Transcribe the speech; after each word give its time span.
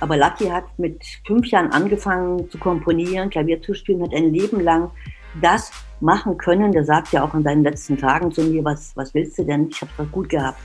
Aber 0.00 0.16
Lucky 0.16 0.46
hat 0.46 0.64
mit 0.78 1.02
fünf 1.26 1.46
Jahren 1.48 1.70
angefangen 1.72 2.50
zu 2.50 2.58
komponieren, 2.58 3.30
Klavier 3.30 3.62
zu 3.62 3.74
spielen, 3.74 4.02
hat 4.02 4.14
ein 4.14 4.32
Leben 4.32 4.60
lang 4.60 4.90
das 5.40 5.70
machen 6.00 6.36
können. 6.38 6.72
Der 6.72 6.84
sagt 6.84 7.12
ja 7.12 7.22
auch 7.22 7.34
in 7.34 7.42
seinen 7.42 7.62
letzten 7.62 7.98
Tagen 7.98 8.32
zu 8.32 8.42
mir, 8.42 8.64
was, 8.64 8.96
was 8.96 9.14
willst 9.14 9.38
du 9.38 9.44
denn? 9.44 9.68
Ich 9.68 9.80
habe 9.80 9.90
es 9.98 10.10
gut 10.10 10.28
gehabt. 10.28 10.60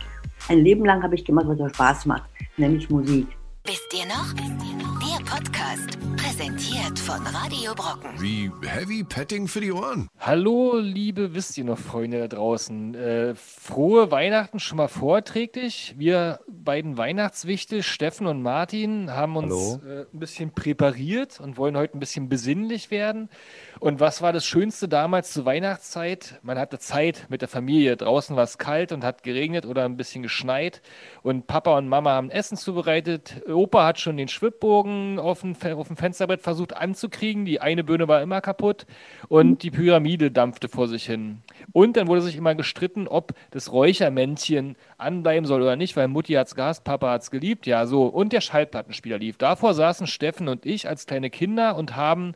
Ein 0.49 0.59
Leben 0.59 0.85
lang 0.85 1.03
habe 1.03 1.15
ich 1.15 1.25
gemacht, 1.25 1.45
was 1.47 1.57
mir 1.57 1.69
Spaß 1.69 2.05
macht, 2.05 2.29
nämlich 2.57 2.89
Musik. 2.89 3.27
Wisst 3.65 3.93
ihr 3.93 4.05
noch? 4.05 4.33
Der 4.33 5.25
Podcast, 5.25 5.94
präsentiert 6.35 6.99
von 6.99 7.25
Radio 7.27 7.73
Brocken. 7.75 8.09
Wie 8.19 8.51
Heavy 8.61 9.05
Petting 9.05 9.47
für 9.47 9.61
die 9.61 9.71
Ohren. 9.71 10.09
Hallo, 10.19 10.77
liebe 10.77 11.33
Wisst 11.33 11.57
ihr 11.57 11.63
noch, 11.63 11.77
Freunde 11.77 12.19
da 12.19 12.27
draußen. 12.27 12.93
Äh, 12.93 13.35
frohe 13.35 14.11
Weihnachten 14.11 14.59
schon 14.59 14.77
mal 14.77 14.89
vorträglich. 14.89 15.95
Wir 15.97 16.41
beiden 16.47 16.97
Weihnachtswichte, 16.97 17.83
Steffen 17.83 18.27
und 18.27 18.41
Martin, 18.41 19.11
haben 19.11 19.37
uns 19.37 19.79
äh, 19.85 20.05
ein 20.13 20.19
bisschen 20.19 20.51
präpariert 20.51 21.39
und 21.39 21.57
wollen 21.57 21.77
heute 21.77 21.97
ein 21.97 21.99
bisschen 21.99 22.27
besinnlich 22.27 22.91
werden. 22.91 23.29
Und 23.79 23.99
was 23.99 24.21
war 24.21 24.33
das 24.33 24.45
Schönste 24.45 24.89
damals 24.89 25.31
zur 25.31 25.45
Weihnachtszeit? 25.45 26.39
Man 26.41 26.57
hatte 26.57 26.79
Zeit 26.79 27.27
mit 27.29 27.41
der 27.41 27.47
Familie. 27.47 27.95
Draußen 27.95 28.35
war 28.35 28.43
es 28.43 28.57
kalt 28.57 28.91
und 28.91 29.03
hat 29.05 29.23
geregnet 29.23 29.65
oder 29.65 29.85
ein 29.85 29.95
bisschen 29.95 30.23
geschneit. 30.23 30.81
Und 31.23 31.47
Papa 31.47 31.77
und 31.77 31.87
Mama 31.87 32.11
haben 32.11 32.29
Essen 32.29 32.57
zubereitet. 32.57 33.41
Opa 33.47 33.85
hat 33.85 33.99
schon 33.99 34.17
den 34.17 34.27
Schwibbogen 34.27 35.19
auf 35.19 35.41
dem, 35.41 35.55
auf 35.77 35.87
dem 35.87 35.97
Fensterbrett 36.25 36.41
versucht 36.41 36.75
anzukriegen. 36.75 37.45
Die 37.45 37.61
eine 37.61 37.83
Birne 37.83 38.07
war 38.07 38.21
immer 38.21 38.41
kaputt. 38.41 38.85
Und 39.27 39.63
die 39.63 39.71
Pyramide 39.71 40.31
dampfte 40.31 40.67
vor 40.69 40.87
sich 40.87 41.05
hin. 41.05 41.39
Und 41.71 41.97
dann 41.97 42.07
wurde 42.07 42.21
sich 42.21 42.35
immer 42.35 42.55
gestritten, 42.55 43.07
ob 43.07 43.33
das 43.51 43.71
Räuchermännchen 43.71 44.75
anbleiben 44.97 45.45
soll 45.45 45.61
oder 45.61 45.75
nicht, 45.75 45.95
weil 45.95 46.07
Mutti 46.07 46.33
hat 46.33 46.47
es 46.47 46.55
gehasst, 46.55 46.83
Papa 46.83 47.11
hat 47.11 47.21
es 47.21 47.31
geliebt. 47.31 47.65
Ja, 47.65 47.85
so. 47.85 48.05
Und 48.05 48.33
der 48.33 48.41
Schallplattenspieler 48.41 49.17
lief. 49.17 49.37
Davor 49.37 49.73
saßen 49.73 50.07
Steffen 50.07 50.47
und 50.47 50.65
ich 50.65 50.87
als 50.87 51.05
kleine 51.05 51.29
Kinder 51.29 51.75
und 51.75 51.95
haben 51.95 52.33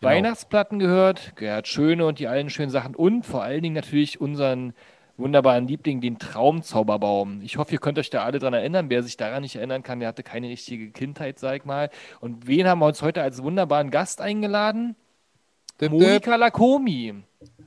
Genau. 0.00 0.12
Weihnachtsplatten 0.12 0.78
gehört, 0.78 1.36
Gerhard 1.36 1.68
Schöne 1.68 2.06
und 2.06 2.18
die 2.18 2.26
allen 2.26 2.48
schönen 2.48 2.70
Sachen 2.70 2.94
und 2.94 3.26
vor 3.26 3.42
allen 3.42 3.62
Dingen 3.62 3.74
natürlich 3.74 4.18
unseren 4.18 4.72
wunderbaren 5.20 5.68
Liebling, 5.68 6.00
den 6.00 6.18
Traumzauberbaum. 6.18 7.40
Ich 7.42 7.56
hoffe, 7.56 7.72
ihr 7.72 7.78
könnt 7.78 7.98
euch 7.98 8.10
da 8.10 8.24
alle 8.24 8.38
dran 8.38 8.54
erinnern. 8.54 8.90
Wer 8.90 9.02
sich 9.02 9.16
daran 9.16 9.42
nicht 9.42 9.56
erinnern 9.56 9.82
kann, 9.82 10.00
der 10.00 10.08
hatte 10.08 10.22
keine 10.22 10.48
richtige 10.48 10.90
Kindheit, 10.90 11.38
sag 11.38 11.56
ich 11.56 11.64
mal. 11.64 11.90
Und 12.20 12.46
wen 12.46 12.66
haben 12.66 12.80
wir 12.80 12.86
uns 12.86 13.02
heute 13.02 13.22
als 13.22 13.42
wunderbaren 13.42 13.90
Gast 13.90 14.20
eingeladen? 14.20 14.96
Dip, 15.80 15.92
Monika 15.92 16.32
dip. 16.32 16.40
Lakomi. 16.40 17.14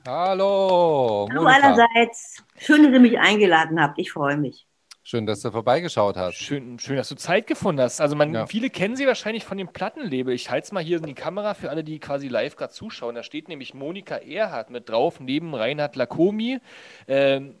Hallo. 0.06 1.26
Hallo 1.30 1.46
allerseits. 1.46 2.44
Schön, 2.58 2.82
dass 2.82 2.92
ihr 2.92 3.00
mich 3.00 3.18
eingeladen 3.18 3.80
habt. 3.80 3.98
Ich 3.98 4.12
freue 4.12 4.36
mich. 4.36 4.66
Schön, 5.06 5.26
dass 5.26 5.42
du 5.42 5.50
vorbeigeschaut 5.50 6.16
hast. 6.16 6.36
Schön, 6.36 6.78
schön, 6.78 6.96
dass 6.96 7.10
du 7.10 7.14
Zeit 7.14 7.46
gefunden 7.46 7.82
hast. 7.82 8.00
Also 8.00 8.16
man, 8.16 8.32
ja. 8.32 8.46
viele 8.46 8.70
kennen 8.70 8.96
sie 8.96 9.06
wahrscheinlich 9.06 9.44
von 9.44 9.58
dem 9.58 9.68
Plattenlabel. 9.68 10.32
Ich 10.32 10.50
halte 10.50 10.64
es 10.64 10.72
mal 10.72 10.82
hier 10.82 10.96
in 10.96 11.02
die 11.04 11.12
Kamera 11.12 11.52
für 11.52 11.68
alle, 11.68 11.84
die 11.84 11.98
quasi 11.98 12.28
live 12.28 12.56
gerade 12.56 12.72
zuschauen. 12.72 13.14
Da 13.14 13.22
steht 13.22 13.48
nämlich 13.48 13.74
Monika 13.74 14.16
Erhardt 14.16 14.70
mit 14.70 14.88
drauf, 14.88 15.20
neben 15.20 15.54
Reinhard 15.54 15.94
Lakomi. 15.96 16.58
Ähm, 17.06 17.56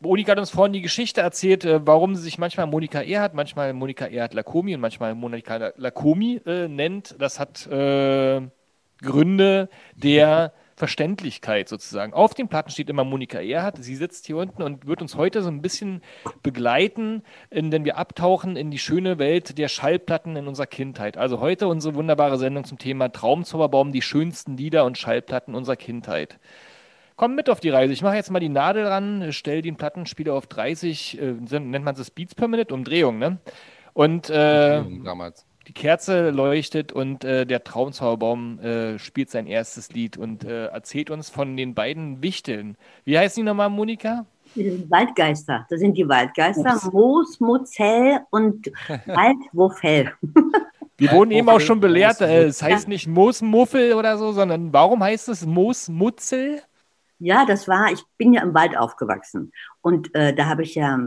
Monika 0.00 0.32
hat 0.32 0.38
uns 0.38 0.50
vorhin 0.50 0.74
die 0.74 0.82
Geschichte 0.82 1.22
erzählt, 1.22 1.64
äh, 1.64 1.86
warum 1.86 2.14
sie 2.14 2.22
sich 2.22 2.36
manchmal 2.36 2.66
Monika 2.66 3.00
Erhardt, 3.00 3.32
manchmal 3.32 3.72
Monika 3.72 4.04
Erhardt 4.04 4.34
Lakomi 4.34 4.74
und 4.74 4.82
manchmal 4.82 5.14
Monika 5.14 5.72
Lakomi 5.76 6.42
äh, 6.44 6.68
nennt. 6.68 7.16
Das 7.18 7.40
hat 7.40 7.66
äh, 7.66 8.42
Gründe 9.00 9.70
der 9.96 10.52
Verständlichkeit 10.78 11.68
sozusagen. 11.68 12.12
Auf 12.12 12.34
den 12.34 12.48
Platten 12.48 12.70
steht 12.70 12.88
immer 12.88 13.04
Monika 13.04 13.40
Erhardt. 13.40 13.82
Sie 13.82 13.96
sitzt 13.96 14.26
hier 14.26 14.36
unten 14.36 14.62
und 14.62 14.86
wird 14.86 15.02
uns 15.02 15.16
heute 15.16 15.42
so 15.42 15.48
ein 15.48 15.60
bisschen 15.60 16.02
begleiten, 16.42 17.22
denn 17.50 17.84
wir 17.84 17.98
abtauchen 17.98 18.56
in 18.56 18.70
die 18.70 18.78
schöne 18.78 19.18
Welt 19.18 19.58
der 19.58 19.68
Schallplatten 19.68 20.36
in 20.36 20.46
unserer 20.46 20.66
Kindheit. 20.66 21.18
Also 21.18 21.40
heute 21.40 21.66
unsere 21.66 21.96
wunderbare 21.96 22.38
Sendung 22.38 22.64
zum 22.64 22.78
Thema 22.78 23.10
Traumzauberbaum, 23.10 23.92
die 23.92 24.02
schönsten 24.02 24.56
Lieder 24.56 24.84
und 24.84 24.96
Schallplatten 24.96 25.54
unserer 25.54 25.76
Kindheit. 25.76 26.38
Komm 27.16 27.34
mit 27.34 27.50
auf 27.50 27.58
die 27.58 27.70
Reise. 27.70 27.92
Ich 27.92 28.02
mache 28.02 28.14
jetzt 28.14 28.30
mal 28.30 28.38
die 28.38 28.48
Nadel 28.48 28.86
ran, 28.86 29.32
stelle 29.32 29.62
den 29.62 29.74
Plattenspieler 29.74 30.34
auf 30.34 30.46
30, 30.46 31.20
äh, 31.20 31.32
nennt 31.32 31.84
man 31.84 31.96
es 31.96 32.10
Beats 32.12 32.36
per 32.36 32.46
Minute, 32.46 32.72
Umdrehung, 32.72 33.18
ne? 33.18 33.38
Und 33.94 34.30
äh, 34.30 34.84
damals 35.04 35.47
die 35.68 35.74
Kerze 35.74 36.30
leuchtet 36.30 36.92
und 36.92 37.24
äh, 37.24 37.44
der 37.44 37.62
Traumzauberbaum 37.62 38.58
äh, 38.58 38.98
spielt 38.98 39.30
sein 39.30 39.46
erstes 39.46 39.92
Lied 39.92 40.16
und 40.16 40.44
äh, 40.44 40.66
erzählt 40.66 41.10
uns 41.10 41.28
von 41.28 41.58
den 41.58 41.74
beiden 41.74 42.22
Wichteln. 42.22 42.76
Wie 43.04 43.18
heißen 43.18 43.42
die 43.42 43.46
nochmal, 43.46 43.68
Monika? 43.68 44.24
Waldgeister. 44.54 45.66
Das 45.68 45.80
sind 45.80 45.98
die 45.98 46.08
Waldgeister. 46.08 46.74
Ups. 46.74 46.90
Moos, 46.90 47.40
Mozell 47.40 48.20
und 48.30 48.66
Waldwuffel. 49.06 50.14
Wir 50.96 51.12
wurden 51.12 51.32
eben 51.32 51.50
auch 51.50 51.60
schon 51.60 51.80
belehrt, 51.80 52.22
äh, 52.22 52.44
es 52.44 52.62
heißt 52.62 52.88
nicht 52.88 53.06
Moosmuffel 53.06 53.92
oder 53.92 54.16
so, 54.16 54.32
sondern 54.32 54.72
warum 54.72 55.04
heißt 55.04 55.28
es 55.28 55.44
Moosmutzel? 55.44 56.62
Ja, 57.18 57.44
das 57.44 57.68
war, 57.68 57.92
ich 57.92 58.02
bin 58.16 58.32
ja 58.32 58.42
im 58.42 58.54
Wald 58.54 58.76
aufgewachsen 58.76 59.52
und 59.82 60.14
äh, 60.14 60.34
da 60.34 60.46
habe 60.46 60.62
ich 60.62 60.74
ja 60.76 60.98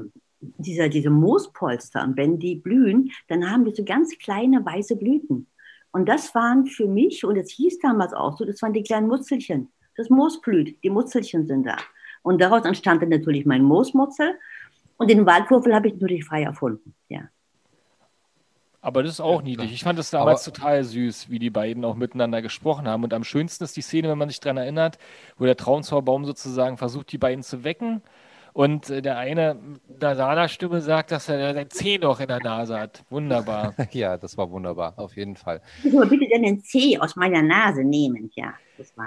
dieser, 0.41 0.89
diese 0.89 1.09
Moospolster, 1.09 2.03
und 2.03 2.17
wenn 2.17 2.39
die 2.39 2.55
blühen, 2.55 3.11
dann 3.27 3.49
haben 3.49 3.65
die 3.65 3.75
so 3.75 3.83
ganz 3.83 4.17
kleine 4.17 4.65
weiße 4.65 4.95
Blüten. 4.97 5.47
Und 5.91 6.07
das 6.07 6.33
waren 6.33 6.65
für 6.65 6.87
mich, 6.87 7.23
und 7.25 7.37
es 7.37 7.51
hieß 7.51 7.79
damals 7.79 8.13
auch 8.13 8.37
so, 8.37 8.45
das 8.45 8.61
waren 8.61 8.73
die 8.73 8.83
kleinen 8.83 9.07
Mutzelchen. 9.07 9.69
Das 9.95 10.09
Moos 10.09 10.41
blüht, 10.41 10.81
die 10.83 10.89
Mutzelchen 10.89 11.45
sind 11.45 11.65
da. 11.65 11.77
Und 12.23 12.41
daraus 12.41 12.65
entstand 12.65 13.01
dann 13.01 13.09
natürlich 13.09 13.45
mein 13.45 13.63
Moosmutzel. 13.63 14.35
Und 14.97 15.09
den 15.09 15.25
Waldwurfel 15.25 15.73
habe 15.73 15.87
ich 15.87 15.93
natürlich 15.95 16.25
frei 16.25 16.43
erfunden, 16.43 16.93
ja. 17.09 17.21
Aber 18.83 19.03
das 19.03 19.13
ist 19.13 19.21
auch 19.21 19.43
niedlich. 19.43 19.71
Ich 19.73 19.83
fand 19.83 19.99
es 19.99 20.09
damals 20.09 20.47
Aber 20.47 20.55
total 20.55 20.83
süß, 20.83 21.29
wie 21.29 21.37
die 21.37 21.51
beiden 21.51 21.85
auch 21.85 21.95
miteinander 21.95 22.41
gesprochen 22.41 22.87
haben. 22.87 23.03
Und 23.03 23.13
am 23.13 23.23
schönsten 23.23 23.63
ist 23.63 23.77
die 23.77 23.81
Szene, 23.81 24.09
wenn 24.09 24.17
man 24.17 24.29
sich 24.29 24.39
daran 24.39 24.57
erinnert, 24.57 24.97
wo 25.37 25.45
der 25.45 25.55
Traumzauberbaum 25.55 26.25
sozusagen 26.25 26.77
versucht, 26.77 27.11
die 27.11 27.19
beiden 27.19 27.43
zu 27.43 27.63
wecken 27.63 28.01
und 28.53 28.89
äh, 28.89 29.01
der 29.01 29.17
eine 29.17 29.57
der 29.87 30.15
Sana-Stimme 30.15 30.81
sagt, 30.81 31.11
dass 31.11 31.29
er 31.29 31.53
sein 31.53 31.69
Zeh 31.69 31.97
noch 31.97 32.19
in 32.19 32.27
der 32.27 32.39
Nase 32.39 32.79
hat. 32.79 33.03
Wunderbar. 33.09 33.73
ja, 33.91 34.17
das 34.17 34.37
war 34.37 34.49
wunderbar, 34.49 34.93
auf 34.97 35.15
jeden 35.15 35.35
Fall. 35.35 35.61
Ich 35.83 35.93
will 35.93 36.07
bitte 36.07 36.27
den 36.27 36.61
Zeh 36.61 36.97
aus 36.99 37.15
meiner 37.15 37.41
Nase 37.41 37.83
nehmen, 37.83 38.31
ja. 38.35 38.53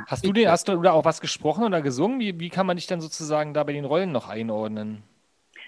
Hast 0.06 0.24
du 0.24 0.32
den, 0.32 0.48
hast 0.48 0.68
du 0.68 0.80
da 0.82 0.92
auch 0.92 1.04
was 1.04 1.20
gesprochen 1.20 1.64
oder 1.64 1.82
gesungen? 1.82 2.20
Wie, 2.20 2.38
wie 2.38 2.48
kann 2.48 2.66
man 2.66 2.76
dich 2.76 2.86
dann 2.86 3.00
sozusagen 3.00 3.54
da 3.54 3.64
bei 3.64 3.72
den 3.72 3.84
Rollen 3.84 4.12
noch 4.12 4.28
einordnen? 4.28 5.02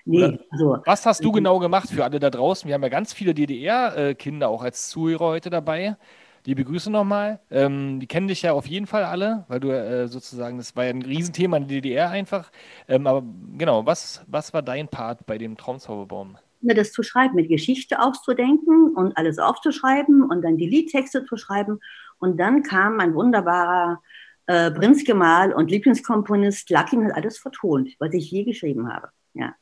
Nee, 0.05 0.39
also, 0.51 0.79
was 0.85 1.05
hast 1.05 1.25
du 1.25 1.33
genau 1.33 1.59
gemacht 1.59 1.91
für 1.91 2.05
alle 2.05 2.21
da 2.21 2.31
draußen? 2.31 2.69
Wir 2.69 2.75
haben 2.75 2.83
ja 2.83 2.89
ganz 2.89 3.13
viele 3.13 3.35
DDR-Kinder 3.35 4.49
auch 4.49 4.63
als 4.63 4.89
Zuhörer 4.89 5.27
heute 5.27 5.51
dabei. 5.51 5.97
Liebe 6.47 6.65
Grüße 6.65 6.93
nochmal. 6.93 7.41
Ähm, 7.51 7.99
die 7.99 8.07
kennen 8.07 8.29
dich 8.29 8.43
ja 8.43 8.53
auf 8.53 8.69
jeden 8.69 8.87
Fall 8.87 9.03
alle, 9.03 9.45
weil 9.49 9.59
du 9.59 9.71
äh, 9.71 10.07
sozusagen, 10.07 10.59
das 10.59 10.77
war 10.77 10.85
ja 10.85 10.91
ein 10.91 11.03
Riesenthema 11.03 11.57
in 11.57 11.67
der 11.67 11.81
DDR 11.81 12.11
einfach. 12.11 12.53
Ähm, 12.87 13.09
aber 13.09 13.25
genau, 13.59 13.85
was, 13.85 14.25
was 14.29 14.55
war 14.55 14.63
dein 14.63 14.87
Part 14.87 15.27
bei 15.27 15.39
dem 15.39 15.57
Traumzauberbaum? 15.57 16.39
Das 16.61 16.93
zu 16.93 17.03
schreiben, 17.03 17.35
mit 17.35 17.49
Geschichte 17.49 18.01
auszudenken 18.01 18.95
und 18.95 19.17
alles 19.17 19.41
aufzuschreiben 19.41 20.23
und 20.23 20.43
dann 20.43 20.57
die 20.57 20.69
Liedtexte 20.69 21.25
zu 21.25 21.37
schreiben. 21.37 21.81
Und 22.19 22.39
dann 22.39 22.63
kam 22.63 23.01
ein 23.01 23.15
wunderbarer 23.15 24.01
äh, 24.47 24.71
Prinzgemahl 24.71 25.53
und 25.53 25.69
Lieblingskomponist 25.69 26.71
Luckin 26.71 27.07
hat 27.07 27.17
alles 27.17 27.39
vertont, 27.39 27.97
was 27.99 28.15
ich 28.15 28.31
je 28.31 28.45
geschrieben 28.45 28.89
habe. 28.93 29.09
Ja. 29.35 29.53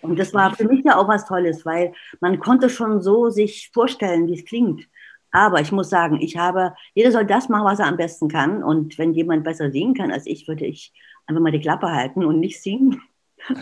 Und 0.00 0.18
das 0.18 0.32
war 0.32 0.56
für 0.56 0.64
mich 0.64 0.82
ja 0.82 0.96
auch 0.96 1.08
was 1.08 1.26
Tolles, 1.26 1.66
weil 1.66 1.92
man 2.20 2.40
konnte 2.40 2.70
schon 2.70 3.02
so 3.02 3.28
sich 3.28 3.70
vorstellen, 3.74 4.26
wie 4.28 4.34
es 4.34 4.46
klingt. 4.46 4.88
Aber 5.32 5.60
ich 5.60 5.72
muss 5.72 5.90
sagen, 5.90 6.20
ich 6.20 6.36
habe, 6.36 6.74
jeder 6.94 7.12
soll 7.12 7.24
das 7.24 7.48
machen, 7.48 7.64
was 7.64 7.78
er 7.78 7.86
am 7.86 7.96
besten 7.96 8.28
kann. 8.28 8.62
Und 8.62 8.98
wenn 8.98 9.12
jemand 9.12 9.44
besser 9.44 9.70
singen 9.70 9.94
kann 9.94 10.10
als 10.10 10.26
ich, 10.26 10.48
würde 10.48 10.66
ich 10.66 10.92
einfach 11.26 11.42
mal 11.42 11.52
die 11.52 11.60
Klappe 11.60 11.90
halten 11.90 12.24
und 12.24 12.40
nicht 12.40 12.62
singen. 12.62 13.00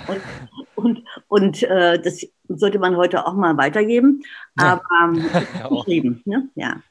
Und, 0.09 0.21
und, 0.75 1.05
und 1.29 1.63
äh, 1.63 2.03
das 2.03 2.27
sollte 2.49 2.81
man 2.81 2.97
heute 2.97 3.25
auch 3.25 3.35
mal 3.35 3.57
weitergeben. 3.57 4.25
Aber 4.57 4.83
ähm, 5.05 5.25
ja, 5.57 5.69
geschrieben, 5.69 6.21
ne? 6.25 6.49
ja. 6.57 6.83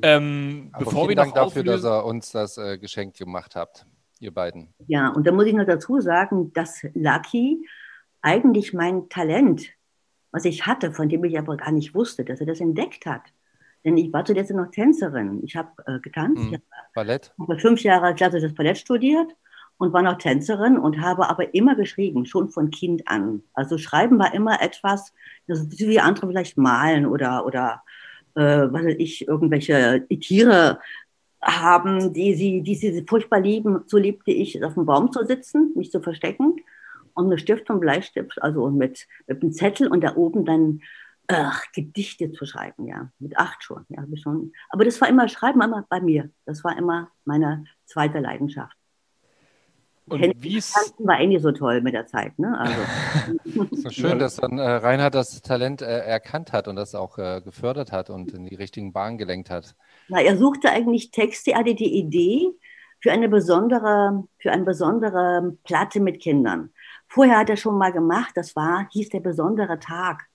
Ähm, 0.00 0.70
Aber 0.72 0.84
bevor 0.84 1.08
wir 1.08 1.16
Dank 1.16 1.34
dafür, 1.34 1.64
dass 1.64 1.84
ihr 1.84 2.04
uns 2.04 2.30
das 2.30 2.56
äh, 2.56 2.78
Geschenk 2.78 3.16
gemacht 3.16 3.56
habt, 3.56 3.84
ihr 4.20 4.32
beiden. 4.32 4.72
Ja, 4.86 5.08
und 5.08 5.26
da 5.26 5.32
muss 5.32 5.46
ich 5.46 5.54
noch 5.54 5.66
dazu 5.66 6.00
sagen, 6.00 6.52
dass 6.52 6.86
Lucky 6.94 7.66
eigentlich 8.20 8.72
mein 8.72 9.08
Talent 9.08 9.68
was 10.32 10.46
ich 10.46 10.66
hatte, 10.66 10.92
von 10.92 11.08
dem 11.08 11.22
ich 11.24 11.38
aber 11.38 11.56
gar 11.56 11.70
nicht 11.70 11.94
wusste, 11.94 12.24
dass 12.24 12.40
er 12.40 12.46
das 12.46 12.60
entdeckt 12.60 13.06
hat. 13.06 13.22
Denn 13.84 13.96
ich 13.96 14.12
war 14.12 14.24
zuletzt 14.24 14.50
noch 14.52 14.70
Tänzerin. 14.70 15.40
Ich 15.44 15.56
habe 15.56 15.70
äh, 15.86 16.00
getanzt. 16.00 16.42
Mhm. 16.42 16.48
Ich 16.48 16.54
hab, 16.54 16.62
Ballett? 16.94 17.32
habe 17.38 17.58
fünf 17.58 17.82
Jahre 17.82 18.14
klassisches 18.14 18.54
Ballett 18.54 18.78
studiert 18.78 19.36
und 19.76 19.92
war 19.92 20.02
noch 20.02 20.18
Tänzerin 20.18 20.78
und 20.78 21.00
habe 21.00 21.28
aber 21.28 21.54
immer 21.54 21.74
geschrieben, 21.74 22.24
schon 22.24 22.48
von 22.48 22.70
Kind 22.70 23.08
an. 23.08 23.42
Also 23.52 23.78
Schreiben 23.78 24.18
war 24.18 24.32
immer 24.34 24.62
etwas, 24.62 25.12
das 25.46 25.68
wie 25.78 26.00
andere 26.00 26.28
vielleicht 26.28 26.56
malen 26.56 27.06
oder, 27.06 27.44
oder 27.44 27.82
äh, 28.34 28.40
was 28.70 28.84
weiß 28.84 28.96
ich, 28.98 29.26
irgendwelche 29.26 30.06
Tiere 30.20 30.78
haben, 31.42 32.12
die 32.12 32.34
sie, 32.34 32.62
die 32.62 32.76
sie 32.76 33.04
furchtbar 33.06 33.40
lieben. 33.40 33.82
So 33.86 33.98
liebte 33.98 34.30
ich, 34.30 34.64
auf 34.64 34.74
dem 34.74 34.86
Baum 34.86 35.10
zu 35.10 35.24
sitzen, 35.24 35.72
mich 35.74 35.90
zu 35.90 36.00
verstecken 36.00 36.56
und 37.14 37.26
eine 37.26 37.38
Stift 37.38 37.70
und 37.70 37.80
Bleistift, 37.80 38.42
also 38.42 38.70
mit, 38.70 39.06
mit 39.26 39.42
einem 39.42 39.52
Zettel 39.52 39.88
und 39.88 40.02
da 40.02 40.16
oben 40.16 40.44
dann 40.44 40.80
Ach, 41.28 41.64
Gedichte 41.72 42.32
zu 42.32 42.44
schreiben, 42.44 42.86
ja. 42.86 43.10
Mit 43.18 43.38
acht 43.38 43.62
schon, 43.62 43.86
ja, 43.88 44.02
habe 44.02 44.14
ich 44.14 44.20
schon. 44.20 44.52
Aber 44.70 44.84
das 44.84 45.00
war 45.00 45.08
immer 45.08 45.28
Schreiben 45.28 45.62
immer 45.62 45.86
bei 45.88 46.00
mir. 46.00 46.30
Das 46.46 46.64
war 46.64 46.76
immer 46.76 47.10
meine 47.24 47.64
zweite 47.86 48.18
Leidenschaft. 48.18 48.76
Und 50.06 50.20
wie 50.42 50.58
war 50.58 51.20
eh 51.20 51.26
nicht 51.26 51.42
so 51.42 51.52
toll 51.52 51.80
mit 51.80 51.94
der 51.94 52.06
Zeit, 52.06 52.36
ne? 52.38 52.58
Also. 52.58 53.66
so 53.70 53.90
schön, 53.90 54.18
dass 54.18 54.36
dann 54.36 54.58
äh, 54.58 54.68
Reinhard 54.68 55.14
das 55.14 55.40
Talent 55.42 55.80
äh, 55.80 56.00
erkannt 56.00 56.52
hat 56.52 56.66
und 56.66 56.76
das 56.76 56.94
auch 56.94 57.18
äh, 57.18 57.40
gefördert 57.40 57.92
hat 57.92 58.10
und 58.10 58.32
in 58.32 58.44
die 58.44 58.56
richtigen 58.56 58.92
Bahnen 58.92 59.16
gelenkt 59.16 59.48
hat. 59.48 59.76
Na, 60.08 60.20
er 60.20 60.36
suchte 60.36 60.70
eigentlich 60.70 61.12
Texte, 61.12 61.52
er 61.52 61.60
hatte 61.60 61.74
die 61.76 61.94
Idee 61.94 62.50
für 63.00 63.12
eine 63.12 63.28
besondere, 63.28 64.24
für 64.38 64.50
eine 64.50 64.64
besondere 64.64 65.56
Platte 65.64 66.00
mit 66.00 66.20
Kindern. 66.20 66.70
Vorher 67.12 67.40
hat 67.40 67.50
er 67.50 67.58
schon 67.58 67.76
mal 67.76 67.92
gemacht, 67.92 68.32
das 68.36 68.56
war, 68.56 68.88
hieß 68.90 69.10
der 69.10 69.20
besondere 69.20 69.78
Tag. 69.78 70.30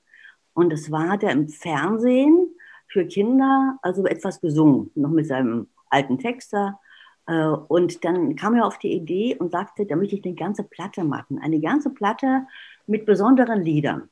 Und 0.53 0.71
es 0.71 0.91
war 0.91 1.17
der 1.17 1.31
im 1.31 1.49
Fernsehen 1.49 2.53
für 2.87 3.07
Kinder, 3.07 3.79
also 3.81 4.05
etwas 4.05 4.39
gesungen, 4.41 4.91
noch 4.93 5.09
mit 5.09 5.25
seinem 5.25 5.69
alten 5.89 6.19
Texter. 6.19 6.79
Äh, 7.25 7.47
und 7.47 8.05
dann 8.05 8.35
kam 8.35 8.53
er 8.53 8.67
auf 8.67 8.77
die 8.77 8.93
Idee 8.93 9.35
und 9.39 9.51
sagte, 9.51 9.87
da 9.87 9.95
möchte 9.95 10.17
ich 10.17 10.23
eine 10.23 10.35
ganze 10.35 10.63
Platte 10.63 11.03
machen, 11.03 11.39
eine 11.39 11.59
ganze 11.59 11.89
Platte 11.89 12.45
mit 12.85 13.07
besonderen 13.07 13.63
Liedern. 13.63 14.09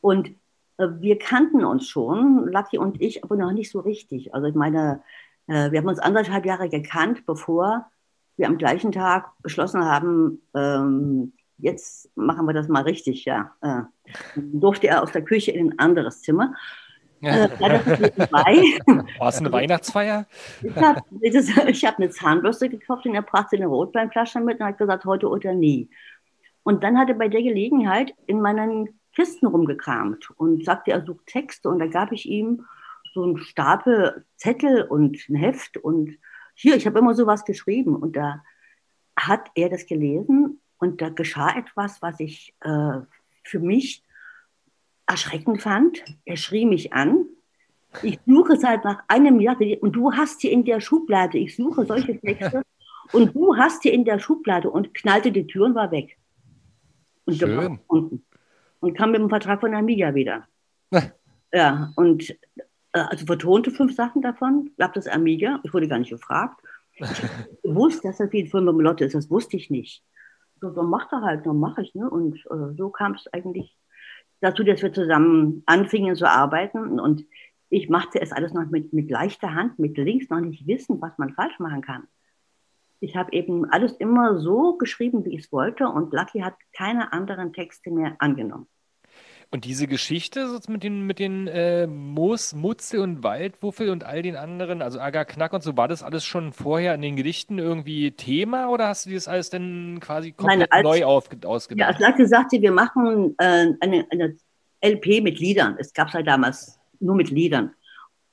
Und 0.00 0.28
äh, 0.78 0.88
wir 1.00 1.18
kannten 1.18 1.66
uns 1.66 1.86
schon, 1.86 2.48
Lucky 2.50 2.78
und 2.78 3.02
ich, 3.02 3.22
aber 3.22 3.36
noch 3.36 3.52
nicht 3.52 3.70
so 3.70 3.80
richtig. 3.80 4.32
Also 4.32 4.46
ich 4.46 4.54
meine, 4.54 5.02
äh, 5.48 5.70
wir 5.70 5.80
haben 5.80 5.88
uns 5.88 5.98
anderthalb 5.98 6.46
Jahre 6.46 6.70
gekannt, 6.70 7.26
bevor 7.26 7.90
wir 8.38 8.46
am 8.46 8.56
gleichen 8.56 8.90
Tag 8.90 9.32
beschlossen 9.42 9.84
haben, 9.84 10.40
ähm, 10.54 11.34
jetzt 11.58 12.10
machen 12.16 12.46
wir 12.46 12.52
das 12.52 12.68
mal 12.68 12.82
richtig, 12.82 13.24
ja. 13.24 13.52
Äh, 13.60 13.82
durfte 14.36 14.88
er 14.88 15.02
aus 15.02 15.12
der 15.12 15.22
Küche 15.22 15.52
in 15.52 15.72
ein 15.72 15.78
anderes 15.78 16.22
Zimmer. 16.22 16.54
Äh, 17.20 17.48
War 19.18 19.28
es 19.28 19.38
eine 19.38 19.50
Weihnachtsfeier? 19.52 20.26
Ich 20.62 20.76
habe 20.76 21.00
hab 21.72 21.98
eine 21.98 22.10
Zahnbürste 22.10 22.68
gekauft 22.68 23.06
und 23.06 23.14
er 23.14 23.22
brachte 23.22 23.56
eine 23.56 23.66
Rotweinflasche 23.66 24.40
mit 24.40 24.60
und 24.60 24.66
hat 24.66 24.78
gesagt, 24.78 25.04
heute 25.04 25.28
oder 25.28 25.54
nie. 25.54 25.88
Und 26.62 26.82
dann 26.82 26.98
hat 26.98 27.08
er 27.08 27.14
bei 27.14 27.28
der 27.28 27.42
Gelegenheit 27.42 28.14
in 28.26 28.40
meinen 28.40 29.00
Kisten 29.14 29.46
rumgekramt 29.46 30.30
und 30.36 30.64
sagte, 30.64 30.90
er 30.90 31.04
sucht 31.04 31.26
Texte 31.26 31.68
und 31.68 31.78
da 31.78 31.86
gab 31.86 32.12
ich 32.12 32.28
ihm 32.28 32.66
so 33.12 33.22
einen 33.22 33.38
Stapel 33.38 34.24
Zettel 34.36 34.82
und 34.82 35.16
ein 35.28 35.36
Heft 35.36 35.76
und 35.76 36.18
hier, 36.54 36.76
ich 36.76 36.86
habe 36.86 36.98
immer 36.98 37.14
sowas 37.14 37.44
geschrieben 37.44 37.96
und 37.96 38.16
da 38.16 38.42
hat 39.16 39.50
er 39.54 39.68
das 39.68 39.86
gelesen 39.86 40.60
und 40.78 41.00
da 41.00 41.08
geschah 41.08 41.56
etwas, 41.56 42.02
was 42.02 42.20
ich 42.20 42.54
äh, 42.60 43.00
für 43.42 43.58
mich 43.58 44.02
erschreckend 45.06 45.62
fand. 45.62 46.04
Er 46.24 46.36
schrie 46.36 46.66
mich 46.66 46.92
an. 46.92 47.26
Ich 48.02 48.18
suche 48.26 48.56
seit 48.56 48.84
nach 48.84 49.02
einem 49.08 49.40
Jahr 49.40 49.56
und 49.80 49.92
du 49.92 50.12
hast 50.12 50.40
hier 50.40 50.50
in 50.50 50.64
der 50.64 50.80
Schublade, 50.80 51.38
ich 51.38 51.54
suche 51.54 51.86
solche 51.86 52.18
Texte 52.20 52.62
und 53.12 53.34
du 53.34 53.56
hast 53.56 53.82
hier 53.82 53.92
in 53.92 54.04
der 54.04 54.18
Schublade 54.18 54.68
und 54.68 54.94
knallte 54.94 55.30
die 55.30 55.46
Tür 55.46 55.66
und 55.66 55.74
war 55.74 55.90
weg. 55.92 56.18
Und, 57.24 57.36
Schön. 57.36 57.78
und 57.88 58.94
kam 58.96 59.12
mit 59.12 59.20
dem 59.20 59.28
Vertrag 59.28 59.60
von 59.60 59.74
Amiga 59.74 60.14
wieder. 60.14 60.46
ja, 61.52 61.92
und 61.96 62.30
äh, 62.94 62.98
also 62.98 63.26
vertonte 63.26 63.70
fünf 63.70 63.94
Sachen 63.94 64.22
davon, 64.22 64.70
gab 64.76 64.94
das 64.94 65.06
Amiga, 65.06 65.60
ich 65.62 65.72
wurde 65.72 65.88
gar 65.88 65.98
nicht 65.98 66.10
gefragt. 66.10 66.60
Ich 66.96 67.06
wusste, 67.64 68.08
dass 68.08 68.18
das 68.18 68.32
wie 68.32 68.42
ein 68.42 68.48
Film 68.48 68.64
mit 68.64 68.84
Lotte 68.84 69.04
ist, 69.04 69.14
das 69.14 69.30
wusste 69.30 69.56
ich 69.56 69.70
nicht. 69.70 70.02
So, 70.64 70.70
dann 70.70 70.86
macht 70.86 71.12
er 71.12 71.20
halt, 71.20 71.44
dann 71.44 71.58
mache 71.58 71.82
ich. 71.82 71.94
Ne? 71.94 72.08
Und 72.08 72.36
äh, 72.46 72.74
so 72.74 72.88
kam 72.88 73.12
es 73.12 73.30
eigentlich 73.34 73.76
dazu, 74.40 74.64
dass 74.64 74.80
wir 74.80 74.94
zusammen 74.94 75.62
anfingen 75.66 76.16
zu 76.16 76.26
arbeiten. 76.26 76.98
Und 76.98 77.26
ich 77.68 77.90
machte 77.90 78.18
es 78.22 78.32
alles 78.32 78.54
noch 78.54 78.64
mit, 78.70 78.94
mit 78.94 79.10
leichter 79.10 79.54
Hand, 79.54 79.78
mit 79.78 79.98
links 79.98 80.30
noch 80.30 80.40
nicht 80.40 80.66
wissen, 80.66 81.02
was 81.02 81.18
man 81.18 81.34
falsch 81.34 81.58
machen 81.58 81.82
kann. 81.82 82.04
Ich 83.00 83.14
habe 83.14 83.30
eben 83.32 83.66
alles 83.66 83.92
immer 83.92 84.38
so 84.38 84.78
geschrieben, 84.78 85.26
wie 85.26 85.34
ich 85.34 85.44
es 85.44 85.52
wollte. 85.52 85.86
Und 85.86 86.14
Lucky 86.14 86.40
hat 86.40 86.54
keine 86.72 87.12
anderen 87.12 87.52
Texte 87.52 87.90
mehr 87.90 88.16
angenommen. 88.18 88.66
Und 89.50 89.64
diese 89.64 89.86
Geschichte 89.86 90.60
mit 90.68 90.82
den, 90.82 91.06
mit 91.06 91.18
den 91.18 91.46
äh, 91.46 91.86
Moos, 91.86 92.54
Mutze 92.54 93.00
und 93.00 93.22
Waldwuffel 93.22 93.90
und 93.90 94.04
all 94.04 94.22
den 94.22 94.36
anderen, 94.36 94.82
also 94.82 94.98
Aga 94.98 95.24
Knack 95.24 95.52
und 95.52 95.62
so, 95.62 95.76
war 95.76 95.88
das 95.88 96.02
alles 96.02 96.24
schon 96.24 96.52
vorher 96.52 96.94
in 96.94 97.02
den 97.02 97.16
Gedichten 97.16 97.58
irgendwie 97.58 98.12
Thema 98.12 98.68
oder 98.68 98.88
hast 98.88 99.06
du 99.06 99.10
das 99.14 99.28
alles 99.28 99.50
dann 99.50 99.98
quasi 100.00 100.32
komplett 100.32 100.58
Nein, 100.58 100.68
als, 100.70 100.82
neu 100.82 101.04
auf, 101.04 101.28
ausgedacht? 101.44 101.80
Ja, 101.80 101.86
als 101.88 102.00
Lacke 102.00 102.26
sagte, 102.26 102.60
wir 102.60 102.72
machen 102.72 103.34
äh, 103.38 103.68
eine, 103.80 104.06
eine 104.10 104.36
LP 104.84 105.22
mit 105.22 105.38
Liedern. 105.38 105.76
Es 105.78 105.92
gab 105.92 106.08
es 106.08 106.14
halt 106.14 106.26
damals 106.26 106.78
nur 107.00 107.14
mit 107.14 107.30
Liedern. 107.30 107.72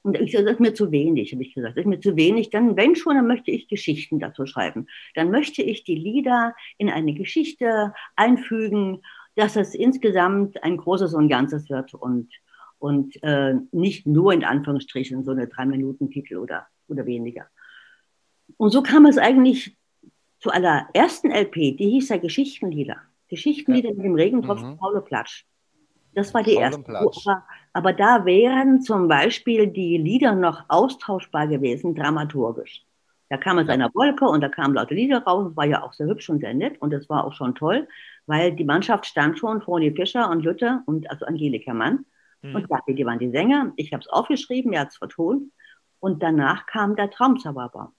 Und 0.04 0.20
ich 0.20 0.32
das 0.32 0.42
ist 0.42 0.60
mir 0.60 0.74
zu 0.74 0.92
wenig, 0.92 1.32
habe 1.32 1.44
ich 1.44 1.54
gesagt. 1.54 1.78
Das 1.78 1.84
ist 1.84 1.90
mir 1.90 2.00
zu 2.00 2.16
wenig. 2.16 2.50
Dann, 2.50 2.76
wenn 2.76 2.96
schon, 2.96 3.16
dann 3.16 3.28
möchte 3.28 3.52
ich 3.52 3.68
Geschichten 3.68 4.20
dazu 4.20 4.46
schreiben. 4.46 4.88
Dann 5.14 5.30
möchte 5.30 5.62
ich 5.62 5.84
die 5.84 5.96
Lieder 5.96 6.56
in 6.78 6.90
eine 6.90 7.14
Geschichte 7.14 7.94
einfügen 8.16 9.02
dass 9.36 9.56
es 9.56 9.76
insgesamt 9.76 10.64
ein 10.64 10.78
großes 10.78 11.14
und 11.14 11.30
Ganzes 11.30 11.70
wird 11.70 11.94
und, 11.94 12.30
und 12.80 13.22
äh, 13.24 13.56
nicht 13.72 14.06
nur 14.06 14.34
in 14.34 14.44
Anführungsstrichen 14.44 15.24
so 15.24 15.32
eine 15.32 15.48
Drei-Minuten-Titel 15.48 16.38
oder, 16.38 16.68
oder 16.88 17.06
weniger. 17.06 17.48
Und 18.58 18.72
so 18.72 18.84
kam 18.84 19.06
es 19.06 19.18
eigentlich 19.18 19.78
zu 20.40 20.50
aller 20.50 20.88
ersten 20.94 21.32
LP, 21.32 21.78
die 21.78 21.92
hieß 21.92 22.10
ja 22.10 22.18
Geschichtenlieder. 22.18 22.98
Geschichtenlieder 23.30 23.90
ja. 23.90 23.96
mit 23.96 24.06
dem 24.06 24.16
Regentropfen 24.16 24.72
mhm. 24.72 24.78
Paulo 24.78 25.02
Platsch. 25.02 25.46
Das 26.14 26.34
war 26.34 26.44
die 26.44 26.56
Paul 26.56 26.64
erste. 26.64 26.98
Aber, 26.98 27.46
aber 27.74 27.94
da 27.94 28.26
wären 28.26 28.82
zum 28.82 29.08
Beispiel 29.08 29.68
die 29.68 29.98
Lieder 29.98 30.36
noch 30.36 30.66
austauschbar 30.68 31.48
gewesen, 31.48 31.96
dramaturgisch. 31.96 32.84
Da 33.30 33.38
kam 33.38 33.60
es 33.60 33.68
ja. 33.68 33.74
einer 33.76 33.90
Wolke 33.94 34.26
und 34.26 34.42
da 34.42 34.50
kamen 34.50 34.74
laute 34.74 34.94
Lieder 34.94 35.24
raus. 35.24 35.46
Das 35.48 35.56
war 35.56 35.66
ja 35.66 35.84
auch 35.84 35.94
sehr 35.94 36.08
hübsch 36.08 36.30
und 36.30 36.42
sehr 36.42 36.54
nett 36.54 36.82
und 36.82 36.92
das 36.92 37.08
war 37.08 37.24
auch 37.24 37.34
schon 37.34 37.56
toll 37.56 37.88
weil 38.26 38.56
die 38.56 38.66
Mannschaft 38.66 39.06
stand 39.06 39.40
schon, 39.40 39.62
Froni 39.62 39.92
Fischer 39.92 40.30
und 40.30 40.44
Luther 40.44 40.84
und 40.86 41.10
also 41.10 41.26
Angelika 41.26 41.74
Mann. 41.74 42.06
Mhm. 42.42 42.56
Und 42.56 42.72
dachte, 42.72 42.94
die 42.94 43.06
waren 43.06 43.20
die 43.20 43.30
Sänger. 43.30 43.74
Ich 43.76 43.94
habe 43.94 44.02
es 44.02 44.08
aufgeschrieben, 44.08 44.74
er 44.74 44.82
hat 44.82 44.90
es 44.90 44.98
vertont. 44.98 45.52
Und 46.00 46.24
danach 46.24 46.66
kam 46.66 46.96
der 46.96 47.12
Traumzauberbaum. 47.12 47.94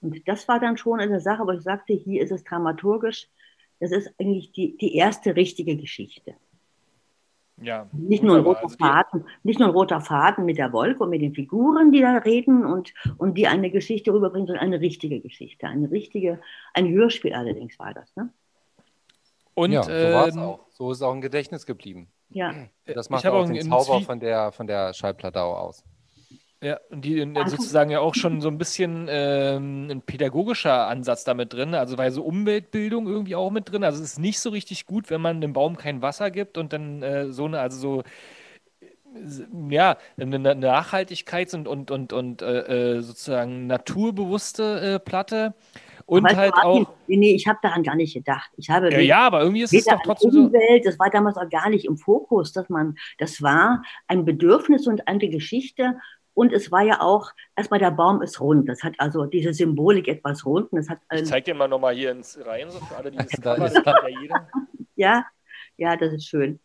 Und 0.00 0.28
das 0.28 0.48
war 0.48 0.60
dann 0.60 0.76
schon 0.76 1.00
eine 1.00 1.20
Sache, 1.20 1.46
wo 1.46 1.50
ich 1.50 1.62
sagte, 1.62 1.92
hier 1.92 2.22
ist 2.22 2.30
es 2.30 2.44
dramaturgisch. 2.44 3.28
Das 3.80 3.90
ist 3.90 4.12
eigentlich 4.18 4.52
die, 4.52 4.76
die 4.76 4.94
erste 4.94 5.36
richtige 5.36 5.76
Geschichte. 5.76 6.34
Ja, 7.60 7.88
nicht 7.92 8.22
nur, 8.22 8.36
ein 8.36 8.44
roter 8.44 8.64
also 8.64 8.76
Faden, 8.78 9.24
nicht 9.42 9.58
nur 9.58 9.68
ein 9.68 9.74
roter 9.74 10.00
Faden 10.00 10.44
mit 10.44 10.58
der 10.58 10.72
Wolke 10.72 11.02
und 11.02 11.10
mit 11.10 11.22
den 11.22 11.34
Figuren, 11.34 11.90
die 11.90 12.00
da 12.00 12.18
reden 12.18 12.64
und, 12.64 12.94
und 13.16 13.36
die 13.36 13.48
eine 13.48 13.70
Geschichte 13.70 14.12
rüberbringen, 14.12 14.46
sondern 14.46 14.64
eine 14.64 14.80
richtige 14.80 15.20
Geschichte. 15.20 15.66
Eine 15.66 15.90
richtige, 15.90 16.40
ein 16.72 16.88
Hörspiel 16.88 17.34
allerdings 17.34 17.76
war 17.80 17.94
das. 17.94 18.14
Ne? 18.14 18.32
Und, 19.58 19.72
ja, 19.72 19.82
so 19.82 19.90
war 19.90 20.28
es 20.28 20.36
ähm, 20.36 20.42
auch. 20.42 20.60
So 20.70 20.92
ist 20.92 20.98
es 20.98 21.02
auch 21.02 21.12
im 21.12 21.20
Gedächtnis 21.20 21.66
geblieben. 21.66 22.08
Ja. 22.30 22.54
Das 22.86 23.10
macht 23.10 23.26
auch 23.26 23.44
den 23.44 23.68
Zauber 23.68 24.00
von 24.02 24.20
der, 24.20 24.52
von 24.52 24.68
der 24.68 24.94
Schallplatte 24.94 25.42
auch 25.42 25.58
aus. 25.58 25.84
Ja, 26.62 26.78
und 26.90 27.04
die 27.04 27.20
sozusagen 27.46 27.90
ja 27.90 27.98
auch 27.98 28.14
schon 28.14 28.40
so 28.40 28.48
ein 28.48 28.58
bisschen 28.58 29.06
ähm, 29.10 29.90
ein 29.90 30.02
pädagogischer 30.02 30.86
Ansatz 30.86 31.24
damit 31.24 31.52
drin, 31.52 31.74
also 31.74 31.98
weil 31.98 32.12
so 32.12 32.22
Umweltbildung 32.22 33.08
irgendwie 33.08 33.34
auch 33.34 33.50
mit 33.50 33.70
drin. 33.70 33.82
Also 33.82 34.02
es 34.02 34.12
ist 34.12 34.18
nicht 34.18 34.38
so 34.38 34.50
richtig 34.50 34.86
gut, 34.86 35.10
wenn 35.10 35.20
man 35.20 35.40
dem 35.40 35.52
Baum 35.52 35.76
kein 35.76 36.02
Wasser 36.02 36.30
gibt 36.30 36.56
und 36.56 36.72
dann 36.72 37.02
äh, 37.02 37.32
so 37.32 37.46
eine, 37.46 37.58
also 37.58 37.78
so 37.78 38.02
ja, 39.70 39.96
eine 40.16 40.36
Nachhaltigkeits- 40.36 41.54
und, 41.54 41.66
und, 41.66 41.90
und, 41.90 42.12
und 42.12 42.42
äh, 42.42 42.96
äh 42.96 43.00
sozusagen 43.02 43.66
naturbewusste 43.66 44.80
äh, 44.80 44.98
Platte. 45.00 45.54
Und 46.08 46.24
weißt 46.24 46.36
halt 46.36 46.54
Martin, 46.54 46.86
auch. 46.86 46.94
Nee, 47.06 47.34
ich 47.34 47.46
habe 47.46 47.58
daran 47.60 47.82
gar 47.82 47.94
nicht 47.94 48.14
gedacht. 48.14 48.50
Ich 48.56 48.70
habe 48.70 48.90
ja, 48.90 48.98
ja, 48.98 49.26
aber 49.26 49.42
irgendwie 49.42 49.62
ist 49.62 49.74
es 49.74 49.84
doch 49.84 50.00
trotzdem 50.02 50.46
Umwelt, 50.46 50.82
so. 50.82 50.88
Das 50.88 50.98
war 50.98 51.10
damals 51.10 51.36
auch 51.36 51.50
gar 51.50 51.68
nicht 51.68 51.84
im 51.84 51.98
Fokus, 51.98 52.54
dass 52.54 52.70
man, 52.70 52.96
das 53.18 53.42
war 53.42 53.82
ein 54.06 54.24
Bedürfnis 54.24 54.86
und 54.86 55.06
eine 55.06 55.28
Geschichte. 55.28 55.98
Und 56.32 56.54
es 56.54 56.72
war 56.72 56.80
ja 56.80 57.02
auch, 57.02 57.32
erstmal 57.56 57.78
der 57.78 57.90
Baum 57.90 58.22
ist 58.22 58.40
rund. 58.40 58.70
Das 58.70 58.82
hat 58.82 58.94
also 58.96 59.26
diese 59.26 59.52
Symbolik 59.52 60.08
etwas 60.08 60.46
rund. 60.46 60.68
Das 60.72 60.88
hat, 60.88 61.00
ich 61.12 61.26
zeig 61.26 61.44
dir 61.44 61.54
mal 61.54 61.68
nochmal 61.68 61.94
hier 61.94 62.10
ins 62.10 62.38
Reihen, 62.42 62.70
so 62.70 62.78
für 62.78 62.96
alle, 62.96 63.10
die 63.10 63.18
das 63.18 63.28
da 63.42 63.56
das 63.56 63.74
kennt 63.74 63.86
ja 63.86 64.20
jeder. 64.22 64.48
Ja, 64.96 65.26
ja, 65.76 65.94
das 65.94 66.14
ist 66.14 66.26
schön. 66.26 66.58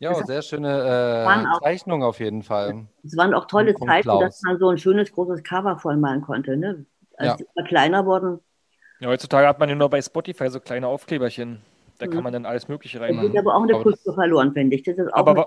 Ja, 0.00 0.10
das 0.12 0.26
sehr 0.26 0.42
schöne 0.42 1.24
äh, 1.24 1.60
Zeichnung 1.62 2.02
auf 2.02 2.18
jeden 2.18 2.42
Fall. 2.42 2.88
Es 3.04 3.16
waren 3.16 3.32
auch 3.32 3.46
tolle 3.46 3.76
Zeiten, 3.76 4.08
dass 4.18 4.42
man 4.42 4.58
so 4.58 4.70
ein 4.70 4.78
schönes 4.78 5.12
großes 5.12 5.44
Cover 5.44 5.78
vollmalen 5.78 6.22
konnte. 6.22 6.56
Ne? 6.56 6.84
Als 7.16 7.38
ja. 7.38 7.46
wir 7.54 7.62
kleiner 7.62 8.04
wurden, 8.04 8.40
ja, 9.02 9.08
heutzutage 9.08 9.46
hat 9.46 9.58
man 9.58 9.68
ja 9.68 9.74
nur 9.74 9.90
bei 9.90 10.00
Spotify 10.00 10.48
so 10.48 10.60
kleine 10.60 10.86
Aufkleberchen. 10.86 11.60
Da 11.98 12.06
kann 12.06 12.18
mhm. 12.18 12.22
man 12.24 12.32
dann 12.32 12.46
alles 12.46 12.68
Mögliche 12.68 13.00
reinmachen. 13.00 13.28
Das 13.28 13.32
geht 13.32 13.40
aber 13.40 13.54
auch 13.54 13.62
eine 13.62 13.74
Kultur 13.74 14.14
verloren, 14.14 14.52
finde 14.52 14.76
ich. 14.76 14.82
Das 14.82 14.98
ist 14.98 15.12
auch 15.12 15.26
eine, 15.26 15.46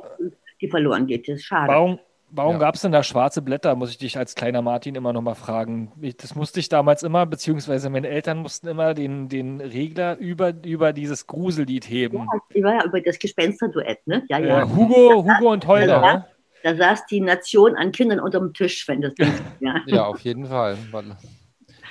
die 0.62 0.70
verloren 0.70 1.08
geht. 1.08 1.28
Das 1.28 1.36
ist 1.36 1.46
schade. 1.46 1.72
Warum, 1.72 2.00
Warum 2.32 2.54
Ja. 2.54 2.60
gab 2.60 2.76
es 2.76 2.82
denn 2.82 2.92
da 2.92 3.04
schwarze 3.04 3.42
Blätter, 3.42 3.76
muss 3.76 3.92
ich 3.92 3.98
dich 3.98 4.18
als 4.18 4.36
kleiner 4.36 4.62
Martin 4.62 4.96
immer 4.96 5.14
noch 5.14 5.22
mal 5.22 5.36
fragen. 5.36 5.92
Ich, 6.02 6.18
das 6.18 6.36
musste 6.36 6.60
ich 6.60 6.70
damals 6.70 7.04
immer, 7.04 7.26
beziehungsweise 7.26 7.90
meine 7.90 8.10
Eltern 8.10 8.40
mussten 8.40 8.68
immer 8.68 8.94
den, 8.94 9.30
den 9.30 9.62
Regler 9.62 10.18
über, 10.18 10.54
über 10.66 10.92
dieses 10.92 11.28
Grusellied 11.28 11.90
heben. 11.90 12.28
Ich 12.50 12.64
war 12.64 12.74
ja 12.74 12.84
über 12.86 13.00
das 13.00 13.20
Gespensterduett, 13.20 14.06
ne? 14.08 14.24
Ja, 14.28 14.40
Äh, 14.40 14.48
ja. 14.48 14.68
Hugo, 14.70 15.24
Hugo 15.24 15.52
und 15.52 15.68
Holger, 15.68 15.88
Ja. 15.88 16.14
ne? 16.14 16.26
Da 16.64 16.76
saß 16.76 17.06
die 17.06 17.22
Nation 17.22 17.76
an 17.76 17.92
Kindern 17.92 18.20
unterm 18.20 18.54
Tisch, 18.54 18.88
wenn 18.88 19.02
das 19.02 19.14
Ding. 19.16 19.32
Ja. 19.60 19.82
Ja, 19.86 20.06
auf 20.06 20.20
jeden 20.22 20.48
Fall. 20.48 20.78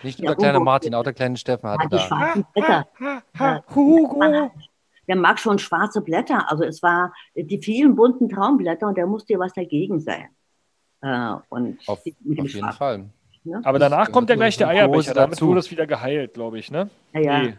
Nicht 0.05 0.19
nur 0.21 0.27
Ja, 0.27 0.31
der 0.35 0.37
kleine 0.37 0.59
Hugo. 0.59 0.65
Martin, 0.65 0.95
auch 0.95 1.03
der 1.03 1.13
kleine 1.13 1.37
Steffen 1.37 1.69
hatte 1.71 1.89
die 1.89 1.97
da. 1.97 1.99
schwarzen 1.99 2.47
Blätter. 2.53 2.87
Ja. 3.39 3.65
Hugo. 3.75 4.51
Der 5.07 5.17
mag 5.17 5.39
schon 5.39 5.59
schwarze 5.59 6.01
Blätter. 6.01 6.51
Also 6.51 6.65
es 6.65 6.83
war 6.83 7.13
die 7.35 7.59
vielen 7.63 7.95
bunten 7.97 8.29
Traumblätter 8.29 8.87
und 8.89 8.97
da 8.97 9.05
musste 9.07 9.35
ja 9.35 9.39
was 9.39 9.53
dagegen 9.53 10.01
sein. 10.01 10.29
Äh, 11.03 11.35
und 11.51 11.79
Auf, 11.89 12.03
die- 12.03 12.15
mit 12.21 12.39
dem 12.39 12.45
auf 12.47 12.51
jeden 12.53 12.73
Fall. 12.73 13.11
Ne? 13.45 13.61
Aber 13.65 13.79
danach 13.79 14.11
kommt 14.11 14.31
ja 14.31 14.37
gleich 14.37 14.57
der 14.57 14.69
Eierbecher, 14.69 15.13
damit 15.13 15.33
dazu. 15.33 15.49
wurde 15.49 15.61
es 15.61 15.71
wieder 15.71 15.87
geheilt, 15.87 16.33
glaube 16.33 16.59
ich, 16.59 16.71
ne? 16.71 16.89
Ja, 17.13 17.21
ja. 17.21 17.43
Nee. 17.43 17.55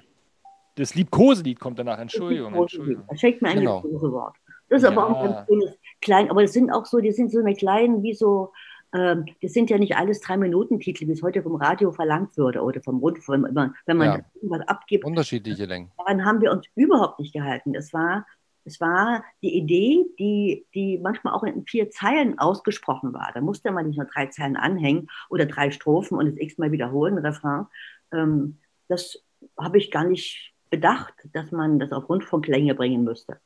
Das 0.78 0.96
Liebkoselied 0.96 1.60
kommt 1.60 1.78
danach, 1.78 2.00
Entschuldigung, 2.00 2.56
Entschuldigung. 2.56 3.04
Das 3.08 3.20
schenkt 3.20 3.42
mir 3.44 3.50
ein 3.50 3.60
Genau. 3.60 3.84
Wort. 3.84 4.36
Das 4.68 4.82
ist 4.82 4.88
aber 4.88 5.08
auch 5.08 5.20
ein 5.24 5.30
Ja. 5.30 5.36
ganz 5.36 5.48
schönes 5.48 5.78
klein, 6.02 6.32
aber 6.32 6.42
das 6.42 6.54
sind 6.54 6.72
auch 6.72 6.86
so, 6.88 6.98
die 7.00 7.12
sind 7.12 7.32
so 7.32 7.40
eine 7.40 7.54
kleinen, 7.54 8.02
wie 8.02 8.16
so, 8.16 8.52
das 8.98 9.54
sind 9.54 9.70
ja 9.70 9.78
nicht 9.78 9.96
alles 9.98 10.22
drei 10.22 10.38
Minuten 10.38 10.80
Titel, 10.80 11.08
wie 11.08 11.12
es 11.12 11.22
heute 11.22 11.44
vom 11.44 11.56
Radio 11.56 11.92
verlangt 11.92 12.38
würde 12.38 12.62
oder 12.62 12.82
vom 12.82 13.00
Rundfunk, 13.00 13.46
wenn 13.46 13.54
man, 13.54 13.76
wenn 13.86 13.98
man 13.98 14.08
Ja. 14.08 14.26
irgendwas 14.36 14.68
abgibt. 14.68 15.04
Unterschiedliche 15.04 15.66
Längen. 15.66 15.92
Daran 15.98 16.24
haben 16.26 16.42
wir 16.42 16.52
uns 16.52 16.68
überhaupt 16.76 17.20
nicht 17.20 17.34
gehalten. 17.34 17.76
Es 17.76 17.94
war, 17.94 18.26
es 18.64 18.80
war 18.80 19.24
die 19.42 19.56
Idee, 19.58 20.06
die, 20.18 20.66
die 20.74 20.98
manchmal 20.98 21.34
auch 21.34 21.44
in 21.44 21.66
vier 21.66 21.90
Zeilen 21.90 22.40
ausgesprochen 22.40 23.14
war. 23.14 23.32
Da 23.34 23.42
musste 23.42 23.72
man 23.72 23.88
nicht 23.88 23.98
nur 23.98 24.08
drei 24.08 24.28
Zeilen 24.28 24.56
anhängen 24.56 25.08
oder 25.30 25.46
drei 25.46 25.72
Strophen 25.72 26.18
und 26.18 26.28
es 26.28 26.38
x-mal 26.38 26.72
wiederholen, 26.72 27.18
Refrain. 27.18 27.68
Ähm, 28.12 28.60
das 28.88 29.22
habe 29.60 29.78
ich 29.78 29.92
gar 29.92 30.06
nicht 30.06 30.54
bedacht, 30.70 31.14
dass 31.34 31.52
man 31.52 31.80
das 31.80 31.92
auf 31.92 32.10
Rundfunklänge 32.10 32.76
bringen 32.76 33.04
müsste. 33.04 33.40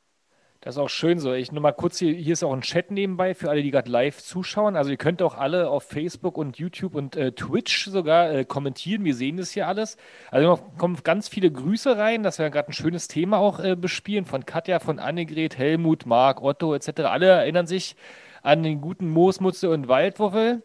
Das 0.62 0.74
ist 0.74 0.78
auch 0.78 0.90
schön 0.90 1.18
so. 1.18 1.32
Ich 1.32 1.52
nur 1.52 1.62
mal 1.62 1.72
kurz 1.72 1.98
hier, 1.98 2.12
hier 2.12 2.34
ist 2.34 2.42
auch 2.44 2.52
ein 2.52 2.60
Chat 2.60 2.90
nebenbei 2.90 3.34
für 3.34 3.48
alle, 3.48 3.62
die 3.62 3.70
gerade 3.70 3.90
live 3.90 4.22
zuschauen. 4.22 4.76
Also 4.76 4.90
ihr 4.90 4.98
könnt 4.98 5.22
auch 5.22 5.34
alle 5.38 5.70
auf 5.70 5.84
Facebook 5.84 6.36
und 6.36 6.58
YouTube 6.58 6.94
und 6.94 7.16
äh, 7.16 7.32
Twitch 7.32 7.86
sogar 7.86 8.30
äh, 8.30 8.44
kommentieren. 8.44 9.02
Wir 9.04 9.14
sehen 9.14 9.38
das 9.38 9.52
hier 9.52 9.66
alles. 9.66 9.96
Also 10.30 10.46
noch 10.46 10.76
kommen 10.76 10.98
ganz 11.02 11.28
viele 11.28 11.50
Grüße 11.50 11.96
rein, 11.96 12.22
dass 12.22 12.38
wir 12.38 12.50
gerade 12.50 12.68
ein 12.68 12.72
schönes 12.74 13.08
Thema 13.08 13.38
auch 13.38 13.58
äh, 13.58 13.74
bespielen. 13.74 14.26
Von 14.26 14.44
Katja, 14.44 14.80
von 14.80 14.98
Annegret, 14.98 15.56
Helmut, 15.56 16.04
Marc, 16.04 16.42
Otto 16.42 16.74
etc. 16.74 17.00
Alle 17.04 17.26
erinnern 17.28 17.66
sich 17.66 17.96
an 18.42 18.62
den 18.62 18.82
guten 18.82 19.08
Moosmutze 19.08 19.70
und 19.70 19.88
Waldwuffel. 19.88 20.62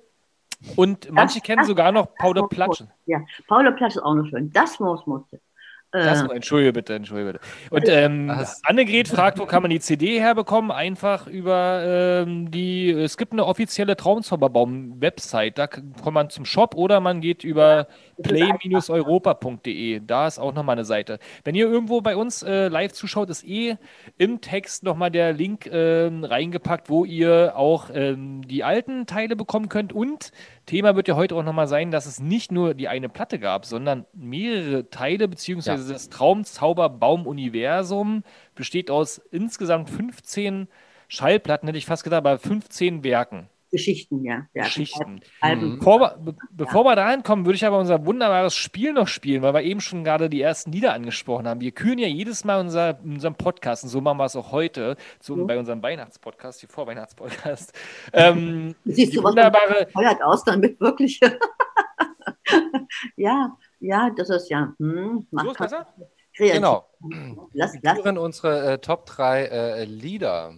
Und 0.76 1.10
manche 1.10 1.40
kennen 1.40 1.60
das- 1.60 1.68
sogar 1.68 1.94
noch 1.94 2.08
das 2.08 2.16
Paula. 2.18 2.48
Platschen. 2.48 2.92
Ja, 3.06 3.20
Paula 3.48 3.72
Platsch 3.72 3.96
ist 3.96 4.02
auch 4.02 4.16
noch 4.16 4.28
schön. 4.28 4.52
Das 4.52 4.78
Moosmutze. 4.80 5.40
Das, 6.02 6.22
Äh, 6.22 6.36
entschuldige 6.36 6.74
bitte, 6.74 6.94
entschuldige 6.96 7.34
bitte. 7.34 7.46
Und 7.70 7.88
ähm, 7.88 8.28
Was? 8.28 8.62
Annegret 8.64 9.08
fragt, 9.08 9.40
wo 9.40 9.46
kann 9.46 9.62
man 9.62 9.72
die 9.72 9.80
CD 9.80 10.20
herbekommen? 10.20 10.72
Einfach 10.72 11.28
über 11.28 11.82
ähm, 12.26 12.52
die, 12.52 12.92
es 12.92 13.18
gibt 13.18 13.32
eine 13.34 13.46
offizielle 13.46 13.96
Traumzauberbaum-Website, 13.96 15.58
da 15.58 15.68
kommt 15.68 16.14
man 16.14 16.30
zum 16.30 16.46
Shop 16.46 16.76
oder 16.76 17.00
man 17.00 17.22
geht 17.22 17.44
über 17.44 17.88
play-europa.de, 18.22 20.02
da 20.06 20.28
ist 20.28 20.40
auch 20.40 20.54
nochmal 20.54 20.76
eine 20.76 20.86
Seite. 20.86 21.20
Wenn 21.44 21.56
ihr 21.56 21.68
irgendwo 21.68 22.02
bei 22.02 22.16
uns 22.16 22.44
äh, 22.44 22.68
live 22.68 22.94
zuschaut, 22.94 23.30
ist 23.30 23.46
eh 23.46 23.78
im 24.18 24.42
Text 24.42 24.84
nochmal 24.84 25.12
der 25.12 25.34
Link 25.34 25.68
ähm, 25.72 26.24
reingepackt, 26.24 26.90
wo 26.90 27.06
ihr 27.06 27.54
auch 27.56 27.90
ähm, 27.94 28.48
die 28.48 28.64
alten 28.64 29.06
Teile 29.06 29.36
bekommen 29.36 29.70
könnt 29.70 29.94
und 29.94 30.32
Thema 30.66 30.96
wird 30.96 31.08
ja 31.08 31.16
heute 31.16 31.36
auch 31.36 31.44
nochmal 31.44 31.68
sein, 31.68 31.92
dass 31.92 32.06
es 32.06 32.20
nicht 32.20 32.52
nur 32.52 32.74
die 32.74 32.88
eine 32.88 33.10
Platte 33.10 33.40
gab, 33.40 33.66
sondern 33.66 34.06
mehrere 34.14 34.90
Teile, 34.90 35.28
beziehungsweise 35.28 35.92
das 35.92 36.10
Traumzauberbaum-Universum 36.10 38.24
besteht 38.56 38.90
aus 38.90 39.20
insgesamt 39.32 39.90
15 39.90 40.68
Schallplatten, 41.08 41.68
hätte 41.68 41.78
ich 41.78 41.86
fast 41.86 42.04
gedacht, 42.04 42.20
aber 42.20 42.40
15 42.40 43.04
Werken, 43.04 43.50
Geschichten, 43.76 44.24
ja. 44.24 44.48
ja. 44.54 44.64
Geschichten. 44.64 45.20
Alben. 45.42 45.78
Bevor 45.80 46.00
wir, 46.00 46.18
be 46.18 46.36
bevor 46.52 46.86
wir 46.86 46.96
dahin 46.96 47.24
kommen, 47.24 47.46
würde 47.46 47.56
ich 47.58 47.66
aber 47.66 47.78
unser 47.78 48.06
wunderbares 48.06 48.56
Spiel 48.56 48.94
noch 48.94 49.08
spielen, 49.08 49.42
weil 49.42 49.54
wir 49.54 49.64
eben 49.64 49.82
schon 49.82 50.04
gerade 50.04 50.30
die 50.30 50.42
ersten 50.42 50.72
Lieder 50.72 50.94
angesprochen 50.94 51.48
haben. 51.48 51.60
Wir 51.62 51.72
küren 51.72 51.98
ja 52.00 52.08
jedes 52.08 52.46
Mal 52.46 52.60
unser, 52.60 53.00
unseren 53.04 53.36
Podcast 53.36 53.84
und 53.84 53.90
so 53.90 54.00
machen 54.02 54.18
wir 54.18 54.26
es 54.26 54.36
auch 54.36 54.52
heute, 54.52 54.96
so 55.20 55.36
Mhm. 55.36 55.48
bei 55.48 55.60
unserem 55.60 55.84
Weihnachtspodcast, 55.84 56.62
die 56.62 56.68
Vorweihnachtspodcast. 56.68 57.74
ähm, 58.14 58.76
Siehst 58.86 59.12
die 59.12 59.18
du, 59.18 59.24
was 59.24 59.32
wunderbare, 59.32 59.88
feuert 59.92 60.22
aus 60.24 60.44
damit 60.44 60.80
wirklich. 60.80 61.20
ja, 63.18 63.56
ja, 63.80 64.10
das 64.16 64.30
ist 64.30 64.50
ja. 64.50 64.74
Hm, 64.80 65.28
so 65.32 65.52
ist 65.52 65.58
besser? 65.58 65.88
kreativ. 66.36 66.56
Genau. 66.56 66.86
Lass, 67.54 67.74
Wir 67.74 67.80
lass. 67.84 68.00
führen 68.02 68.18
unsere 68.18 68.74
äh, 68.74 68.78
Top 68.80 69.06
3 69.06 69.44
äh, 69.46 69.84
Lieder. 69.86 70.54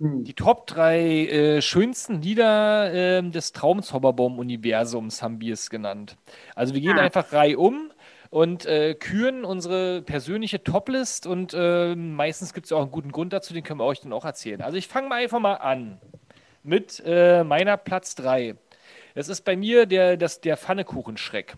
Hm. 0.00 0.24
Die 0.24 0.34
Top 0.34 0.66
3 0.66 0.98
äh, 1.26 1.62
schönsten 1.62 2.22
Lieder 2.22 2.92
ähm, 2.92 3.32
des 3.32 3.52
Traumzauberbaum-Universums 3.52 5.22
haben 5.22 5.40
wir 5.40 5.52
es 5.54 5.68
genannt. 5.68 6.16
Also 6.54 6.72
wir 6.74 6.80
gehen 6.80 6.98
Ah. 6.98 7.02
einfach 7.02 7.32
reihum 7.32 7.92
und 8.30 8.64
äh, 8.64 8.94
küren 8.94 9.44
unsere 9.44 10.00
persönliche 10.02 10.62
Toplist 10.64 11.26
und 11.26 11.52
äh, 11.54 11.94
meistens 11.94 12.54
gibt 12.54 12.66
es 12.66 12.72
auch 12.72 12.80
einen 12.82 12.90
guten 12.90 13.12
Grund 13.12 13.32
dazu, 13.34 13.52
den 13.52 13.62
können 13.62 13.80
wir 13.80 13.84
euch 13.84 14.00
dann 14.00 14.12
auch 14.14 14.24
erzählen. 14.24 14.62
Also 14.62 14.78
ich 14.78 14.88
fange 14.88 15.08
mal 15.08 15.16
einfach 15.22 15.40
mal 15.40 15.54
an 15.54 16.00
mit 16.62 17.02
äh, 17.04 17.44
meiner 17.44 17.76
Platz 17.76 18.14
3. 18.14 18.54
Es 19.14 19.28
ist 19.28 19.42
bei 19.44 19.56
mir 19.56 19.86
der, 19.86 20.16
das, 20.16 20.40
der 20.40 20.56
Pfannekuchenschreck. 20.56 21.56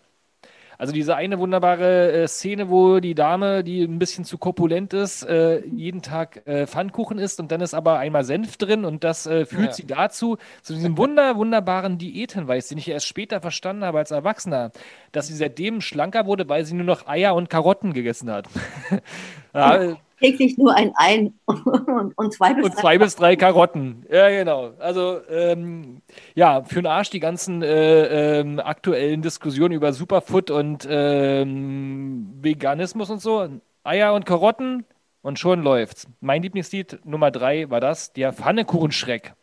Also 0.82 0.92
diese 0.92 1.14
eine 1.14 1.38
wunderbare 1.38 2.10
äh, 2.10 2.26
Szene, 2.26 2.68
wo 2.68 2.98
die 2.98 3.14
Dame, 3.14 3.62
die 3.62 3.84
ein 3.84 4.00
bisschen 4.00 4.24
zu 4.24 4.36
korpulent 4.36 4.92
ist, 4.92 5.22
äh, 5.22 5.64
jeden 5.64 6.02
Tag 6.02 6.44
äh, 6.44 6.66
Pfannkuchen 6.66 7.20
isst 7.20 7.38
und 7.38 7.52
dann 7.52 7.60
ist 7.60 7.72
aber 7.72 8.00
einmal 8.00 8.24
Senf 8.24 8.56
drin 8.56 8.84
und 8.84 9.04
das 9.04 9.24
äh, 9.28 9.46
führt 9.46 9.66
Ja. 9.66 9.72
sie 9.74 9.86
dazu, 9.86 10.38
zu 10.60 10.74
diesem 10.74 10.98
wunder, 10.98 11.36
wunderbaren 11.36 11.98
Diätenweis, 11.98 12.66
den 12.66 12.78
ich 12.78 12.88
erst 12.88 13.06
später 13.06 13.40
verstanden 13.40 13.84
habe 13.84 13.98
als 13.98 14.10
Erwachsener, 14.10 14.72
dass 15.12 15.28
sie 15.28 15.36
seitdem 15.36 15.80
schlanker 15.82 16.26
wurde, 16.26 16.48
weil 16.48 16.64
sie 16.64 16.74
nur 16.74 16.84
noch 16.84 17.06
Eier 17.06 17.36
und 17.36 17.48
Karotten 17.48 17.92
gegessen 17.92 18.28
hat. 18.28 18.48
ja, 19.54 19.76
äh, 19.76 19.94
Täglich 20.22 20.56
nur 20.56 20.76
ein 20.76 20.92
Ein 20.94 21.34
und, 21.46 22.16
und 22.16 22.32
zwei 22.32 22.54
bis 22.54 22.64
und 22.64 22.76
zwei 22.76 22.96
bis 22.96 23.16
drei 23.16 23.34
Karotten. 23.34 24.06
Ja, 24.08 24.28
genau. 24.28 24.70
Also, 24.78 25.20
ähm, 25.28 26.00
ja, 26.36 26.62
für 26.62 26.76
den 26.76 26.86
Arsch 26.86 27.10
die 27.10 27.18
ganzen 27.18 27.60
äh, 27.62 28.38
ähm, 28.38 28.60
aktuellen 28.60 29.20
Diskussionen 29.20 29.74
über 29.74 29.92
Superfood 29.92 30.52
und 30.52 30.86
ähm, 30.88 32.38
Veganismus 32.40 33.10
und 33.10 33.20
so. 33.20 33.48
Eier 33.82 34.14
und 34.14 34.24
Karotten 34.24 34.84
und 35.22 35.40
schon 35.40 35.62
läuft's. 35.62 36.06
Mein 36.20 36.42
Lieblingslied 36.42 37.00
Nummer 37.04 37.32
drei 37.32 37.68
war 37.68 37.80
das, 37.80 38.12
der 38.12 38.32
Pfannekuchenschreck. 38.32 39.34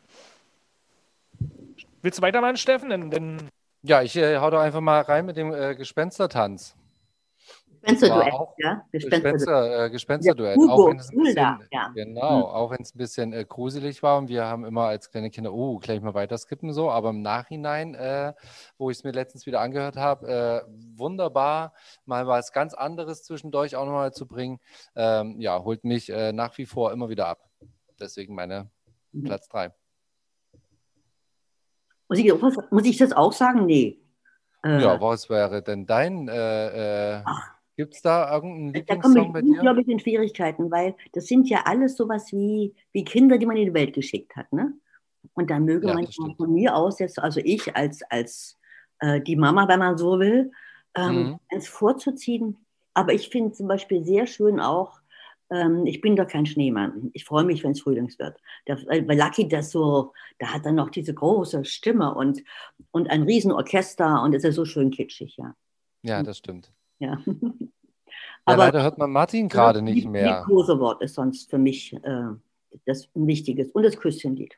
Willst 2.02 2.20
du 2.20 2.22
weitermachen, 2.22 2.56
Steffen? 2.56 2.90
Denn, 2.90 3.12
denn 3.12 3.38
Ja, 3.82 4.02
ich 4.02 4.16
äh, 4.16 4.38
hau 4.38 4.50
doch 4.50 4.60
einfach 4.60 4.82
mal 4.82 5.02
rein 5.02 5.26
mit 5.26 5.36
dem 5.36 5.54
äh, 5.54 5.76
Gespenstertanz. 5.76 6.76
Gespensterduett, 7.82 8.34
ja. 8.58 8.86
Gespensterduett. 8.92 9.34
Gespenster, 9.34 9.86
äh, 9.86 9.90
Gespensterduett. 9.90 10.58
Ja, 10.58 10.70
auch 10.74 10.88
wenn 10.90 11.00
es 11.00 11.10
ein 11.12 11.18
bisschen, 11.18 11.60
ja. 11.72 11.92
genau, 11.96 12.38
Mhm. 12.40 12.44
auch 12.46 12.72
wenn 12.72 12.82
es 12.82 12.94
ein 12.94 12.98
bisschen 12.98 13.34
äh, 13.34 13.46
gruselig 13.48 14.04
war 14.04 14.18
und 14.18 14.28
wir 14.30 14.46
haben 14.46 14.66
immer 14.66 14.84
als 14.84 15.10
kleine 15.12 15.30
Kinder, 15.30 15.54
oh, 15.54 15.78
gleich 15.80 16.02
mal 16.02 16.14
weiter 16.14 16.38
skippen 16.38 16.74
so, 16.74 16.90
aber 16.92 17.10
im 17.12 17.22
Nachhinein, 17.22 17.96
äh, 17.96 18.34
wo 18.78 18.90
ich 18.90 18.98
es 18.98 19.04
mir 19.04 19.12
letztens 19.12 19.46
wieder 19.46 19.62
angehört 19.62 19.96
habe, 19.98 20.28
äh, 20.68 20.72
wunderbar, 20.98 21.74
mal 22.06 22.28
was 22.28 22.52
ganz 22.52 22.74
anderes 22.74 23.24
zwischendurch 23.24 23.76
auch 23.76 23.86
nochmal 23.86 24.14
zu 24.14 24.28
bringen, 24.28 24.60
ähm, 24.96 25.40
ja, 25.40 25.64
holt 25.64 25.84
mich 25.84 26.10
äh, 26.10 26.32
nach 26.34 26.58
wie 26.58 26.66
vor 26.66 26.92
immer 26.92 27.10
wieder 27.10 27.28
ab. 27.28 27.40
Deswegen 28.00 28.36
meine 28.36 28.70
Mhm. 29.12 29.24
Platz 29.24 29.48
3. 29.50 29.72
Muss 32.10 32.20
ich, 32.20 32.32
muss 32.72 32.86
ich 32.86 32.98
das 32.98 33.12
auch 33.12 33.34
sagen? 33.34 33.66
Nee. 33.66 34.00
Äh, 34.64 34.82
Ja, 34.82 35.00
was 35.02 35.30
wäre 35.30 35.62
denn 35.64 35.86
dein, 35.86 36.28
äh, 36.28 37.18
äh, 37.20 37.24
gibt 37.80 37.96
es 37.96 38.02
da 38.02 38.34
irgendeinen 38.34 38.74
Da 38.74 38.96
komme 38.98 39.20
Lieblingssong 39.20 39.32
bei 39.34 39.42
ich 39.42 39.48
dir? 39.48 39.54
unglaublich 39.56 39.88
in 39.88 40.00
Schwierigkeiten, 40.00 40.70
weil 40.70 40.96
das 41.14 41.28
sind 41.28 41.50
ja 41.50 41.62
alles 41.66 41.96
sowas 41.96 42.32
wie, 42.34 42.76
wie 42.92 43.04
Kinder, 43.06 43.38
die 43.38 43.46
man 43.46 43.56
in 43.58 43.68
die 43.68 43.74
Welt 43.74 43.94
geschickt 43.94 44.36
hat. 44.36 44.52
Ne? 44.52 44.74
Und 45.34 45.50
da 45.50 45.60
möge 45.60 45.88
Ja, 45.88 45.94
man 45.94 46.06
von 46.38 46.54
mir 46.54 46.76
aus 46.76 47.00
jetzt, 47.00 47.20
also 47.20 47.40
ich 47.44 47.76
als, 47.76 48.02
als 48.10 48.58
äh, 49.00 49.22
die 49.22 49.38
Mama, 49.38 49.68
wenn 49.68 49.80
man 49.80 49.98
so 49.98 50.20
will, 50.20 50.52
ähm, 50.96 51.36
Mhm. 51.52 51.62
vorzuziehen. 51.62 52.58
Aber 52.94 53.14
ich 53.14 53.30
finde 53.30 53.54
zum 53.54 53.68
Beispiel 53.68 54.04
sehr 54.04 54.28
schön 54.28 54.60
auch, 54.60 55.00
ähm, 55.52 55.86
ich 55.86 56.02
bin 56.02 56.16
doch 56.18 56.28
kein 56.28 56.46
Schneemann. 56.46 57.10
Ich 57.14 57.24
freue 57.26 57.46
mich, 57.46 57.64
wenn 57.64 57.72
es 57.72 57.82
Frühlings 57.82 58.20
wird. 58.20 58.38
Der, 58.68 58.78
weil 58.88 59.08
weil 59.08 59.18
Lucky 59.18 59.48
das 59.48 59.72
so, 59.72 60.14
da 60.38 60.54
hat 60.54 60.66
er 60.66 60.74
noch 60.74 60.90
diese 60.90 61.14
große 61.14 61.64
Stimme 61.66 62.14
und, 62.14 62.44
und 62.92 63.10
ein 63.10 63.24
Riesenorchester 63.24 64.22
und 64.24 64.36
es 64.36 64.44
ist 64.44 64.56
so 64.56 64.66
schön 64.66 64.92
kitschig, 64.92 65.38
ja. 65.38 65.56
Ja, 66.02 66.24
das 66.24 66.38
stimmt. 66.38 66.74
Ja. 67.00 67.18
Ja, 68.48 68.56
leider 68.56 68.82
hört 68.82 68.98
man 68.98 69.12
Martin 69.12 69.48
gerade 69.48 69.82
nicht 69.82 70.08
mehr. 70.08 70.40
Liebkosewort 70.40 71.02
ist 71.02 71.16
sonst 71.16 71.50
für 71.50 71.58
mich 71.60 71.94
äh, 71.94 72.24
das 72.86 73.10
wichtiges 73.14 73.70
und 73.72 73.84
das 73.84 73.98
Küsschenlied. 73.98 74.58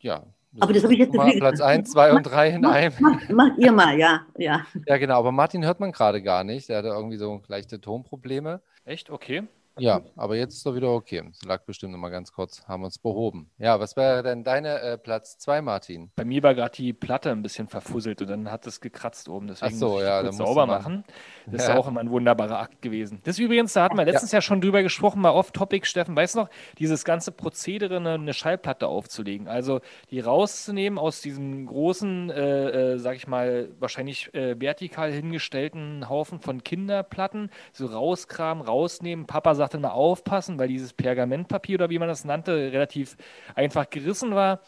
Ja, 0.00 0.24
Aber 0.60 0.72
das 0.72 0.84
habe 0.84 0.92
ich 0.94 1.00
jetzt 1.00 1.14
mal 1.14 1.30
Platz 1.32 1.60
1, 1.60 1.90
2 1.90 2.12
und 2.14 2.22
3 2.22 2.50
in 2.50 2.64
einem. 2.64 2.94
Macht, 3.00 3.30
macht 3.30 3.58
ihr 3.58 3.72
mal, 3.72 3.98
ja, 3.98 4.22
ja. 4.38 4.64
Ja, 4.86 4.96
genau. 4.96 5.18
Aber 5.18 5.32
Martin 5.32 5.64
hört 5.64 5.80
man 5.80 5.92
gerade 5.92 6.22
gar 6.22 6.44
nicht. 6.44 6.68
Der 6.68 6.78
hatte 6.78 6.88
irgendwie 6.88 7.16
so 7.16 7.42
leichte 7.48 7.80
Tonprobleme. 7.80 8.62
Echt? 8.84 9.10
Okay. 9.10 9.42
Ja, 9.78 10.02
aber 10.16 10.36
jetzt 10.36 10.54
ist 10.54 10.66
doch 10.66 10.74
wieder 10.74 10.90
okay. 10.90 11.22
Es 11.30 11.42
lag 11.44 11.62
bestimmt 11.62 11.92
noch 11.92 11.98
mal 11.98 12.10
ganz 12.10 12.32
kurz, 12.32 12.66
haben 12.66 12.84
uns 12.84 12.98
behoben. 12.98 13.50
Ja, 13.58 13.80
was 13.80 13.96
wäre 13.96 14.22
denn 14.22 14.44
deine 14.44 14.80
äh, 14.80 14.98
Platz 14.98 15.38
2, 15.38 15.62
Martin? 15.62 16.10
Bei 16.16 16.24
mir 16.24 16.42
war 16.42 16.54
gerade 16.54 16.72
die 16.76 16.92
Platte 16.92 17.30
ein 17.30 17.42
bisschen 17.42 17.68
verfusselt 17.68 18.20
und 18.22 18.28
dann 18.28 18.50
hat 18.50 18.66
es 18.66 18.80
gekratzt 18.80 19.28
oben. 19.28 19.46
Deswegen 19.48 19.74
Ach 19.74 19.78
so, 19.78 19.88
muss 19.90 20.02
ich 20.02 20.06
ja, 20.08 20.20
kurz 20.22 20.36
da 20.36 20.42
musst 20.42 20.54
sauber 20.54 20.66
machen. 20.66 21.04
Das 21.50 21.66
Ja. 21.66 21.72
ist 21.72 21.78
auch 21.78 21.88
immer 21.88 22.00
ein 22.00 22.10
wunderbarer 22.10 22.58
Akt 22.58 22.82
gewesen. 22.82 23.20
Das 23.24 23.38
übrigens, 23.38 23.72
da 23.72 23.82
hatten 23.82 23.96
wir 23.96 24.04
letztens 24.04 24.32
ja, 24.32 24.42
schon 24.42 24.60
drüber 24.60 24.82
gesprochen, 24.82 25.22
mal 25.22 25.30
off-topic, 25.30 25.86
Steffen, 25.86 26.14
weißt 26.14 26.34
du 26.34 26.40
noch, 26.40 26.50
dieses 26.78 27.04
ganze 27.06 27.32
Prozedere, 27.32 27.96
eine, 27.96 28.12
eine 28.14 28.34
Schallplatte 28.34 28.86
aufzulegen. 28.86 29.48
Also 29.48 29.80
die 30.10 30.20
rauszunehmen 30.20 30.98
aus 30.98 31.22
diesem 31.22 31.64
großen, 31.64 32.28
äh, 32.30 32.92
äh, 32.94 32.98
sag 32.98 33.16
ich 33.16 33.26
mal, 33.26 33.70
wahrscheinlich 33.78 34.32
äh, 34.34 34.60
vertikal 34.60 35.10
hingestellten 35.10 36.08
Haufen 36.10 36.38
von 36.40 36.62
Kinderplatten, 36.62 37.50
so 37.72 37.86
rauskramen, 37.86 38.62
rausnehmen. 38.62 39.26
Papa 39.26 39.54
sagte 39.68 39.78
mal 39.80 39.90
aufpassen, 39.90 40.58
weil 40.58 40.68
dieses 40.68 40.94
Pergamentpapier 40.94 41.76
oder 41.76 41.90
wie 41.90 41.98
man 41.98 42.08
das 42.08 42.24
nannte, 42.24 42.72
relativ 42.72 43.16
einfach 43.54 43.90
gerissen 43.90 44.34
war 44.34 44.60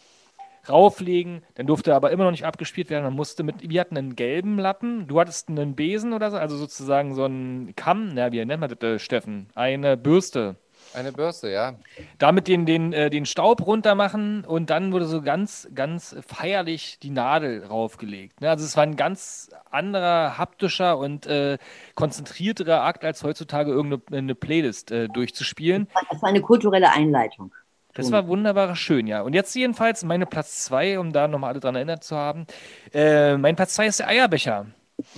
rauflegen, 0.69 1.41
dann 1.55 1.65
durfte 1.65 1.95
aber 1.95 2.11
immer 2.11 2.25
noch 2.25 2.29
nicht 2.29 2.45
abgespielt 2.45 2.91
werden. 2.91 3.03
Man 3.03 3.15
musste 3.15 3.41
mit, 3.41 3.67
wir 3.67 3.81
hatten 3.81 3.97
einen 3.97 4.15
gelben 4.15 4.59
Lappen, 4.59 5.07
du 5.07 5.19
hattest 5.19 5.49
einen 5.49 5.75
Besen 5.75 6.13
oder 6.13 6.29
so, 6.29 6.37
also 6.37 6.55
sozusagen 6.55 7.15
so 7.15 7.23
einen 7.23 7.75
Kamm, 7.75 8.11
na, 8.13 8.31
wie 8.31 8.45
nennt 8.45 8.61
man 8.61 8.69
das, 8.69 8.79
äh, 8.87 8.99
Steffen? 8.99 9.47
Eine 9.55 9.97
Bürste. 9.97 10.57
Eine 10.93 11.11
Bürste, 11.11 11.49
ja. 11.49 11.75
Damit 12.17 12.47
den, 12.47 12.65
den, 12.65 12.91
äh, 12.93 13.09
den 13.09 13.25
Staub 13.25 13.65
runter 13.65 13.95
machen 13.95 14.43
und 14.45 14.69
dann 14.69 14.91
wurde 14.91 15.05
so 15.05 15.21
ganz, 15.21 15.67
ganz 15.73 16.15
feierlich 16.27 16.99
die 16.99 17.09
Nadel 17.09 17.65
raufgelegt. 17.65 18.41
Ne? 18.41 18.49
Also 18.49 18.65
es 18.65 18.75
war 18.75 18.83
ein 18.83 18.95
ganz 18.95 19.49
anderer, 19.69 20.37
haptischer 20.37 20.97
und 20.97 21.25
äh, 21.27 21.57
konzentrierterer 21.95 22.83
Akt, 22.83 23.05
als 23.05 23.23
heutzutage 23.23 23.71
irgendeine 23.71 24.17
eine 24.17 24.35
Playlist 24.35 24.91
äh, 24.91 25.07
durchzuspielen. 25.07 25.87
Das 26.09 26.21
war 26.21 26.29
eine 26.29 26.41
kulturelle 26.41 26.91
Einleitung. 26.91 27.53
Das 27.93 28.11
war 28.11 28.27
wunderbar 28.27 28.75
schön, 28.75 29.05
ja. 29.05 29.21
Und 29.21 29.33
jetzt 29.33 29.53
jedenfalls 29.53 30.03
meine 30.03 30.25
Platz 30.25 30.63
2, 30.65 30.99
um 30.99 31.11
da 31.11 31.27
nochmal 31.27 31.51
alle 31.51 31.59
dran 31.59 31.75
erinnert 31.75 32.03
zu 32.03 32.15
haben. 32.15 32.45
Äh, 32.93 33.37
mein 33.37 33.55
Platz 33.55 33.75
2 33.75 33.87
ist 33.87 33.99
der 33.99 34.07
Eierbecher. 34.07 34.67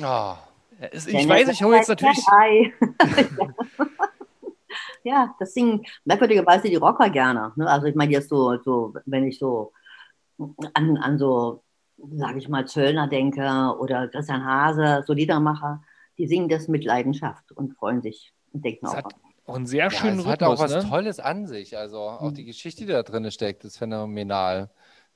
Oh, 0.02 0.34
Ich 0.92 1.30
weiß, 1.30 1.50
ich 1.50 1.64
hole 1.64 1.78
jetzt 1.78 1.90
natürlich. 1.90 2.18
Ja, 5.04 5.36
das 5.40 5.54
singen 5.54 5.86
merkwürdigerweise 6.06 6.70
die 6.70 6.76
Rocker 6.76 7.10
gerne. 7.10 7.52
Ne? 7.56 7.70
Also 7.70 7.88
ich 7.88 7.96
meine 7.96 8.12
jetzt 8.12 8.30
so, 8.30 8.58
so, 8.64 8.94
wenn 9.06 9.28
ich 9.28 9.38
so 9.38 9.74
an, 10.74 10.98
an 10.98 11.18
so, 11.18 11.64
sage 11.98 12.40
ich 12.40 12.50
mal, 12.50 12.66
Zöllner 12.66 13.08
denke 13.08 13.44
oder 13.80 14.08
Christian 14.08 14.46
Hase, 14.46 15.04
so 15.06 15.14
Liedermacher, 15.14 15.84
die 16.18 16.28
singen 16.28 16.50
das 16.50 16.68
mit 16.68 16.86
Leidenschaft 16.86 17.52
und 17.52 17.74
freuen 17.74 18.02
sich 18.02 18.34
und 18.52 18.64
denken 18.64 18.88
auch. 18.88 18.96
hat 18.96 19.16
auch 19.46 19.56
einen 19.56 19.66
sehr 19.66 19.86
ja, 19.86 19.92
schönen 19.92 20.20
es 20.20 20.26
hat 20.26 20.42
auch 20.42 20.58
was 20.58 20.74
Ne? 20.74 20.90
Tolles 20.90 21.20
an 21.20 21.48
sich. 21.48 21.78
Also 21.78 22.00
auch 22.00 22.32
die 22.32 22.46
Geschichte, 22.46 22.86
die 22.86 22.92
da 22.92 23.04
drin 23.04 23.30
steckt, 23.30 23.66
ist 23.66 23.78
phänomenal. 23.78 24.70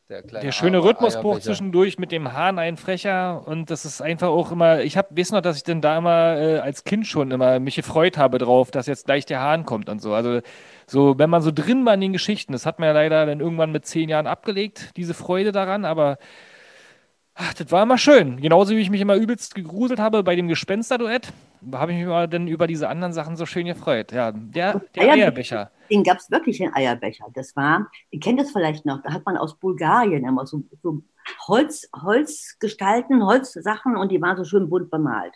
Der, 0.09 0.21
Der 0.21 0.53
schöne 0.53 0.81
Rhythmusbruch 0.81 1.39
zwischendurch 1.39 1.99
mit 1.99 2.13
dem 2.13 2.31
Hahn, 2.31 2.59
ein 2.59 2.77
Frecher. 2.77 3.45
Und 3.45 3.69
das 3.69 3.83
ist 3.83 4.01
einfach 4.01 4.29
auch 4.29 4.53
immer. 4.53 4.79
Ich 4.79 4.95
habe 4.95 5.09
weiß 5.17 5.33
noch, 5.33 5.41
dass 5.41 5.57
ich 5.57 5.63
denn 5.63 5.81
da 5.81 5.97
immer 5.97 6.37
äh, 6.37 6.59
als 6.59 6.85
Kind 6.85 7.05
schon 7.07 7.31
immer 7.31 7.59
mich 7.59 7.75
gefreut 7.75 8.17
habe 8.17 8.37
drauf, 8.37 8.71
dass 8.71 8.87
jetzt 8.87 9.05
gleich 9.05 9.25
der 9.25 9.41
Hahn 9.41 9.65
kommt 9.65 9.89
und 9.89 10.01
so. 10.01 10.13
Also, 10.13 10.39
so, 10.85 11.19
wenn 11.19 11.29
man 11.29 11.41
so 11.41 11.51
drin 11.51 11.85
war 11.85 11.93
in 11.93 11.99
den 11.99 12.13
Geschichten, 12.13 12.53
das 12.53 12.65
hat 12.65 12.79
man 12.79 12.87
ja 12.87 12.93
leider 12.93 13.25
dann 13.25 13.41
irgendwann 13.41 13.73
mit 13.73 13.85
zehn 13.85 14.07
Jahren 14.07 14.27
abgelegt, 14.27 14.91
diese 14.95 15.13
Freude 15.13 15.51
daran, 15.51 15.83
aber. 15.83 16.17
Ach, 17.39 17.53
das 17.53 17.71
war 17.71 17.83
immer 17.83 17.99
schön. 17.99 18.41
Genauso 18.41 18.75
wie 18.75 18.79
ich 18.79 18.89
mich 18.89 18.99
immer 18.99 19.15
übelst 19.15 19.53
gegruselt 19.53 19.99
habe 19.99 20.23
bei 20.23 20.35
dem 20.35 20.47
Gespensterduett, 20.47 21.31
habe 21.71 21.91
ich 21.91 21.99
mich 21.99 22.07
immer 22.07 22.25
dann 22.25 22.47
über 22.47 22.65
diese 22.65 22.89
anderen 22.89 23.13
Sachen 23.13 23.35
so 23.35 23.45
schön 23.45 23.67
gefreut. 23.67 24.11
Ja, 24.11 24.31
der, 24.31 24.81
der 24.95 25.03
Eierbecher. 25.03 25.13
Eierbecher. 25.13 25.71
Den 25.91 26.03
gab 26.03 26.17
es 26.17 26.31
wirklich 26.31 26.59
in 26.59 26.73
Eierbecher. 26.73 27.27
Das 27.35 27.55
war, 27.55 27.91
ihr 28.09 28.19
kennt 28.19 28.39
das 28.39 28.51
vielleicht 28.51 28.87
noch, 28.87 29.03
da 29.03 29.13
hat 29.13 29.23
man 29.27 29.37
aus 29.37 29.55
Bulgarien 29.59 30.25
immer 30.25 30.47
so, 30.47 30.63
so 30.81 31.03
Holz, 31.47 31.87
Holzgestalten, 31.95 33.23
Holzsachen 33.23 33.97
und 33.97 34.11
die 34.11 34.19
waren 34.19 34.37
so 34.37 34.43
schön 34.43 34.67
bunt 34.67 34.89
bemalt. 34.89 35.35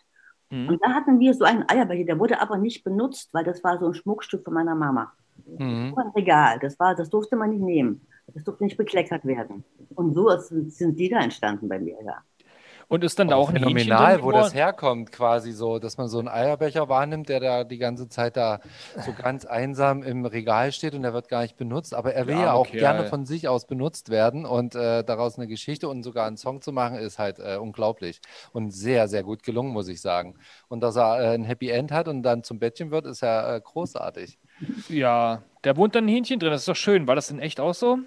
Mhm. 0.49 0.69
Und 0.69 0.83
da 0.83 0.93
hatten 0.93 1.19
wir 1.19 1.35
so 1.35 1.45
einen 1.45 1.69
Eierbecher, 1.69 2.05
der 2.05 2.17
wurde 2.17 2.41
aber 2.41 2.57
nicht 2.57 2.83
benutzt, 2.83 3.29
weil 3.31 3.43
das 3.43 3.63
war 3.63 3.77
so 3.77 3.85
ein 3.85 3.93
Schmuckstück 3.93 4.43
von 4.43 4.55
meiner 4.55 4.73
Mama. 4.73 5.13
Mhm. 5.45 5.89
Nur 5.89 5.99
ein 5.99 6.11
Regal, 6.15 6.57
das, 6.59 6.79
war, 6.79 6.95
das 6.95 7.11
durfte 7.11 7.35
man 7.35 7.51
nicht 7.51 7.61
nehmen. 7.61 8.07
Das 8.33 8.43
durfte 8.43 8.63
nicht 8.63 8.77
bekleckert 8.77 9.25
werden. 9.25 9.63
Und 9.95 10.13
so 10.13 10.29
sind 10.39 10.97
die 10.99 11.09
da 11.09 11.21
entstanden 11.21 11.67
bei 11.69 11.79
mir, 11.79 11.97
ja. 12.03 12.23
Und 12.87 13.03
ist 13.05 13.19
dann 13.19 13.29
da 13.29 13.35
auch 13.37 13.49
ein 13.49 13.57
Hähnchen 13.57 13.97
Phänomenal, 13.97 14.21
wo 14.21 14.33
das 14.33 14.53
herkommt, 14.53 15.11
quasi 15.13 15.53
so, 15.53 15.79
dass 15.79 15.97
man 15.97 16.09
so 16.09 16.19
einen 16.19 16.27
Eierbecher 16.27 16.89
wahrnimmt, 16.89 17.29
der 17.29 17.39
da 17.39 17.63
die 17.63 17.77
ganze 17.77 18.09
Zeit 18.09 18.35
da 18.35 18.59
so 18.97 19.13
ganz 19.13 19.45
einsam 19.45 20.03
im 20.03 20.25
Regal 20.25 20.73
steht 20.73 20.93
und 20.93 21.03
der 21.03 21.13
wird 21.13 21.29
gar 21.29 21.41
nicht 21.43 21.55
benutzt. 21.55 21.93
Aber 21.95 22.13
er 22.13 22.27
will 22.27 22.37
Ja, 22.37 22.41
ja 22.41 22.51
auch 22.53 22.73
okay, 22.73 22.75
gerne 22.75 23.05
ja. 23.05 23.05
von 23.05 23.25
sich 23.25 23.47
aus 23.47 23.65
benutzt 23.65 24.09
werden 24.09 24.45
und 24.45 24.75
äh, 24.75 25.03
daraus 25.05 25.37
eine 25.37 25.47
Geschichte 25.47 25.87
und 25.87 26.03
sogar 26.03 26.27
einen 26.27 26.35
Song 26.37 26.61
zu 26.61 26.73
machen, 26.73 26.97
ist 26.97 27.17
halt 27.17 27.39
äh, 27.39 27.55
unglaublich 27.57 28.19
und 28.51 28.71
sehr, 28.71 29.07
sehr 29.07 29.23
gut 29.23 29.43
gelungen, 29.43 29.71
muss 29.71 29.87
ich 29.87 30.01
sagen. 30.01 30.35
Und 30.67 30.81
dass 30.81 30.97
er 30.97 31.19
äh, 31.21 31.33
ein 31.35 31.45
Happy 31.45 31.69
End 31.69 31.91
hat 31.93 32.09
und 32.09 32.23
dann 32.23 32.43
zum 32.43 32.59
Bettchen 32.59 32.91
wird, 32.91 33.05
ist 33.05 33.21
ja 33.21 33.55
äh, 33.55 33.61
großartig. 33.61 34.37
Ja, 34.87 35.43
da 35.63 35.75
wohnt 35.77 35.95
dann 35.95 36.05
ein 36.05 36.07
Hähnchen 36.09 36.39
drin. 36.39 36.51
Das 36.51 36.61
ist 36.61 36.67
doch 36.67 36.75
schön. 36.75 37.07
War 37.07 37.15
das 37.15 37.27
denn 37.27 37.39
echt 37.39 37.59
auch 37.59 37.73
so? 37.73 37.99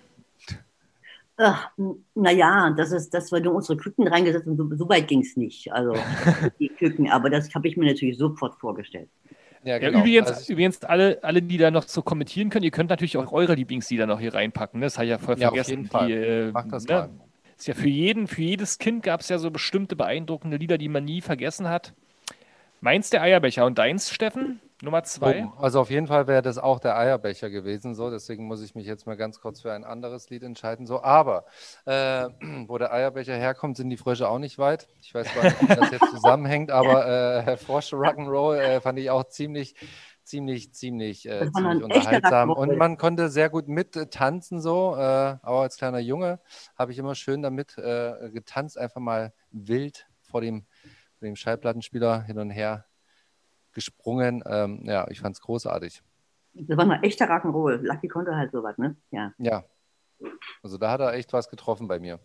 Ach, 1.37 1.71
naja, 2.15 2.71
das 2.77 2.93
ist, 2.93 3.13
das 3.13 3.33
war 3.33 3.41
nur 3.41 3.55
unsere 3.55 3.77
Küken 3.77 4.07
reingesetzt 4.07 4.47
und 4.47 4.57
so, 4.57 4.69
so 4.77 4.89
weit 4.89 5.09
ging 5.09 5.21
es 5.21 5.37
nicht. 5.37 5.73
Also 5.73 6.09
die 6.61 6.75
Küken, 6.75 7.11
aber 7.11 7.29
das 7.31 7.53
habe 7.55 7.67
ich 7.69 7.77
mir 7.77 7.87
natürlich 7.87 8.19
sofort 8.19 8.55
vorgestellt. 8.61 9.11
Ja, 9.65 9.79
Ja, 9.81 9.91
genau. 9.91 9.99
übrigens, 9.99 10.31
Also 10.31 10.49
übrigens 10.49 10.83
alle, 10.85 11.19
alle, 11.23 11.43
die 11.43 11.59
da 11.59 11.71
noch 11.71 11.85
so 11.85 12.03
kommentieren 12.03 12.51
können, 12.51 12.65
ihr 12.65 12.71
könnt 12.71 12.91
natürlich 12.91 13.17
auch 13.17 13.33
eure 13.33 13.55
Lieblingslieder 13.55 14.07
noch 14.07 14.21
hier 14.21 14.35
reinpacken. 14.35 14.81
Ne? 14.81 14.87
Das 14.87 14.97
habe 14.99 15.07
ich 15.07 15.11
ja 15.11 15.19
voll 15.19 15.37
Ja, 15.37 15.49
auf 15.51 15.55
vergessen. 15.55 15.71
jeden 15.71 15.87
Fall. 15.87 16.09
Die, 16.09 16.13
äh, 16.13 16.53
Mach 16.53 16.67
das 16.69 16.87
ne? 16.87 16.89
mal. 16.89 17.11
Ist 17.59 17.69
ja 17.69 17.75
für 17.75 17.89
jeden, 17.89 18.27
für 18.27 18.43
jedes 18.43 18.79
Kind 18.79 19.03
gab 19.03 19.21
es 19.21 19.29
ja 19.29 19.39
so 19.39 19.51
bestimmte 19.51 19.97
beeindruckende 19.97 20.57
Lieder, 20.57 20.77
die 20.79 20.89
man 20.89 21.05
nie 21.05 21.21
vergessen 21.21 21.69
hat. 21.69 21.95
Meins 22.81 23.11
der 23.11 23.23
Eierbecher 23.23 23.67
und 23.67 23.79
deins, 23.79 24.11
Steffen? 24.13 24.61
Nummer 24.85 25.03
zwei? 25.03 25.47
Oh, 25.47 25.61
also 25.61 25.81
auf 25.81 25.91
jeden 25.91 26.07
Fall 26.07 26.27
wäre 26.27 26.43
das 26.43 26.59
auch 26.59 26.79
der 26.79 26.97
Eierbecher 26.97 27.51
gewesen, 27.51 27.95
so. 27.95 28.11
Deswegen 28.11 28.47
muss 28.47 28.63
ich 28.63 28.75
mich 28.75 28.87
jetzt 28.87 29.07
mal 29.07 29.17
ganz 29.17 29.41
kurz 29.41 29.61
für 29.63 29.73
ein 29.73 29.85
anderes 29.85 30.31
Lied 30.31 30.43
entscheiden, 30.43 30.87
so. 30.87 31.03
Aber 31.03 31.47
äh, 31.87 32.29
wo 32.69 32.79
der 32.79 32.93
Eierbecher 32.93 33.35
herkommt, 33.35 33.77
sind 33.77 33.91
die 33.91 33.97
Frösche 33.97 34.29
auch 34.29 34.39
nicht 34.39 34.59
weit. 34.59 34.89
Ich 35.01 35.15
weiß 35.15 35.35
gar 35.35 35.45
nicht, 35.45 35.63
ob 35.63 35.69
das 35.69 35.91
jetzt 35.91 36.11
zusammenhängt, 36.11 36.71
aber 36.71 37.07
äh, 37.07 37.57
Frosch 37.57 37.93
Rock'n'Roll 37.93 38.57
äh, 38.57 38.81
fand 38.81 38.99
ich 38.99 39.11
auch 39.11 39.25
ziemlich, 39.25 39.75
ziemlich, 40.23 40.73
ziemlich, 40.73 41.29
äh, 41.29 41.51
ziemlich 41.53 41.83
unterhaltsam. 41.83 42.51
Und 42.51 42.77
man 42.77 42.97
konnte 42.97 43.29
sehr 43.31 43.51
gut 43.51 43.69
mit 43.69 43.97
äh, 43.97 44.07
tanzen, 44.07 44.61
so. 44.61 44.97
Äh, 44.97 45.37
auch 45.43 45.63
als 45.63 45.77
kleiner 45.77 46.01
Junge 46.01 46.41
habe 46.77 46.93
ich 46.93 46.99
immer 46.99 47.15
schön 47.15 47.43
damit 47.43 47.77
äh, 47.79 48.31
getanzt, 48.33 48.79
einfach 48.79 49.01
mal 49.01 49.33
wild 49.51 50.07
vor 50.23 50.41
dem, 50.41 50.67
vor 51.19 51.27
dem 51.27 51.37
Schallplattenspieler 51.37 52.23
hin 52.23 52.39
und 52.39 52.51
her 52.51 52.85
gesprungen. 53.75 54.43
Ähm, 54.47 54.83
ja, 54.85 55.07
ich 55.11 55.21
fand 55.21 55.37
es 55.37 55.41
großartig. 55.43 56.03
Das 56.55 56.77
war 56.77 56.87
mal 56.87 57.01
echter 57.03 57.27
Rock'n'Roll. 57.27 57.79
Lucky 57.83 58.09
konnte 58.09 58.37
halt 58.37 58.53
sowas, 58.53 58.79
ne? 58.79 58.97
Ja. 59.11 59.33
Ja. 59.39 59.65
Also 60.63 60.79
da 60.79 60.93
hat 60.93 61.01
er 61.01 61.13
echt 61.15 61.33
was 61.33 61.49
getroffen 61.49 61.89
bei 61.89 61.99
mir. 61.99 62.21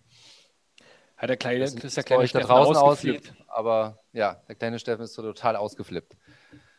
Hat 1.17 1.29
der 1.29 1.37
kleine, 1.37 1.59
Das 1.65 1.73
ist 1.73 1.97
der 1.97 2.03
kleine 2.03 2.23
euch 2.23 2.31
da 2.31 2.39
Steffen 2.39 2.55
draußen 2.55 2.75
ausgeflippt. 2.77 3.29
aussieht, 3.31 3.45
aber 3.47 3.99
ja, 4.13 4.35
der 4.47 4.55
kleine 4.55 4.79
Steffen 4.79 5.03
ist 5.03 5.13
so 5.15 5.21
total 5.21 5.55
ausgeflippt. 5.55 6.15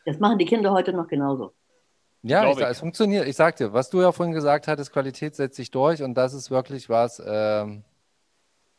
Das 0.05 0.17
machen 0.17 0.39
die 0.39 0.45
Kinder 0.45 0.71
heute 0.71 0.93
noch 0.93 1.07
genauso. 1.07 1.53
Ja, 2.23 2.49
ich, 2.49 2.55
sag, 2.55 2.63
ich. 2.65 2.71
es 2.71 2.79
funktioniert. 2.79 3.27
Ich 3.27 3.35
sag 3.35 3.55
dir, 3.57 3.73
was 3.73 3.89
du 3.89 4.01
ja 4.01 4.11
vorhin 4.11 4.33
gesagt 4.33 4.67
hattest, 4.67 4.91
Qualität 4.91 5.35
setzt 5.35 5.57
sich 5.57 5.69
durch 5.69 6.01
und 6.01 6.15
das 6.15 6.33
ist 6.33 6.49
wirklich 6.49 6.89
was, 6.89 7.21
ähm, 7.23 7.83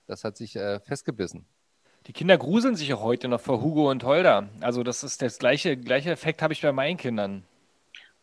das 0.07 0.25
hat 0.25 0.37
sich 0.37 0.57
äh, 0.57 0.81
festgebissen. 0.81 1.47
Die 2.07 2.13
Kinder 2.13 2.37
gruseln 2.37 2.75
sich 2.75 2.93
auch 2.95 3.03
heute 3.03 3.29
noch 3.29 3.41
vor 3.41 3.63
Hugo 3.63 3.89
und 3.91 4.03
Holder. 4.03 4.49
Also 4.61 4.83
das 4.83 5.05
ist 5.05 5.23
das 5.23 5.39
gleiche, 5.39 5.77
gleiche 5.77 6.11
Effekt 6.11 6.43
habe 6.43 6.53
ich 6.53 6.61
bei 6.61 6.73
meinen 6.73 6.97
Kindern. 6.97 7.45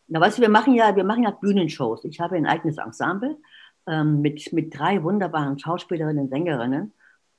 Na, 0.08 0.20
weißt 0.20 0.38
du, 0.38 0.42
wir 0.42 0.50
machen 0.50 0.74
ja, 0.74 0.94
wir 0.96 1.04
machen 1.04 1.22
ja 1.22 1.30
Bühnenshows. 1.30 2.04
Ich 2.04 2.20
habe 2.20 2.36
ein 2.36 2.46
eigenes 2.46 2.76
Ensemble 2.76 3.38
ähm, 3.86 4.20
mit, 4.20 4.52
mit 4.52 4.76
drei 4.78 5.02
wunderbaren 5.02 5.58
Schauspielerinnen, 5.58 6.28
Sängerinnen. 6.28 6.92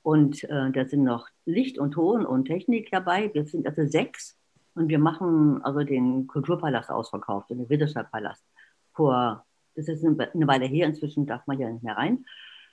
Und 0.04 0.44
äh, 0.46 0.72
da 0.72 0.86
sind 0.86 1.04
noch 1.04 1.28
Licht 1.46 1.78
und 1.78 1.92
Ton 1.92 2.26
und 2.26 2.46
Technik 2.46 2.90
dabei. 2.90 3.30
Wir 3.34 3.46
sind 3.46 3.68
also 3.68 3.86
sechs 3.86 4.36
und 4.74 4.90
wir 4.90 4.98
machen 4.98 5.62
also 5.64 5.84
den 5.84 6.26
Kulturpalast 6.26 6.90
ausverkauft, 6.90 7.52
den 7.52 7.62
Ritterstadtpalast. 7.62 8.44
Vor, 8.94 9.46
das 9.76 9.88
ist 9.88 10.04
eine 10.04 10.32
eine 10.34 10.48
Weile 10.48 10.66
her, 10.66 10.88
inzwischen 10.88 11.28
darf 11.28 11.46
man 11.46 11.60
ja 11.60 11.70
nicht 11.70 11.84
mehr 11.84 11.98
rein. 11.98 12.26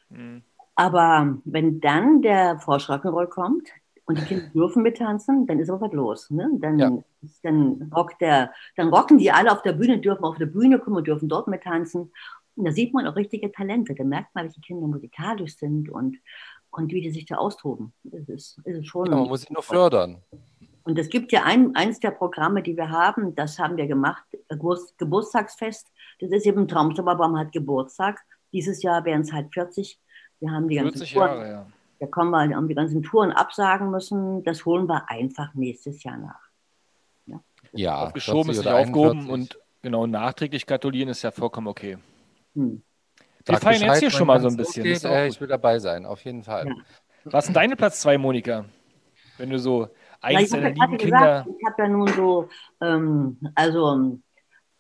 Mhm. 0.09 0.42
Aber 0.79 1.38
wenn 1.45 1.81
dann 1.81 2.23
der 2.23 2.61
Vorschrackenroll 2.61 3.27
kommt 3.27 3.69
und 4.05 4.17
die 4.17 4.25
Kinder 4.25 4.47
dürfen 4.55 4.85
mittanzen, 4.85 5.45
dann 5.49 5.59
ist 5.59 5.71
aber 5.71 5.81
was 5.88 5.93
los. 5.93 6.31
Ne? 6.31 6.49
Dann, 6.61 6.79
Ja. 6.79 6.99
dann, 7.43 7.91
rockt 7.93 8.21
der, 8.21 8.53
dann 8.77 8.88
rocken 8.91 9.19
die 9.19 9.33
alle 9.33 9.51
auf 9.51 9.62
der 9.62 9.73
Bühne, 9.73 9.99
dürfen 9.99 10.23
auf 10.23 10.38
der 10.38 10.47
Bühne 10.47 10.79
kommen 10.79 10.99
und 10.99 11.09
dürfen 11.09 11.29
dort 11.29 11.49
mittanzen. 11.49 12.12
Und 12.55 12.64
da 12.64 12.71
sieht 12.71 12.95
man 12.95 13.09
auch 13.09 13.17
richtige 13.17 13.51
Talente. 13.51 13.93
Da 13.97 14.05
merkt 14.05 14.33
man, 14.37 14.45
welche 14.45 14.61
Kinder 14.61 14.87
musikalisch 14.87 15.57
sind 15.57 15.91
und, 15.91 16.17
und 16.71 16.93
wie 16.93 17.01
die 17.01 17.11
sich 17.11 17.27
da 17.27 17.38
austoben. 17.38 17.93
Das 18.05 18.29
ist, 18.29 18.61
ist 18.64 18.87
schon. 18.87 19.07
Ja, 19.07 19.17
man 19.17 19.27
muss 19.27 19.41
sie 19.41 19.53
nur 19.53 19.64
fördern. 19.64 20.23
Und 20.85 20.97
es 20.97 21.09
gibt 21.09 21.33
ja 21.33 21.43
ein, 21.43 21.75
eins 21.75 21.99
der 21.99 22.12
Programme, 22.12 22.62
die 22.62 22.77
wir 22.77 22.91
haben, 22.91 23.35
das 23.35 23.59
haben 23.59 23.77
wir 23.77 23.88
gemacht, 23.88 24.23
Geburtstagsfest. 24.97 25.88
Das 26.21 26.31
ist 26.31 26.47
eben 26.47 26.69
Traumstauberbaum 26.69 27.37
hat 27.37 27.51
Geburtstag. 27.51 28.21
Dieses 28.53 28.81
Jahr 28.85 29.05
wären 29.05 29.23
es 29.23 29.33
halt 29.33 29.53
40. 29.53 30.01
Wir 30.40 30.51
haben 30.51 30.68
die 30.68 30.77
ganzen 30.77 30.98
40 30.98 31.12
Touren, 31.14 31.29
Jahre, 31.31 31.51
ja. 31.51 31.66
da 32.01 32.07
kommen 32.07 32.31
wir, 32.31 32.57
haben 32.57 32.68
die 32.68 32.74
ganzen 32.74 33.03
Touren 33.03 33.33
absagen 33.33 33.90
müssen. 33.90 34.42
Das 34.44 34.64
holen 34.64 34.87
wir 34.88 35.09
einfach 35.11 35.55
nächstes 35.55 36.03
Jahr 36.03 36.16
nach. 36.16 36.48
Ja, 37.72 38.05
Aufgeschoben 38.05 38.51
ist 38.51 38.62
40 38.62 38.64
nicht 38.64 38.66
oder 38.66 38.79
aufgehoben 38.79 39.20
41. 39.20 39.33
und 39.33 39.59
genau 39.83 40.07
nachträglich 40.07 40.66
gratulieren 40.66 41.09
ist 41.09 41.22
ja 41.22 41.31
vollkommen 41.31 41.66
okay. 41.66 41.98
Hm. 42.55 42.83
Wir 43.44 43.55
Sag 43.55 43.62
feiern 43.62 43.83
jetzt 43.83 44.01
hier 44.01 44.11
schon 44.11 44.27
mal 44.27 44.40
so 44.40 44.48
ein 44.48 44.57
bisschen. 44.57 44.85
auch 45.07 45.11
Äh, 45.11 45.29
ich 45.29 45.40
will 45.40 45.48
dabei 45.48 45.79
sein, 45.79 46.05
auf 46.05 46.24
jeden 46.24 46.42
Fall. 46.42 46.66
Ja. 46.66 46.74
Was 47.24 47.44
ist 47.44 47.48
denn 47.48 47.55
deine 47.55 47.77
Platz 47.77 48.01
2, 48.01 48.18
Monika? 48.18 48.64
Wenn 49.38 49.51
du 49.51 49.59
so 49.59 49.88
Na, 50.22 50.29
eins 50.29 50.48
ich 50.48 50.53
habe 50.53 50.62
deiner 50.62 50.68
ja 50.68 50.70
gerade 50.70 50.90
lieben 50.92 50.98
Kinder. 50.98 51.18
gesagt, 51.18 51.48
ich 51.48 51.66
habe 51.66 51.83
ja 51.83 51.88
nun 51.88 52.09
so, 52.09 52.48
ähm, 52.81 53.38
also 53.55 53.92
ähm, 53.92 54.22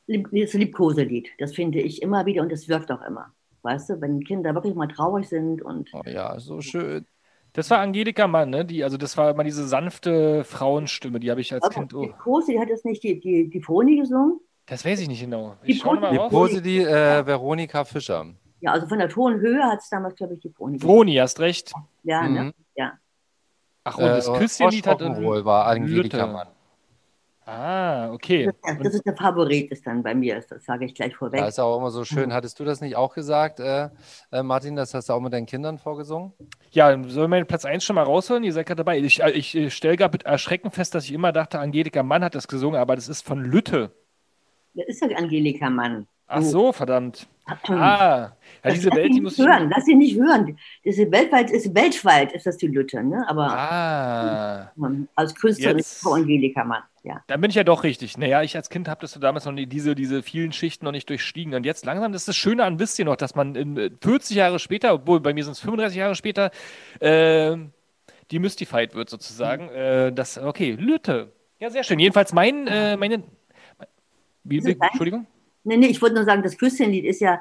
das 0.06 0.52
Liebkoselied, 0.54 1.30
das 1.38 1.54
finde 1.54 1.80
ich 1.80 2.02
immer 2.02 2.26
wieder 2.26 2.42
und 2.42 2.50
das 2.50 2.68
wirkt 2.68 2.90
auch 2.90 3.02
immer. 3.02 3.32
Weißt 3.62 3.90
du, 3.90 4.00
wenn 4.00 4.22
Kinder 4.24 4.54
wirklich 4.54 4.74
mal 4.74 4.88
traurig 4.88 5.28
sind 5.28 5.62
und 5.62 5.90
Oh 5.92 6.02
ja, 6.06 6.38
so 6.38 6.60
schön. 6.60 7.06
Das 7.54 7.70
war 7.70 7.78
Angelika 7.78 8.28
Mann, 8.28 8.50
ne? 8.50 8.64
Die, 8.64 8.84
also 8.84 8.96
das 8.96 9.16
war 9.16 9.30
immer 9.30 9.42
diese 9.42 9.66
sanfte 9.66 10.44
Frauenstimme, 10.44 11.18
die 11.18 11.30
habe 11.30 11.40
ich 11.40 11.52
als 11.52 11.64
aber 11.64 11.74
Kind. 11.74 11.94
Oh, 11.94 12.02
Liebkoselied 12.02 12.60
hat 12.60 12.70
das 12.70 12.84
nicht 12.84 13.02
die, 13.02 13.18
die, 13.18 13.48
die 13.50 13.60
Froni 13.60 13.96
gesungen? 13.96 14.40
das 14.66 14.84
weiß 14.84 15.00
ich 15.00 15.08
nicht 15.08 15.20
genau. 15.20 15.56
Die 15.66 15.70
Ich 15.72 15.78
schaue 15.78 15.98
mal 15.98 16.10
Pose- 16.10 16.18
rauf. 16.20 16.30
Pose 16.30 16.62
die 16.62 16.80
äh, 16.82 17.26
Veronika 17.26 17.84
Fischer. 17.84 18.26
Ja, 18.60 18.72
also 18.72 18.86
von 18.86 18.98
der 18.98 19.08
Tonhöhe 19.08 19.62
hat 19.64 19.78
es 19.78 19.88
damals, 19.88 20.14
glaube 20.14 20.34
ich, 20.34 20.40
die 20.40 20.50
Froni 20.50 20.76
gesungen. 20.76 20.94
Vroni, 20.94 21.14
hast 21.16 21.40
recht. 21.40 21.72
Ja, 22.02 22.22
Mhm. 22.22 22.34
ne? 22.34 22.52
ja. 22.76 22.92
Ach, 23.84 23.96
und 23.96 24.04
das 24.04 24.28
Äh, 24.28 24.32
Küsschenlied 24.38 24.86
hat. 24.86 25.00
Rock'n'Roll 25.00 25.44
war 25.46 25.64
Angelika 25.66 26.18
Lütte. 26.18 26.26
Mann. 26.32 26.48
Ah, 27.50 28.10
okay. 28.12 28.44
Das, 28.44 28.54
ist- 28.74 28.84
das 28.84 28.94
ist 28.94 29.06
der 29.06 29.16
Favorit, 29.16 29.70
ist 29.72 29.86
dann 29.86 30.02
bei 30.02 30.14
mir, 30.14 30.38
das 30.46 30.64
sage 30.64 30.84
ich 30.84 30.94
gleich 30.94 31.16
vorweg. 31.16 31.40
Ja, 31.40 31.46
ist 31.46 31.58
auch 31.58 31.78
immer 31.78 31.90
so 31.90 32.04
schön. 32.04 32.32
Hattest 32.34 32.60
du 32.60 32.64
das 32.64 32.82
nicht 32.82 32.94
auch 32.94 33.14
gesagt, 33.14 33.58
äh, 33.58 33.88
äh, 34.30 34.42
Martin? 34.42 34.76
Das 34.76 34.92
hast 34.92 35.08
du 35.08 35.14
auch 35.14 35.20
mit 35.20 35.32
deinen 35.32 35.46
Kindern 35.46 35.78
vorgesungen? 35.78 36.34
Ja, 36.72 36.90
sollen 36.90 37.04
wir 37.14 37.28
meinen 37.28 37.46
Platz 37.46 37.64
1 37.64 37.84
schon 37.84 37.96
mal 37.96 38.02
rausholen? 38.02 38.44
Ihr 38.44 38.52
seid 38.52 38.66
gerade 38.66 38.76
dabei. 38.84 38.98
Ich, 38.98 39.22
äh, 39.22 39.30
ich 39.30 39.54
äh, 39.54 39.70
stelle 39.70 39.96
gerade 39.96 40.12
mit 40.12 40.24
Erschrecken 40.26 40.70
fest, 40.70 40.94
dass 40.94 41.04
ich 41.04 41.12
immer 41.12 41.32
dachte, 41.32 41.58
Angelika 41.58 42.02
Mann 42.02 42.22
hat 42.22 42.34
das 42.34 42.48
gesungen, 42.48 42.78
aber 42.78 42.96
das 42.96 43.08
ist 43.08 43.22
von 43.26 43.42
Lütte. 43.42 43.92
Das 44.74 44.86
ist 44.88 45.00
ja 45.00 45.16
Angelika 45.16 45.70
Mann. 45.70 46.06
Ach 46.26 46.42
so, 46.42 46.72
verdammt. 46.72 47.26
Ah, 47.68 48.32
ja, 48.68 48.74
diese 48.74 48.88
lass 48.88 48.96
Welt, 48.96 49.06
sie 49.06 49.10
die 49.10 49.20
nicht 49.20 49.38
muss 49.38 49.46
hören, 49.46 49.70
lass 49.70 49.84
sie 49.84 49.94
nicht 49.94 50.16
hören. 50.18 50.58
Das 50.84 50.96
ist 50.98 51.10
weltweit, 51.12 51.50
ist 51.50 51.74
weltweit 51.74 52.32
ist 52.32 52.46
das 52.46 52.56
die 52.56 52.66
Lütte, 52.68 53.02
ne? 53.02 53.24
Aber 53.28 53.46
Ah, 53.50 54.72
ähm, 54.76 55.08
als 55.14 55.34
Künstlerin 55.34 55.78
Jetzt- 55.78 55.92
ist 55.94 56.02
Frau 56.02 56.12
Angelika 56.14 56.64
Mann, 56.64 56.82
ja. 57.02 57.22
dann 57.26 57.40
bin 57.40 57.50
ich 57.50 57.56
ja 57.56 57.64
doch 57.64 57.82
richtig. 57.84 58.16
Naja, 58.18 58.42
ich 58.42 58.56
als 58.56 58.70
Kind 58.70 58.88
habe 58.88 59.00
das 59.00 59.12
so 59.12 59.20
damals 59.20 59.44
noch 59.44 59.52
nie, 59.52 59.66
diese, 59.66 59.94
diese 59.94 60.22
vielen 60.22 60.52
Schichten 60.52 60.84
noch 60.84 60.92
nicht 60.92 61.08
durchstiegen. 61.08 61.54
Und 61.54 61.64
jetzt 61.66 61.84
langsam, 61.84 62.12
das 62.12 62.22
ist 62.22 62.28
das 62.28 62.36
Schöne 62.36 62.64
an, 62.64 62.78
wisst 62.78 62.98
ihr 62.98 63.04
noch, 63.04 63.16
dass 63.16 63.34
man 63.34 63.54
in, 63.54 63.76
äh, 63.76 63.90
40 64.00 64.36
Jahre 64.36 64.58
später, 64.58 64.94
obwohl 64.94 65.20
bei 65.20 65.34
mir 65.34 65.44
sind 65.44 65.52
es 65.52 65.60
35 65.60 65.96
Jahre 65.98 66.14
später, 66.14 66.50
äh, 67.00 67.56
demystified 68.32 68.94
wird 68.94 69.08
sozusagen. 69.10 69.68
Äh, 69.70 70.12
das, 70.12 70.38
okay, 70.38 70.72
Lütte. 70.78 71.32
Ja, 71.60 71.70
sehr 71.70 71.82
schön. 71.82 71.98
Jedenfalls 71.98 72.32
mein, 72.32 72.66
äh, 72.66 72.96
meine. 72.96 73.22
Wie? 74.44 74.58
Entschuldigung? 74.58 75.26
Nee, 75.68 75.76
nee, 75.76 75.86
ich 75.88 76.00
wollte 76.00 76.14
nur 76.16 76.24
sagen, 76.24 76.42
das 76.42 76.56
Küsschenlied 76.56 77.04
ist 77.04 77.20
ja, 77.20 77.40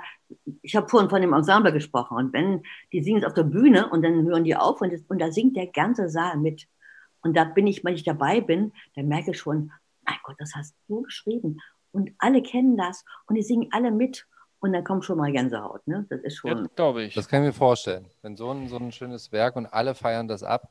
ich 0.61 0.75
habe 0.75 0.87
vorhin 0.89 1.09
von 1.09 1.21
dem 1.21 1.33
Ensemble 1.33 1.71
gesprochen 1.71 2.17
und 2.17 2.33
wenn, 2.33 2.61
die 2.91 3.01
singen 3.01 3.19
es 3.19 3.25
auf 3.25 3.33
der 3.33 3.43
Bühne 3.43 3.89
und 3.89 4.01
dann 4.03 4.25
hören 4.25 4.43
die 4.43 4.55
auf 4.55 4.81
und, 4.81 4.91
das, 4.91 5.01
und 5.07 5.19
da 5.19 5.31
singt 5.31 5.55
der 5.55 5.67
ganze 5.67 6.09
Saal 6.09 6.37
mit. 6.37 6.67
Und 7.21 7.35
da 7.35 7.45
bin 7.45 7.67
ich, 7.67 7.83
wenn 7.83 7.95
ich 7.95 8.03
dabei 8.03 8.41
bin, 8.41 8.73
dann 8.95 9.07
merke 9.07 9.31
ich 9.31 9.39
schon, 9.39 9.71
mein 10.05 10.15
Gott, 10.23 10.35
das 10.39 10.53
hast 10.55 10.75
du 10.87 11.01
geschrieben. 11.03 11.59
Und 11.91 12.11
alle 12.19 12.41
kennen 12.43 12.77
das 12.77 13.05
und 13.27 13.35
die 13.35 13.41
singen 13.43 13.69
alle 13.71 13.91
mit. 13.91 14.27
Und 14.59 14.73
dann 14.73 14.83
kommt 14.83 15.05
schon 15.05 15.17
mal 15.19 15.31
Gänsehaut. 15.31 15.85
Ne? 15.87 16.05
Das 16.09 16.19
ist 16.21 16.41
Ja, 16.43 16.51
schon. 16.55 16.69
glaube 16.75 17.03
ich. 17.03 17.13
Das 17.13 17.27
kann 17.27 17.43
ich 17.43 17.47
mir 17.47 17.53
vorstellen. 17.53 18.07
Wenn 18.23 18.35
so 18.35 18.51
ein, 18.51 18.67
so 18.67 18.77
ein 18.77 18.91
schönes 18.91 19.31
Werk 19.31 19.55
und 19.55 19.67
alle 19.67 19.93
feiern 19.95 20.27
das 20.27 20.43
ab. 20.43 20.69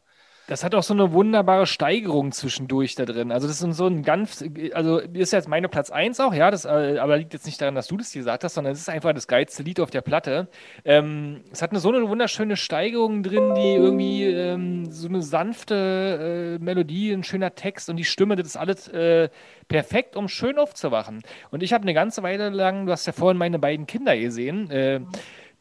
Das 0.48 0.62
hat 0.62 0.76
auch 0.76 0.84
so 0.84 0.94
eine 0.94 1.12
wunderbare 1.12 1.66
Steigerung 1.66 2.30
zwischendurch 2.30 2.94
da 2.94 3.04
drin. 3.04 3.32
Also 3.32 3.48
das 3.48 3.60
ist 3.60 3.76
so 3.76 3.86
ein 3.86 4.02
ganz, 4.02 4.44
also 4.74 4.98
ist 4.98 5.32
jetzt 5.32 5.48
meine 5.48 5.68
Platz 5.68 5.90
1 5.90 6.20
auch, 6.20 6.32
ja, 6.32 6.52
das 6.52 6.64
äh, 6.64 6.98
aber 7.00 7.16
liegt 7.16 7.32
jetzt 7.32 7.46
nicht 7.46 7.60
daran, 7.60 7.74
dass 7.74 7.88
du 7.88 7.96
das 7.96 8.12
gesagt 8.12 8.44
hast, 8.44 8.54
sondern 8.54 8.72
es 8.72 8.78
ist 8.78 8.88
einfach 8.88 9.12
das 9.12 9.26
geilste 9.26 9.64
Lied 9.64 9.80
auf 9.80 9.90
der 9.90 10.02
Platte. 10.02 10.48
Ähm, 10.84 11.42
es 11.50 11.62
hat 11.62 11.70
eine, 11.70 11.80
so 11.80 11.88
eine 11.88 12.08
wunderschöne 12.08 12.56
Steigerung 12.56 13.24
drin, 13.24 13.54
die 13.56 13.74
irgendwie 13.74 14.24
ähm, 14.24 14.90
so 14.92 15.08
eine 15.08 15.20
sanfte 15.20 16.58
äh, 16.60 16.62
Melodie, 16.62 17.10
ein 17.10 17.24
schöner 17.24 17.56
Text 17.56 17.90
und 17.90 17.96
die 17.96 18.04
Stimme, 18.04 18.36
das 18.36 18.46
ist 18.46 18.56
alles 18.56 18.86
äh, 18.88 19.28
perfekt, 19.66 20.14
um 20.14 20.28
schön 20.28 20.58
aufzuwachen. 20.58 21.22
Und 21.50 21.64
ich 21.64 21.72
habe 21.72 21.82
eine 21.82 21.94
ganze 21.94 22.22
Weile 22.22 22.50
lang, 22.50 22.86
du 22.86 22.92
hast 22.92 23.06
ja 23.06 23.12
vorhin 23.12 23.36
meine 23.36 23.58
beiden 23.58 23.88
Kinder 23.88 24.16
gesehen, 24.16 24.70
äh, 24.70 25.00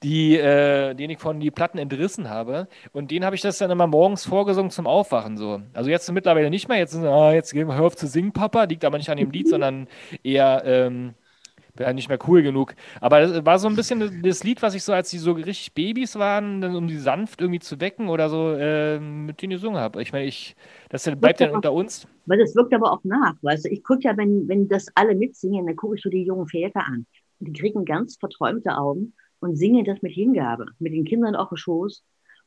die, 0.05 0.37
äh, 0.37 0.93
denen 0.93 1.13
ich 1.13 1.17
von 1.17 1.39
die 1.39 1.49
Platten 1.49 1.79
entrissen 1.79 2.29
habe. 2.29 2.67
Und 2.93 3.09
denen 3.09 3.25
habe 3.25 3.35
ich 3.35 3.41
das 3.41 3.57
dann 3.57 3.71
immer 3.71 3.87
morgens 3.87 4.23
vorgesungen 4.23 4.69
zum 4.69 4.85
Aufwachen. 4.85 5.35
So. 5.35 5.63
Also 5.73 5.89
jetzt 5.89 6.11
mittlerweile 6.11 6.51
nicht 6.51 6.69
mehr. 6.69 6.77
Jetzt, 6.77 6.95
ah, 6.95 7.33
jetzt 7.33 7.51
gehen 7.53 7.67
wir, 7.67 7.75
hör 7.75 7.85
auf 7.85 7.95
zu 7.95 8.05
singen, 8.05 8.31
Papa. 8.31 8.65
Liegt 8.65 8.85
aber 8.85 8.99
nicht 8.99 9.09
an 9.09 9.17
dem 9.17 9.31
Lied, 9.31 9.47
sondern 9.47 9.87
eher 10.21 10.61
ähm, 10.63 11.15
wäre 11.75 11.91
nicht 11.95 12.07
mehr 12.07 12.19
cool 12.27 12.43
genug. 12.43 12.75
Aber 13.01 13.19
das 13.19 13.45
war 13.47 13.57
so 13.57 13.67
ein 13.67 13.75
bisschen 13.75 14.21
das 14.21 14.43
Lied, 14.43 14.61
was 14.61 14.75
ich 14.75 14.83
so, 14.83 14.93
als 14.93 15.09
die 15.09 15.17
so 15.17 15.31
richtig 15.31 15.73
Babys 15.73 16.19
waren, 16.19 16.61
dann, 16.61 16.75
um 16.75 16.87
die 16.87 16.99
sanft 16.99 17.41
irgendwie 17.41 17.59
zu 17.59 17.81
wecken 17.81 18.07
oder 18.07 18.29
so, 18.29 18.51
äh, 18.51 18.99
mit 18.99 19.41
denen 19.41 19.53
gesungen 19.53 19.79
habe. 19.79 20.03
Ich 20.03 20.13
meine, 20.13 20.25
ich, 20.25 20.55
das 20.89 21.09
bleibt 21.19 21.41
dann 21.41 21.49
unter 21.49 21.73
uns. 21.73 22.07
Weil 22.27 22.37
das 22.37 22.55
wirkt 22.55 22.75
aber 22.75 22.91
auch 22.91 23.03
nach, 23.03 23.33
weißt 23.41 23.65
du. 23.65 23.69
Ich 23.69 23.83
gucke 23.83 24.01
ja, 24.03 24.15
wenn, 24.17 24.47
wenn 24.47 24.67
das 24.67 24.85
alle 24.93 25.15
mitsingen, 25.15 25.65
dann 25.65 25.75
gucke 25.75 25.95
ich 25.95 26.03
so 26.03 26.11
die 26.11 26.23
jungen 26.23 26.47
Väter 26.47 26.85
an. 26.85 27.07
Und 27.39 27.47
die 27.47 27.53
kriegen 27.53 27.85
ganz 27.85 28.17
verträumte 28.17 28.77
Augen 28.77 29.13
und 29.45 29.55
singen 29.57 29.85
das 29.85 30.01
mit 30.01 30.11
Hingabe, 30.11 30.65
mit 30.79 30.93
den 30.93 31.05
Kindern 31.05 31.35
auf 31.35 31.49
dem 31.49 31.57
Schoß. 31.57 32.03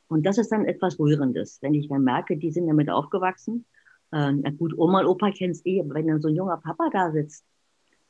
Und 0.08 0.26
das 0.26 0.36
ist 0.36 0.50
dann 0.50 0.64
etwas 0.64 0.98
Rührendes, 0.98 1.58
wenn 1.62 1.74
ich 1.74 1.88
dann 1.88 2.02
merke, 2.02 2.36
die 2.36 2.50
sind 2.50 2.66
damit 2.66 2.90
aufgewachsen. 2.90 3.66
Äh, 4.10 4.32
na 4.32 4.50
gut, 4.50 4.76
Oma 4.76 5.00
und 5.00 5.06
Opa 5.06 5.30
kennen 5.30 5.52
es 5.52 5.64
eh, 5.64 5.80
aber 5.80 5.94
wenn 5.94 6.08
dann 6.08 6.20
so 6.20 6.28
ein 6.28 6.34
junger 6.34 6.56
Papa 6.56 6.88
da 6.92 7.12
sitzt 7.12 7.44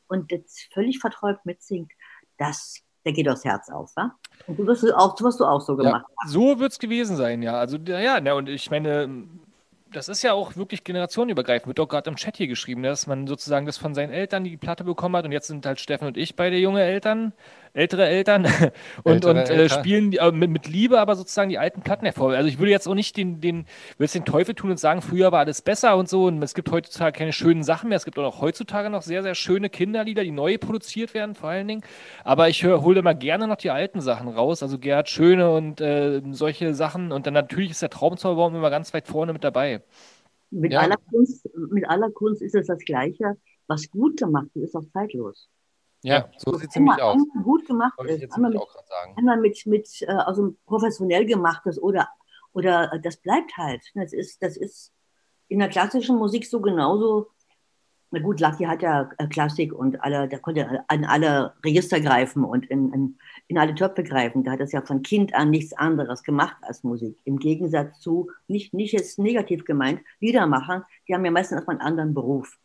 und 0.07 0.33
das 0.33 0.68
völlig 0.72 1.01
verträumt 1.01 1.44
mitsingt, 1.44 1.92
das, 2.38 2.81
der 3.05 3.12
geht 3.12 3.29
aufs 3.29 3.44
Herz 3.44 3.68
auf, 3.68 3.94
wa? 3.94 4.16
Und 4.46 4.59
du 4.59 4.66
wirst 4.66 4.85
du 4.85 4.96
auch, 4.96 5.14
du 5.14 5.27
auch 5.27 5.61
so 5.61 5.77
gemacht. 5.77 6.07
So 6.27 6.59
wird 6.59 6.72
es 6.72 6.79
gewesen 6.79 7.16
sein, 7.16 7.42
ja. 7.42 7.59
Also, 7.59 7.77
ja, 7.77 8.18
ja, 8.18 8.35
und 8.35 8.48
ich 8.48 8.70
meine, 8.70 9.29
das 9.92 10.09
ist 10.09 10.22
ja 10.22 10.33
auch 10.35 10.57
wirklich 10.57 10.85
generationenübergreifend. 10.85 11.66
Wird 11.68 11.81
auch 11.81 11.88
gerade 11.88 12.11
im 12.11 12.16
Chat 12.16 12.37
hier 12.37 12.46
geschrieben, 12.46 12.83
dass 12.83 13.07
man 13.07 13.27
sozusagen 13.27 13.66
das 13.66 13.79
von 13.79 13.94
seinen 13.94 14.12
Eltern 14.12 14.44
die 14.44 14.57
Platte 14.57 14.85
bekommen 14.85 15.16
hat 15.16 15.24
und 15.24 15.33
jetzt 15.33 15.46
sind 15.46 15.64
halt 15.64 15.81
Steffen 15.81 16.07
und 16.09 16.16
ich 16.16 16.37
beide 16.37 16.57
junge 16.59 16.83
Eltern, 16.83 17.33
ältere 17.72 18.07
Eltern 18.07 18.46
und, 19.05 19.24
Ältere 19.24 19.31
und 19.31 19.48
äh, 19.48 19.55
Eltern. 19.55 19.68
spielen 19.68 20.11
die, 20.11 20.18
äh, 20.18 20.31
mit, 20.31 20.51
mit 20.51 20.68
Liebe 20.68 21.01
aber 21.01 21.16
sozusagen 21.16 21.48
die 21.48 21.59
alten 21.59 21.81
Platten 21.83 22.05
hervor. 22.05 22.33
Also 22.35 22.48
ich 22.48 22.59
würde 22.59 22.70
jetzt 22.70 22.87
auch 22.87 22.94
nicht 22.94 23.16
den, 23.16 23.40
den, 23.40 23.66
würde 23.96 24.12
den 24.12 24.24
Teufel 24.27 24.55
tun 24.55 24.70
und 24.70 24.79
sagen, 24.79 25.01
früher 25.03 25.33
war 25.33 25.40
alles 25.40 25.62
besser 25.62 25.96
und 25.96 26.09
so 26.09 26.27
und 26.27 26.42
es 26.42 26.55
gibt 26.55 26.70
heutzutage 26.70 27.16
keine 27.18 27.33
schönen 27.33 27.62
Sachen 27.62 27.88
mehr. 27.88 27.96
Es 27.96 28.05
gibt 28.05 28.18
auch 28.18 28.22
noch 28.22 28.40
heutzutage 28.42 28.90
noch 28.90 29.03
sehr, 29.03 29.22
sehr 29.22 29.35
schöne 29.35 29.70
Kinderlieder, 29.70 30.22
die 30.24 30.33
neu 30.33 30.59
produziert 30.59 31.14
werden 31.14 31.35
vor 31.35 31.48
allen 31.51 31.68
Dingen. 31.68 31.83
Aber 32.24 32.48
ich 32.48 32.62
hör- 32.62 32.83
hole 32.83 32.98
immer 33.01 33.14
gerne 33.14 33.46
noch 33.48 33.57
die 33.57 33.70
alten 33.70 34.01
Sachen 34.01 34.29
raus, 34.29 34.62
also 34.62 34.79
Gerhard 34.79 35.09
Schöne 35.09 35.51
und 35.51 35.81
äh, 35.81 36.20
solche 36.33 36.74
Sachen 36.74 37.12
und 37.12 37.27
dann 37.27 37.35
natürlich 37.35 37.70
ist 37.70 37.83
der 37.83 37.90
Traumzauberbaum 37.90 38.55
immer 38.55 38.70
ganz 38.70 38.92
weit 38.94 39.07
vorne 39.07 39.33
mit 39.33 39.44
dabei. 39.44 39.78
Mit, 40.51 40.73
Ja. 40.73 40.81
aller 40.81 40.97
Kunst, 41.11 41.49
mit 41.55 41.88
aller 41.88 42.11
Kunst 42.11 42.41
ist 42.43 42.55
es 42.55 42.67
das 42.67 42.79
Gleiche. 42.79 43.37
Was 43.67 43.91
gut 43.91 44.17
gemacht 44.19 44.49
ist, 44.55 44.62
ist 44.64 44.75
auch 44.77 44.85
zeitlos. 44.93 45.49
Ja, 46.03 46.31
so 46.38 46.55
sieht 46.57 46.71
es 46.71 46.77
nämlich 46.77 47.03
aus. 47.03 47.14
einmal 47.21 47.45
gut 47.45 47.67
gemacht 47.67 47.99
Wollte 47.99 48.12
ich 48.12 48.17
ist, 48.17 48.23
jetzt 48.23 48.35
einmal 48.35 48.53
mit, 48.53 48.61
auch 48.61 48.73
gerade 48.73 48.87
sagen. 48.87 49.14
einmal 49.17 49.37
mit, 49.38 49.67
mit 49.67 49.88
äh, 50.03 50.07
also 50.07 50.55
professionell 50.64 51.27
gemachtes 51.27 51.81
oder, 51.83 52.09
oder 52.53 52.93
äh, 52.93 53.01
das 53.01 53.17
bleibt 53.19 53.57
halt. 53.57 53.83
Das 53.95 54.12
ist, 54.12 54.43
das 54.43 54.57
ist 54.57 54.93
in 55.49 55.59
der 55.59 55.69
klassischen 55.69 56.17
Musik 56.17 56.47
so 56.47 56.61
genauso. 56.61 57.29
Na 58.11 58.21
gut, 58.21 58.40
Lucky 58.40 58.64
hat 58.64 58.81
ja 58.81 59.11
äh, 59.18 59.27
Klassik 59.27 59.73
und 59.73 60.03
alle, 60.03 60.29
der 60.29 60.38
konnte 60.38 60.83
an 60.88 61.05
alle 61.05 61.53
Register 61.62 62.01
greifen 62.01 62.42
und 62.42 62.64
in, 62.71 62.90
in, 62.94 63.18
in 63.49 63.59
alle 63.59 63.75
Töpfe 63.75 64.03
greifen. 64.03 64.44
Da 64.44 64.53
hat 64.53 64.61
es 64.61 64.73
ja 64.73 64.81
von 64.81 65.03
Kind 65.03 65.35
an 65.35 65.51
nichts 65.51 65.75
anderes 65.75 66.23
gemacht 66.23 66.57
als 66.62 66.83
Musik. 66.85 67.18
Im 67.25 67.38
Gegensatz 67.38 68.01
zu, 68.01 68.31
nicht, 68.47 68.73
nicht 68.73 68.92
jetzt 68.92 69.18
negativ 69.18 69.64
gemeint, 69.66 70.01
Liedermacher, 70.21 70.87
die 71.07 71.14
haben 71.14 71.25
ja 71.25 71.31
meistens 71.31 71.57
erstmal 71.57 71.77
einen 71.77 71.87
anderen 71.87 72.14
Beruf. 72.14 72.59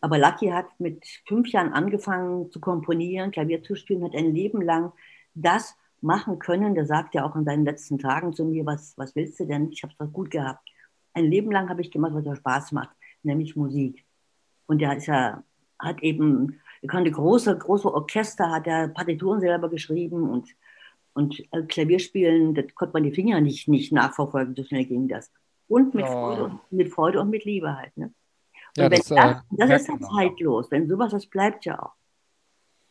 Aber 0.00 0.18
Lucky 0.18 0.48
hat 0.48 0.66
mit 0.78 1.04
fünf 1.26 1.48
Jahren 1.48 1.72
angefangen 1.74 2.50
zu 2.50 2.58
komponieren, 2.58 3.30
Klavier 3.30 3.62
zu 3.62 3.74
spielen, 3.74 4.04
hat 4.04 4.14
ein 4.14 4.32
Leben 4.32 4.62
lang 4.62 4.92
das 5.34 5.76
machen 6.00 6.38
können. 6.38 6.74
Der 6.74 6.86
sagt 6.86 7.14
ja 7.14 7.24
auch 7.24 7.36
in 7.36 7.44
seinen 7.44 7.64
letzten 7.64 7.98
Tagen 7.98 8.32
zu 8.32 8.44
mir, 8.46 8.64
was, 8.64 8.96
was 8.96 9.14
willst 9.16 9.38
du 9.40 9.44
denn? 9.44 9.70
Ich 9.70 9.82
habe 9.82 9.92
es 9.92 9.98
doch 9.98 10.12
gut 10.12 10.30
gehabt. 10.30 10.66
Ein 11.12 11.24
Leben 11.24 11.50
lang 11.50 11.68
habe 11.68 11.82
ich 11.82 11.90
gemacht, 11.90 12.14
was 12.14 12.24
mir 12.24 12.36
Spaß 12.36 12.72
macht, 12.72 12.96
nämlich 13.22 13.56
Musik. 13.56 14.04
Und 14.68 14.78
der 14.78 14.96
ist 14.96 15.06
ja, 15.06 15.42
hat 15.80 16.02
eben 16.02 16.60
er 16.82 16.88
konnte 16.88 17.10
große, 17.10 17.58
große 17.58 17.92
Orchester, 17.92 18.50
hat 18.50 18.66
er 18.66 18.88
Partituren 18.88 19.40
selber 19.40 19.68
geschrieben 19.68 20.30
und, 20.30 20.48
und 21.12 21.40
äh, 21.52 21.62
Klavierspielen, 21.62 22.54
das 22.54 22.66
konnte 22.74 22.92
man 22.92 23.02
die 23.02 23.12
Finger 23.12 23.40
nicht, 23.40 23.68
nicht 23.68 23.92
nachverfolgen, 23.92 24.54
so 24.54 24.62
schnell 24.62 24.84
ging 24.84 25.08
das. 25.08 25.32
Und 25.66 25.94
mit, 25.94 26.04
Oh. 26.06 26.08
Freude, 26.08 26.44
und, 26.44 26.72
mit 26.72 26.88
Freude 26.92 27.20
und 27.20 27.30
mit 27.30 27.44
Liebe 27.44 27.76
halt. 27.76 27.96
Ne? 27.96 28.06
Und 28.06 28.14
Ja, 28.76 28.84
wenn 28.84 28.98
das, 28.98 29.08
das, 29.08 29.16
äh, 29.18 29.34
das, 29.50 29.68
merkt 29.68 29.80
ist 29.82 29.88
ja 29.88 30.00
zeitlos. 30.00 30.70
Wenn 30.70 30.88
sowas, 30.88 31.10
das 31.10 31.26
bleibt 31.26 31.64
ja 31.64 31.82
auch. 31.82 31.92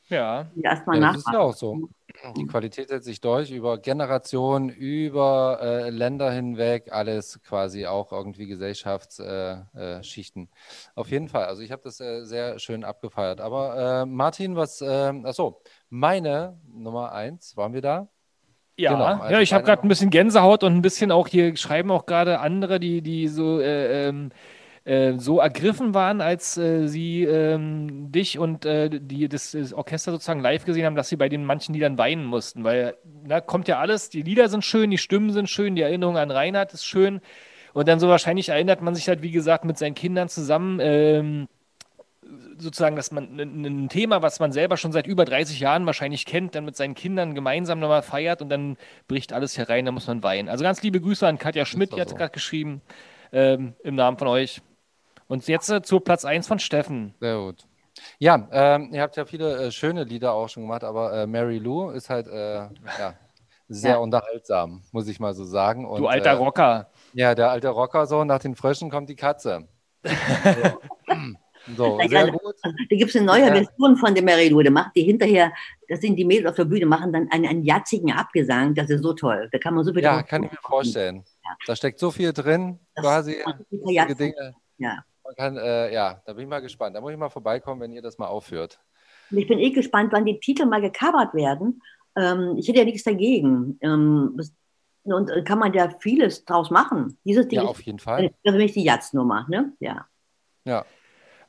Ja. 0.10 0.48
Erstmal 0.62 1.02
Ja, 1.02 1.08
das 1.08 1.18
ist 1.18 1.32
ja 1.32 1.40
auch 1.40 1.54
so. 1.54 1.90
Die 2.36 2.46
Qualität 2.46 2.90
setzt 2.90 3.06
sich 3.06 3.22
durch 3.22 3.52
über 3.52 3.78
Generationen, 3.78 4.70
über 4.70 5.60
äh, 5.62 5.90
Länder 5.90 6.32
hinweg, 6.32 6.92
alles 6.92 7.40
quasi 7.44 7.86
auch 7.86 8.12
irgendwie 8.12 8.48
Gesellschaftsschichten. 8.48 9.68
Äh, 9.76 10.04
Schichten. 10.04 10.50
Auf 10.96 11.12
jeden 11.12 11.28
Fall. 11.28 11.46
Also 11.46 11.62
ich 11.62 11.72
habe 11.72 11.84
das 11.84 12.00
äh, 12.00 12.24
sehr 12.26 12.58
schön 12.60 12.84
abgefeiert. 12.84 13.40
Aber 13.40 14.02
äh, 14.02 14.06
Martin, 14.06 14.56
was, 14.56 14.82
äh, 14.82 15.14
achso, 15.24 15.62
meine 15.90 16.60
Nummer 16.68 17.12
eins, 17.12 17.56
waren 17.56 17.74
wir 17.74 17.82
da? 17.82 18.08
Ja, 18.78 18.94
Genau, 18.94 19.06
also 19.06 19.34
ja 19.34 19.42
ich 19.42 19.54
habe 19.54 19.64
gerade 19.64 19.84
ein 19.84 19.88
bisschen 19.88 20.10
Gänsehaut 20.10 20.64
und 20.64 20.74
ein 20.74 20.82
bisschen 20.82 21.12
auch 21.12 21.28
hier 21.28 21.56
schreiben 21.58 21.92
auch 21.92 22.06
gerade 22.06 22.40
andere, 22.40 22.80
die, 22.80 23.02
die 23.02 23.28
so, 23.28 23.60
äh, 23.60 24.08
ähm, 24.08 24.30
äh, 24.88 25.18
so 25.18 25.40
ergriffen 25.40 25.94
waren, 25.94 26.22
als 26.22 26.58
äh, 26.58 26.88
sie 26.88 27.26
ähm, 27.26 28.10
dich 28.10 28.40
und 28.40 28.66
äh, 28.66 28.90
die, 28.90 29.28
das, 29.28 29.52
das 29.52 29.74
Orchester 29.74 30.14
sozusagen 30.14 30.40
live 30.40 30.64
gesehen 30.64 30.86
haben, 30.86 30.96
dass 30.96 31.10
sie 31.10 31.18
bei 31.18 31.28
den 31.28 31.44
manchen 31.44 31.74
Liedern 31.74 31.98
weinen 31.98 32.24
mussten. 32.24 32.64
Weil 32.64 32.96
na, 33.26 33.42
kommt 33.42 33.68
ja 33.68 33.80
alles, 33.80 34.10
die 34.10 34.22
Lieder 34.22 34.48
sind 34.48 34.64
schön, 34.64 34.90
die 34.90 34.98
Stimmen 34.98 35.32
sind 35.34 35.50
schön, 35.50 35.76
die 35.76 35.82
Erinnerung 35.82 36.16
an 36.16 36.32
Reinhard 36.32 36.74
ist 36.74 36.86
schön. 36.86 37.20
Und 37.74 37.90
dann 37.90 38.00
so 38.00 38.08
wahrscheinlich 38.08 38.48
erinnert 38.48 38.82
man 38.82 38.96
sich 38.96 39.10
halt, 39.10 39.22
wie 39.22 39.32
gesagt, 39.32 39.66
mit 39.66 39.78
seinen 39.78 39.94
Kindern 39.94 40.30
zusammen. 40.30 40.80
Ähm, 40.82 41.50
sozusagen, 42.58 42.96
dass 42.96 43.12
man 43.12 43.38
ein, 43.38 43.90
Thema, 43.90 44.22
was 44.22 44.40
man 44.40 44.54
selber 44.54 44.78
schon 44.78 44.94
seit 44.94 45.06
über 45.06 45.26
30 45.26 45.60
Jahren 45.60 45.86
wahrscheinlich 45.86 46.26
kennt, 46.26 46.56
dann 46.56 46.64
mit 46.64 46.78
seinen 46.78 46.96
Kindern 46.96 47.36
gemeinsam 47.36 47.80
nochmal 47.80 48.04
feiert 48.04 48.42
und 48.42 48.48
dann 48.48 48.78
bricht 49.10 49.34
alles 49.34 49.58
herein, 49.58 49.84
da 49.84 49.92
muss 49.92 50.08
man 50.08 50.24
weinen. 50.24 50.48
Also 50.48 50.64
ganz 50.64 50.82
liebe 50.82 51.02
Grüße 51.02 51.28
an 51.28 51.38
Katja 51.38 51.66
Schmidt, 51.66 51.94
die 51.94 52.00
hat 52.00 52.10
so. 52.10 52.16
gerade 52.16 52.32
geschrieben, 52.32 52.82
ähm, 53.34 53.74
im 53.84 53.96
Namen 53.96 54.18
von 54.18 54.30
euch. 54.30 54.62
Und 55.28 55.48
jetzt 55.48 55.70
äh, 55.70 55.82
zu 55.82 56.00
Platz 56.00 56.26
1 56.26 56.48
von 56.48 56.60
Steffen. 56.60 57.14
Sehr 57.20 57.38
gut. 57.38 57.66
Ja, 58.20 58.48
ähm, 58.52 58.90
ihr 58.94 59.02
habt 59.02 59.16
ja 59.18 59.26
viele 59.26 59.68
äh, 59.68 59.72
schöne 59.72 60.04
Lieder 60.04 60.34
auch 60.34 60.48
schon 60.50 60.64
gemacht, 60.64 60.84
aber 60.84 61.14
äh, 61.14 61.28
Mary 61.28 61.58
Lou 61.58 61.90
ist 61.90 62.10
halt 62.10 62.28
äh, 62.28 62.58
ja, 63.00 63.14
sehr 63.68 63.92
Ja. 63.92 63.98
unterhaltsam, 63.98 64.84
muss 64.92 65.08
ich 65.08 65.20
mal 65.20 65.34
so 65.34 65.44
sagen. 65.44 65.86
Und, 65.86 66.00
Du 66.02 66.08
alter 66.08 66.32
äh, 66.32 66.36
Rocker. 66.36 66.92
Ja, 67.14 67.34
der 67.36 67.50
alte 67.50 67.70
Rocker 67.70 68.06
so, 68.06 68.24
nach 68.24 68.40
den 68.40 68.56
Fröschen 68.56 68.90
kommt 68.90 69.10
die 69.10 69.16
Katze. 69.16 69.68
So, 71.76 72.00
sehr 72.08 72.32
gut. 72.32 72.56
Da 72.64 72.72
gibt 72.96 73.10
es 73.10 73.16
eine 73.18 73.26
neue 73.26 73.42
Ja. 73.48 73.48
Version 73.54 73.98
von 73.98 74.14
der 74.16 74.24
Mary 74.24 74.48
Lou. 74.48 74.62
Da 74.62 74.70
macht 74.70 74.96
die 74.96 75.02
hinterher, 75.04 75.52
das 75.90 76.00
sind 76.00 76.16
die 76.16 76.24
Mädels 76.24 76.48
auf 76.52 76.56
der 76.56 76.64
Bühne, 76.64 76.86
machen 76.86 77.12
dann 77.12 77.28
einen, 77.30 77.46
einen 77.46 77.64
jatzigen 77.64 78.14
Abgesang. 78.14 78.74
Das 78.74 78.90
ist 78.90 79.02
so 79.04 79.12
toll. 79.12 79.50
Da 79.52 79.58
kann 79.58 79.74
man 79.74 79.84
so 79.84 79.92
viel 79.94 80.02
Ja, 80.02 80.24
kann 80.24 80.44
ich 80.44 80.52
mir 80.52 80.58
vorstellen. 80.62 81.26
Ja. 81.44 81.50
Da 81.66 81.76
steckt 81.76 82.00
so 82.00 82.10
viel 82.12 82.32
drin, 82.32 82.80
Das- 82.96 83.04
quasi. 83.04 83.44
Dinge. 83.70 84.56
Ja. 84.78 85.04
Man 85.28 85.36
kann, 85.36 85.58
äh, 85.58 85.94
ja, 85.94 86.22
da 86.26 86.34
bin 86.34 86.44
ich 86.44 86.50
mal 86.50 86.62
gespannt. 86.62 86.96
Da 86.96 87.02
muss 87.02 87.12
ich 87.12 87.18
mal 87.18 87.30
vorbeikommen, 87.30 87.82
wenn 87.82 87.92
ihr 87.92 88.02
das 88.02 88.18
mal 88.18 88.28
aufführt. 88.28 88.80
Und 89.30 89.38
ich 89.38 89.48
bin 89.48 89.60
eh 89.60 89.72
gespannt, 89.72 90.14
wann 90.14 90.26
die 90.26 90.40
Titel 90.40 90.66
mal 90.66 90.80
gecovert 90.82 91.34
werden. 91.34 91.82
Ähm, 92.16 92.56
ich 92.58 92.68
hätte 92.70 92.80
ja 92.80 92.86
nichts 92.86 93.04
dagegen. 93.04 93.78
Ähm, 93.82 94.40
und 95.04 95.30
äh, 95.30 95.44
kann 95.44 95.60
man 95.60 95.74
ja 95.74 95.90
vieles 96.00 96.46
draus 96.46 96.72
machen. 96.72 97.18
Dieses 97.26 97.48
Ding 97.48 97.58
Ja, 97.58 97.64
ist 97.64 97.70
auf 97.70 97.82
jeden 97.82 98.00
Fall. 98.00 98.24
das 98.24 98.32
ist 98.44 98.52
nämlich 98.54 98.72
die 98.74 98.84
Jatznummer, 98.84 99.46
ne? 99.50 99.74
Ja. 99.80 100.08
Ja. 100.64 100.86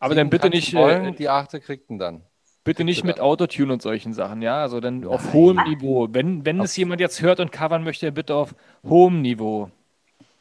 Aber 0.01 0.15
Sieben 0.15 0.17
dann 0.17 0.31
bitte 0.31 0.51
nicht, 0.51 0.75
wollen, 0.75 1.07
äh, 1.07 1.13
die 1.13 1.29
achte 1.29 1.61
kriegt 1.61 1.89
ihn 1.91 1.99
dann. 1.99 2.23
bitte 2.65 2.85
nicht 2.85 3.05
mit. 3.05 3.19
Autotune 3.21 3.73
und 3.73 3.83
solchen 3.83 4.13
Sachen, 4.13 4.43
ja? 4.43 4.61
Also 4.61 4.81
dann 4.81 5.05
auf 5.07 5.33
hohem 5.33 5.57
Niveau. 5.69 6.09
Wenn, 6.11 6.45
wenn 6.45 6.59
Auf- 6.61 6.67
es 6.67 6.77
jemand 6.77 7.01
jetzt 7.01 7.23
hört 7.23 7.39
und 7.41 7.51
covern 7.53 7.83
möchte, 7.85 8.11
bitte 8.13 8.35
auf 8.35 8.55
hohem 8.85 9.23
Niveau. 9.23 9.71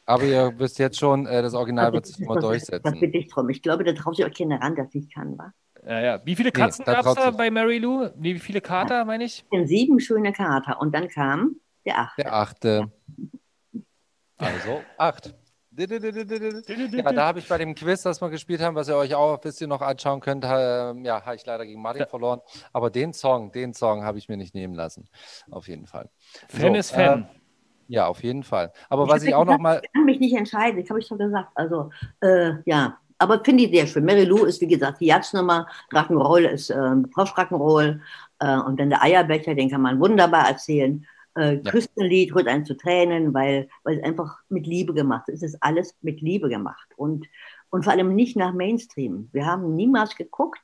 Aber 0.08 0.24
ihr 0.24 0.58
wisst 0.58 0.78
jetzt 0.78 0.98
schon, 0.98 1.26
äh, 1.26 1.42
das 1.42 1.52
Original 1.52 1.92
wird 1.92 2.04
Das 2.06 2.12
sich 2.14 2.24
immer 2.24 2.36
was 2.36 2.42
durchsetzen. 2.44 2.98
bitte 2.98 3.18
ich 3.18 3.28
drum. 3.28 3.48
Ich 3.50 3.60
glaube, 3.60 3.84
da 3.84 3.92
traut 3.92 4.16
sich 4.16 4.24
auch 4.24 4.30
keiner 4.36 4.60
ran, 4.60 4.74
dass 4.74 4.94
ich 4.94 5.12
kann, 5.12 5.36
wa? 5.36 5.52
Ja, 5.86 6.00
ja. 6.00 6.20
Wie 6.24 6.34
viele 6.34 6.48
Nee, 6.48 6.52
Katzen 6.60 6.84
da 6.86 6.94
gab 6.94 7.06
es 7.06 7.14
da 7.14 7.30
bei 7.30 7.50
Mary 7.50 7.78
Lou? 7.78 8.08
Nee, 8.16 8.34
wie 8.34 8.38
viele 8.38 8.60
Kater, 8.62 9.04
meine 9.04 9.24
ich? 9.24 9.44
Sieben 9.64 10.00
schöne 10.00 10.32
Kater. 10.32 10.80
Und 10.80 10.94
dann 10.94 11.08
kam 11.08 11.56
der 11.84 11.98
achte. 11.98 12.22
Der 12.22 12.34
achte. 12.34 12.92
Also, 14.38 14.82
acht. 14.96 15.34
Ja, 15.78 17.12
da 17.12 17.26
habe 17.26 17.38
ich 17.38 17.46
bei 17.48 17.56
dem 17.56 17.72
Quiz, 17.76 18.02
das 18.02 18.20
wir 18.20 18.30
gespielt 18.30 18.60
haben, 18.60 18.74
was 18.74 18.88
ihr 18.88 18.96
euch 18.96 19.14
auch, 19.14 19.38
wisst 19.44 19.60
ihr 19.60 19.68
noch 19.68 19.80
anschauen 19.80 20.18
könnt, 20.18 20.42
äh, 20.42 20.48
ja, 20.48 21.24
habe 21.24 21.36
ich 21.36 21.46
leider 21.46 21.64
gegen 21.64 21.80
Martin 21.80 22.00
Ja. 22.02 22.08
verloren. 22.08 22.40
Aber 22.72 22.90
den 22.90 23.12
Song, 23.12 23.52
den 23.52 23.74
Song 23.74 24.02
habe 24.02 24.18
ich 24.18 24.28
mir 24.28 24.36
nicht 24.36 24.54
nehmen 24.56 24.74
lassen. 24.74 25.08
Auf 25.52 25.68
jeden 25.68 25.86
Fall. 25.86 26.10
Fan 26.48 26.72
So, 26.72 26.78
ist 26.80 26.90
Fan. 26.90 27.22
Äh, 27.22 27.37
ja, 27.88 28.06
auf 28.06 28.22
jeden 28.22 28.42
Fall. 28.44 28.72
Aber 28.88 29.04
Ich 29.04 29.10
was 29.10 29.22
ich 29.24 29.34
auch 29.34 29.44
noch 29.44 29.58
gesagt, 29.58 29.62
mal, 29.62 29.80
Ich 29.84 29.92
kann 29.92 30.04
mich 30.04 30.20
nicht 30.20 30.36
entscheiden, 30.36 30.80
das 30.80 30.90
habe 30.90 31.00
ich 31.00 31.08
doch 31.08 31.18
gesagt. 31.18 31.50
Also, 31.54 31.90
äh, 32.20 32.52
ja. 32.66 32.98
Aber 33.20 33.42
finde 33.42 33.64
ich 33.64 33.72
sehr 33.74 33.86
schön. 33.88 34.04
Mary 34.04 34.24
Lou 34.24 34.44
ist, 34.44 34.60
wie 34.60 34.68
gesagt, 34.68 35.00
die 35.00 35.06
Jatznummer. 35.06 35.66
Rock'n'Roll 35.92 36.46
ist 36.46 36.70
ähm, 36.70 37.10
Frosch 37.12 37.32
Rock'n'Roll. 37.32 38.00
Äh, 38.38 38.58
und 38.58 38.78
dann 38.78 38.90
der 38.90 39.02
Eierbecher, 39.02 39.54
den 39.56 39.70
kann 39.70 39.82
man 39.82 39.98
wunderbar 40.00 40.48
erzählen. 40.48 41.04
Äh, 41.34 41.56
Ja. 41.56 41.70
Küstenlied 41.72 42.34
rührt 42.34 42.46
einen 42.48 42.64
zu 42.64 42.76
Tränen, 42.76 43.34
weil, 43.34 43.68
weil 43.84 43.98
es 43.98 44.04
einfach 44.04 44.38
mit 44.48 44.66
Liebe 44.66 44.94
gemacht 44.94 45.28
ist. 45.28 45.42
Es 45.42 45.54
ist 45.54 45.62
alles 45.62 45.96
mit 46.02 46.20
Liebe 46.20 46.48
gemacht. 46.48 46.88
Und, 46.96 47.26
und 47.70 47.84
vor 47.84 47.92
allem 47.92 48.14
nicht 48.14 48.36
nach 48.36 48.52
Mainstream. 48.52 49.28
Wir 49.32 49.46
haben 49.46 49.74
niemals 49.74 50.14
geguckt, 50.14 50.60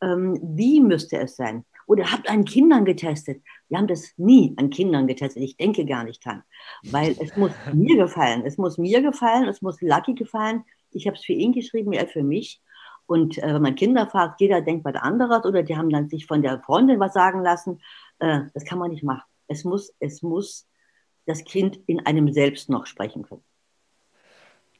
ähm, 0.00 0.38
wie 0.42 0.80
müsste 0.80 1.18
es 1.18 1.36
sein. 1.36 1.64
Oder 1.88 2.12
habt 2.12 2.28
an 2.28 2.44
Kindern 2.44 2.84
getestet. 2.84 3.42
Wir 3.68 3.78
haben 3.78 3.86
das 3.86 4.12
nie 4.18 4.54
an 4.58 4.68
Kindern 4.68 5.06
getestet. 5.06 5.42
Ich 5.42 5.56
denke 5.56 5.86
gar 5.86 6.04
nicht 6.04 6.24
dran. 6.24 6.42
Weil 6.84 7.16
es 7.18 7.34
muss 7.34 7.50
mir 7.72 7.96
gefallen. 7.96 8.42
Es 8.44 8.58
muss 8.58 8.76
mir 8.76 9.00
gefallen, 9.00 9.48
es 9.48 9.62
muss 9.62 9.80
Lucky 9.80 10.14
gefallen. 10.14 10.64
Ich 10.90 11.06
habe 11.06 11.16
es 11.16 11.24
für 11.24 11.32
ihn 11.32 11.52
geschrieben, 11.52 11.94
er 11.94 12.06
für 12.06 12.22
mich. 12.22 12.60
Und 13.06 13.38
äh, 13.38 13.54
wenn 13.54 13.62
man 13.62 13.74
Kinder 13.74 14.06
fragt, 14.06 14.42
jeder 14.42 14.60
denkt 14.60 14.84
was 14.84 14.96
anderes 14.96 15.46
oder 15.46 15.62
die 15.62 15.78
haben 15.78 15.88
dann 15.88 16.10
sich 16.10 16.26
von 16.26 16.42
der 16.42 16.60
Freundin 16.60 17.00
was 17.00 17.14
sagen 17.14 17.42
lassen. 17.42 17.80
Äh, 18.18 18.42
das 18.52 18.66
kann 18.66 18.78
man 18.78 18.90
nicht 18.90 19.02
machen. 19.02 19.24
Es 19.46 19.64
muss, 19.64 19.94
es 19.98 20.22
muss 20.22 20.68
das 21.24 21.42
Kind 21.44 21.80
in 21.86 22.04
einem 22.04 22.30
selbst 22.34 22.68
noch 22.68 22.84
sprechen 22.84 23.22
können. 23.22 23.44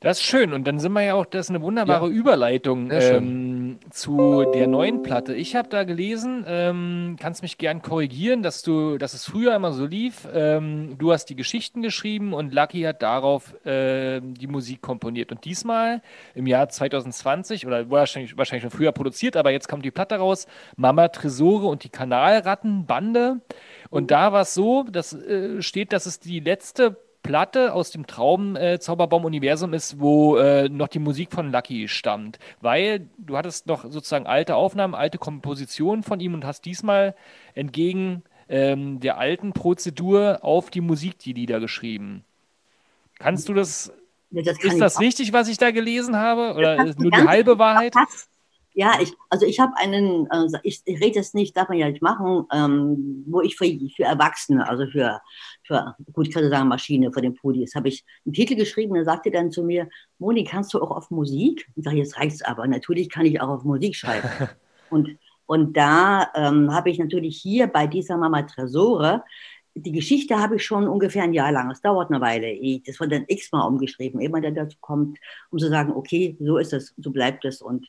Das 0.00 0.20
ist 0.20 0.26
schön. 0.26 0.52
Und 0.52 0.64
dann 0.68 0.78
sind 0.78 0.92
wir 0.92 1.02
ja 1.02 1.14
auch, 1.14 1.26
das 1.26 1.46
ist 1.46 1.50
eine 1.50 1.60
wunderbare 1.60 2.06
Ja, 2.06 2.12
Überleitung 2.12 2.88
ähm, 2.92 3.80
zu 3.90 4.44
der 4.54 4.68
neuen 4.68 5.02
Platte. 5.02 5.34
Ich 5.34 5.56
habe 5.56 5.68
da 5.68 5.82
gelesen, 5.82 6.44
ähm, 6.46 7.16
kannst 7.18 7.42
mich 7.42 7.58
gern 7.58 7.82
korrigieren, 7.82 8.44
dass 8.44 8.62
du, 8.62 8.96
dass 8.96 9.12
es 9.12 9.24
früher 9.24 9.56
immer 9.56 9.72
so 9.72 9.86
lief. 9.86 10.28
Ähm, 10.32 10.94
du 10.98 11.10
hast 11.12 11.26
die 11.26 11.34
Geschichten 11.34 11.82
geschrieben 11.82 12.32
und 12.32 12.54
Lucky 12.54 12.82
hat 12.82 13.02
darauf 13.02 13.56
ähm, 13.64 14.34
die 14.34 14.46
Musik 14.46 14.82
komponiert. 14.82 15.32
Und 15.32 15.44
diesmal 15.44 16.00
im 16.36 16.46
Jahr 16.46 16.68
2020 16.68 17.66
oder 17.66 17.90
wahrscheinlich, 17.90 18.38
wahrscheinlich 18.38 18.62
schon 18.62 18.70
früher 18.70 18.92
produziert, 18.92 19.36
aber 19.36 19.50
jetzt 19.50 19.68
kommt 19.68 19.84
die 19.84 19.90
Platte 19.90 20.14
raus: 20.14 20.46
Mama 20.76 21.08
Tresore 21.08 21.66
und 21.66 21.82
die 21.82 21.88
Kanalrattenbande. 21.88 23.40
Und 23.90 24.12
da 24.12 24.32
war 24.32 24.42
es 24.42 24.54
so, 24.54 24.84
dass 24.84 25.12
äh, 25.12 25.60
steht, 25.60 25.92
dass 25.92 26.06
es 26.06 26.20
die 26.20 26.38
letzte 26.38 26.96
Platte 27.28 27.74
aus 27.74 27.90
dem 27.90 28.06
Traum 28.06 28.56
äh, 28.56 28.76
ist, 28.76 30.00
wo 30.00 30.38
äh, 30.38 30.70
noch 30.70 30.88
die 30.88 30.98
Musik 30.98 31.30
von 31.30 31.52
Lucky 31.52 31.86
stammt. 31.86 32.38
Weil 32.62 33.06
du 33.18 33.36
hattest 33.36 33.66
noch 33.66 33.82
sozusagen 33.84 34.26
alte 34.26 34.56
Aufnahmen, 34.56 34.94
alte 34.94 35.18
Kompositionen 35.18 36.02
von 36.02 36.20
ihm 36.20 36.32
und 36.32 36.46
hast 36.46 36.64
diesmal 36.64 37.14
entgegen 37.54 38.22
ähm, 38.48 39.00
der 39.00 39.18
alten 39.18 39.52
Prozedur 39.52 40.38
auf 40.40 40.70
die 40.70 40.80
Musik 40.80 41.18
die 41.18 41.34
Lieder 41.34 41.60
geschrieben. 41.60 42.24
Kannst 43.18 43.46
du 43.50 43.52
das, 43.52 43.92
Ja, 44.30 44.40
das 44.40 44.58
kann 44.58 44.70
ist 44.72 44.80
das 44.80 44.96
auch. 44.96 45.00
richtig, 45.02 45.34
was 45.34 45.48
ich 45.48 45.58
da 45.58 45.70
gelesen 45.70 46.16
habe? 46.16 46.54
Oder 46.54 46.86
ist 46.86 46.98
nur 46.98 47.10
die 47.10 47.18
halbe 47.18 47.58
Wahrheit? 47.58 47.92
Ja, 48.72 48.92
ich, 49.02 49.12
also 49.28 49.44
ich 49.44 49.58
habe 49.58 49.72
einen, 49.76 50.26
äh, 50.30 50.46
ich, 50.62 50.80
ich 50.84 51.00
rede 51.00 51.18
es 51.18 51.34
nicht, 51.34 51.56
darf 51.56 51.68
man 51.68 51.78
ja 51.78 51.88
nicht 51.90 52.00
machen, 52.00 52.46
ähm, 52.52 53.24
wo 53.26 53.42
ich 53.42 53.56
für, 53.56 53.66
für 53.94 54.04
Erwachsene, 54.04 54.68
also 54.68 54.86
für, 54.86 55.20
für, 55.68 55.94
gut, 56.12 56.26
ich 56.26 56.34
kann 56.34 56.48
sagen 56.50 56.68
Maschine, 56.68 57.12
für 57.12 57.20
den 57.20 57.34
Pudis, 57.34 57.74
habe 57.74 57.88
ich 57.88 58.04
einen 58.26 58.32
Titel 58.32 58.56
geschrieben, 58.56 58.94
da 58.94 59.04
sagte 59.04 59.30
dann 59.30 59.52
zu 59.52 59.62
mir, 59.62 59.88
Moni, 60.18 60.42
kannst 60.42 60.74
du 60.74 60.82
auch 60.82 60.90
auf 60.90 61.10
Musik? 61.10 61.68
Ich 61.76 61.84
sage, 61.84 61.98
jetzt 61.98 62.18
reicht's 62.18 62.42
aber, 62.42 62.66
natürlich 62.66 63.08
kann 63.08 63.26
ich 63.26 63.40
auch 63.40 63.48
auf 63.48 63.64
Musik 63.64 63.94
schreiben. 63.94 64.28
und, 64.90 65.16
und 65.46 65.76
da 65.76 66.28
ähm, 66.34 66.74
habe 66.74 66.90
ich 66.90 66.98
natürlich 66.98 67.36
hier 67.40 67.68
bei 67.68 67.86
dieser 67.86 68.16
Mama 68.16 68.42
Tresore, 68.42 69.22
die 69.74 69.92
Geschichte 69.92 70.38
habe 70.40 70.56
ich 70.56 70.66
schon 70.66 70.88
ungefähr 70.88 71.22
ein 71.22 71.32
Jahr 71.32 71.52
lang, 71.52 71.70
es 71.70 71.80
dauert 71.80 72.10
eine 72.10 72.20
Weile, 72.20 72.50
ich, 72.50 72.82
das 72.82 72.98
wird 72.98 73.12
dann 73.12 73.26
x-mal 73.28 73.64
umgeschrieben, 73.64 74.20
immer 74.20 74.40
der 74.40 74.50
dazu 74.50 74.76
kommt, 74.80 75.18
um 75.50 75.58
zu 75.60 75.68
sagen, 75.68 75.92
okay, 75.92 76.36
so 76.40 76.58
ist 76.58 76.72
es, 76.72 76.94
so 76.96 77.12
bleibt 77.12 77.44
es. 77.44 77.62
Und 77.62 77.86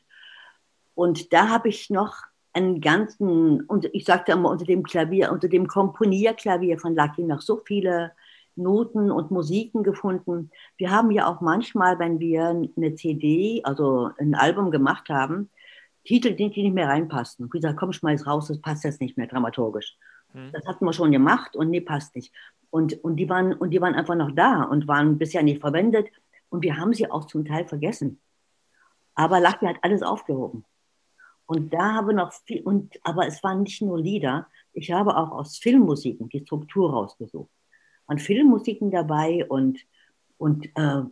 und 0.94 1.32
da 1.32 1.48
habe 1.48 1.70
ich 1.70 1.88
noch 1.88 2.14
einen 2.52 2.80
ganzen, 2.80 3.62
und 3.62 3.88
ich 3.92 4.04
sagte 4.04 4.32
immer 4.32 4.50
unter 4.50 4.64
dem 4.64 4.82
Klavier, 4.82 5.32
unter 5.32 5.48
dem 5.48 5.68
Komponierklavier 5.68 6.78
von 6.78 6.94
Lucky 6.94 7.22
noch 7.22 7.40
so 7.40 7.60
viele 7.64 8.12
Noten 8.56 9.10
und 9.10 9.30
Musiken 9.30 9.82
gefunden. 9.82 10.50
Wir 10.76 10.90
haben 10.90 11.10
ja 11.10 11.26
auch 11.26 11.40
manchmal, 11.40 11.98
wenn 11.98 12.18
wir 12.18 12.48
eine 12.48 12.94
CD, 12.94 13.60
also 13.64 14.10
ein 14.18 14.34
Album 14.34 14.70
gemacht 14.70 15.08
haben, 15.08 15.50
Titel, 16.04 16.34
die, 16.34 16.48
nicht 16.48 16.74
mehr 16.74 16.88
reinpassten. 16.88 17.44
Und 17.44 17.50
gesagt, 17.52 17.78
komm, 17.78 17.92
schmeiß 17.92 18.26
raus, 18.26 18.48
das 18.48 18.60
passt 18.60 18.84
jetzt 18.84 19.00
nicht 19.00 19.16
mehr 19.16 19.26
dramaturgisch. 19.26 19.96
Hm. 20.32 20.50
Das 20.52 20.66
hatten 20.66 20.84
wir 20.84 20.92
schon 20.92 21.12
gemacht 21.12 21.56
und 21.56 21.70
nee, 21.70 21.80
passt 21.80 22.14
nicht. 22.16 22.32
Und, 22.70 23.02
und, 23.04 23.16
die 23.16 23.28
waren, 23.28 23.52
und 23.52 23.70
die 23.70 23.80
waren 23.80 23.94
einfach 23.94 24.14
noch 24.14 24.30
da 24.32 24.62
und 24.62 24.88
waren 24.88 25.18
bisher 25.18 25.42
nicht 25.42 25.60
verwendet. 25.60 26.08
Und 26.48 26.62
wir 26.62 26.76
haben 26.76 26.94
sie 26.94 27.10
auch 27.10 27.26
zum 27.26 27.44
Teil 27.44 27.66
vergessen. 27.66 28.20
Aber 29.14 29.40
Lucky 29.40 29.66
hat 29.66 29.76
alles 29.82 30.02
aufgehoben. 30.02 30.64
Und 31.50 31.74
da 31.74 31.94
habe 31.94 32.14
noch 32.14 32.32
viel, 32.32 32.62
und, 32.62 32.94
aber 33.02 33.26
es 33.26 33.42
waren 33.42 33.64
nicht 33.64 33.82
nur 33.82 33.98
Lieder. 33.98 34.46
Ich 34.72 34.92
habe 34.92 35.16
auch 35.16 35.32
aus 35.32 35.58
Filmmusiken 35.58 36.28
die 36.28 36.42
Struktur 36.42 36.92
rausgesucht. 36.92 37.50
An 38.06 38.20
Filmmusiken 38.20 38.92
dabei 38.92 39.44
und, 39.48 39.80
und 40.38 40.66
äh, 40.76 41.02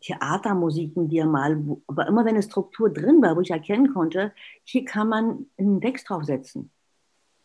Theatermusiken, 0.00 1.08
die 1.08 1.18
er 1.18 1.26
mal, 1.26 1.64
aber 1.86 2.08
immer 2.08 2.24
wenn 2.24 2.34
eine 2.34 2.42
Struktur 2.42 2.92
drin 2.92 3.22
war, 3.22 3.36
wo 3.36 3.40
ich 3.40 3.52
erkennen 3.52 3.94
konnte, 3.94 4.32
hier 4.64 4.84
kann 4.84 5.08
man 5.08 5.46
einen 5.58 5.80
Text 5.80 6.10
draufsetzen. 6.10 6.72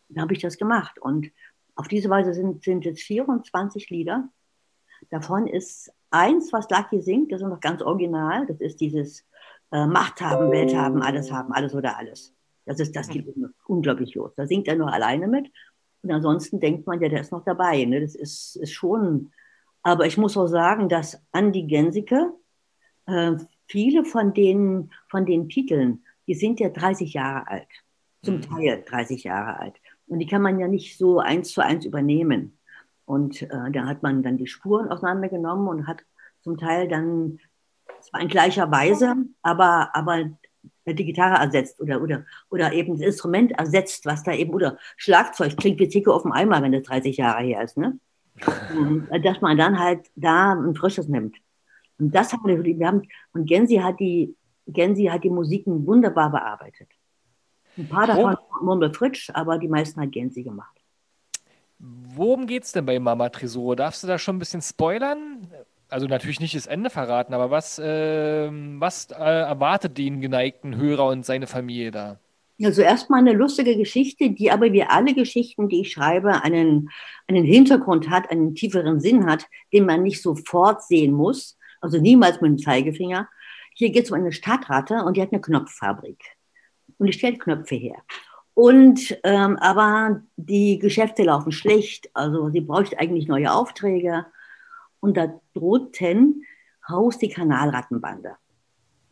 Dann 0.08 0.22
habe 0.22 0.32
ich 0.32 0.40
das 0.40 0.58
gemacht. 0.58 0.98
Und 0.98 1.30
auf 1.76 1.86
diese 1.86 2.10
Weise 2.10 2.34
sind, 2.34 2.64
sind 2.64 2.84
jetzt 2.84 3.02
24 3.02 3.90
Lieder. 3.90 4.28
Davon 5.10 5.46
ist 5.46 5.92
eins, 6.10 6.52
was 6.52 6.68
Lucky 6.68 7.00
singt, 7.00 7.30
das 7.30 7.42
ist 7.42 7.46
noch 7.46 7.60
ganz 7.60 7.80
original. 7.80 8.44
Das 8.48 8.60
ist 8.60 8.80
dieses 8.80 9.24
äh, 9.70 9.86
Macht 9.86 10.20
haben, 10.20 10.50
Welt 10.50 10.74
haben, 10.74 11.00
alles 11.00 11.30
haben, 11.30 11.52
alles 11.52 11.76
oder 11.76 11.96
alles. 11.96 12.34
Das 12.66 12.80
ist 12.80 12.94
das 12.94 13.08
geht 13.08 13.26
unglaublich 13.66 14.14
los. 14.14 14.32
Da 14.36 14.46
singt 14.46 14.68
er 14.68 14.76
nur 14.76 14.92
alleine 14.92 15.28
mit. 15.28 15.50
Und 16.02 16.10
ansonsten 16.10 16.60
denkt 16.60 16.86
man, 16.86 17.00
ja, 17.00 17.08
der 17.08 17.20
ist 17.20 17.32
noch 17.32 17.44
dabei. 17.44 17.84
Ne? 17.84 18.00
Das 18.00 18.14
ist, 18.14 18.56
ist 18.56 18.72
schon 18.72 19.32
aber 19.82 20.06
ich 20.06 20.18
muss 20.18 20.36
auch 20.36 20.46
sagen, 20.46 20.88
dass 20.88 21.22
Andi 21.32 21.62
Gensike, 21.62 22.32
äh, 23.06 23.32
viele 23.66 24.04
von 24.04 24.34
den, 24.34 24.92
von 25.08 25.24
den 25.24 25.48
Titeln, 25.48 26.04
die 26.26 26.34
sind 26.34 26.60
ja 26.60 26.68
30 26.68 27.14
Jahre 27.14 27.48
alt. 27.48 27.68
Zum 28.22 28.36
mhm. 28.36 28.42
Teil 28.42 28.84
30 28.86 29.24
Jahre 29.24 29.58
alt. 29.58 29.74
Und 30.06 30.18
die 30.18 30.26
kann 30.26 30.42
man 30.42 30.58
ja 30.58 30.68
nicht 30.68 30.98
so 30.98 31.20
eins 31.20 31.52
zu 31.52 31.62
eins 31.62 31.86
übernehmen. 31.86 32.58
Und 33.06 33.42
äh, 33.42 33.70
da 33.72 33.86
hat 33.86 34.02
man 34.02 34.22
dann 34.22 34.36
die 34.36 34.46
Spuren 34.46 34.88
auseinandergenommen 34.88 35.68
und 35.68 35.86
hat 35.86 36.04
zum 36.42 36.58
Teil 36.58 36.86
dann, 36.88 37.38
zwar 38.02 38.20
in 38.20 38.28
gleicher 38.28 38.70
Weise, 38.70 39.16
aber, 39.42 39.90
aber 39.94 40.30
die 40.86 41.04
Gitarre 41.04 41.42
ersetzt 41.42 41.80
oder, 41.80 42.00
oder, 42.02 42.24
oder 42.48 42.72
eben 42.72 42.96
das 42.96 43.06
Instrument 43.06 43.52
ersetzt, 43.52 44.06
was 44.06 44.22
da 44.22 44.32
eben, 44.32 44.52
oder 44.52 44.78
Schlagzeug 44.96 45.56
klingt 45.56 45.78
wie 45.78 45.88
Zicke 45.88 46.12
auf 46.12 46.22
dem 46.22 46.32
Eimer, 46.32 46.62
wenn 46.62 46.72
das 46.72 46.82
30 46.84 47.16
Jahre 47.16 47.42
her 47.42 47.62
ist. 47.62 47.76
Ne? 47.76 47.98
dass 49.22 49.40
man 49.40 49.56
dann 49.56 49.78
halt 49.78 50.10
da 50.16 50.52
ein 50.52 50.74
frisches 50.74 51.08
nimmt. 51.08 51.36
Und 51.98 52.14
das 52.14 52.32
haben 52.32 52.46
wir, 52.46 52.62
wir 52.64 52.86
haben, 52.86 53.02
und 53.32 53.46
Gensi 53.46 53.76
hat 53.76 54.00
die, 54.00 54.34
Gensi 54.66 55.04
hat 55.04 55.24
die 55.24 55.30
Musiken 55.30 55.86
wunderbar 55.86 56.30
bearbeitet. 56.30 56.88
Ein 57.76 57.88
paar 57.88 58.06
davon 58.06 58.36
oh. 58.36 58.64
Murmel 58.64 58.92
Fritsch, 58.92 59.30
aber 59.32 59.58
die 59.58 59.68
meisten 59.68 60.00
hat 60.00 60.12
Gensi 60.12 60.42
gemacht. 60.42 60.80
Worum 61.78 62.46
geht 62.46 62.64
es 62.64 62.72
denn 62.72 62.84
bei 62.84 62.98
Mama 62.98 63.28
Tresor? 63.28 63.76
Darfst 63.76 64.02
du 64.02 64.06
da 64.06 64.18
schon 64.18 64.36
ein 64.36 64.38
bisschen 64.38 64.60
spoilern? 64.60 65.48
Also 65.90 66.06
natürlich 66.06 66.40
nicht 66.40 66.54
das 66.54 66.66
Ende 66.66 66.88
verraten, 66.88 67.34
aber 67.34 67.50
was, 67.50 67.78
äh, 67.78 68.48
was 68.50 69.10
äh, 69.10 69.14
erwartet 69.14 69.98
den 69.98 70.20
geneigten 70.20 70.76
Hörer 70.76 71.08
und 71.08 71.26
seine 71.26 71.46
Familie 71.46 71.90
da? 71.90 72.18
Also 72.62 72.82
erstmal 72.82 73.20
eine 73.20 73.32
lustige 73.32 73.76
Geschichte, 73.76 74.30
die 74.30 74.50
aber 74.50 74.72
wie 74.72 74.82
alle 74.82 75.14
Geschichten, 75.14 75.68
die 75.68 75.80
ich 75.80 75.92
schreibe, 75.92 76.42
einen, 76.44 76.90
einen 77.26 77.44
Hintergrund 77.44 78.10
hat, 78.10 78.30
einen 78.30 78.54
tieferen 78.54 79.00
Sinn 79.00 79.26
hat, 79.26 79.46
den 79.72 79.86
man 79.86 80.02
nicht 80.02 80.22
sofort 80.22 80.84
sehen 80.84 81.12
muss. 81.12 81.58
Also 81.80 81.98
niemals 81.98 82.40
mit 82.40 82.50
dem 82.50 82.58
Zeigefinger. 82.58 83.28
Hier 83.74 83.90
geht 83.90 84.04
es 84.04 84.10
um 84.10 84.18
eine 84.18 84.32
Stadtratte 84.32 85.02
und 85.04 85.16
die 85.16 85.22
hat 85.22 85.32
eine 85.32 85.40
Knopffabrik. 85.40 86.22
Und 86.98 87.06
die 87.06 87.14
stellt 87.14 87.40
Knöpfe 87.40 87.76
her. 87.76 87.96
Und 88.52 89.18
ähm, 89.24 89.56
aber 89.56 90.20
die 90.36 90.78
Geschäfte 90.78 91.22
laufen 91.22 91.52
schlecht. 91.52 92.10
Also 92.12 92.50
sie 92.50 92.60
braucht 92.60 92.98
eigentlich 92.98 93.26
neue 93.26 93.52
Aufträge. 93.52 94.26
Und 95.00 95.16
da 95.16 95.40
drohten 95.54 96.44
haust 96.88 97.22
die 97.22 97.28
Kanalrattenbande. 97.28 98.36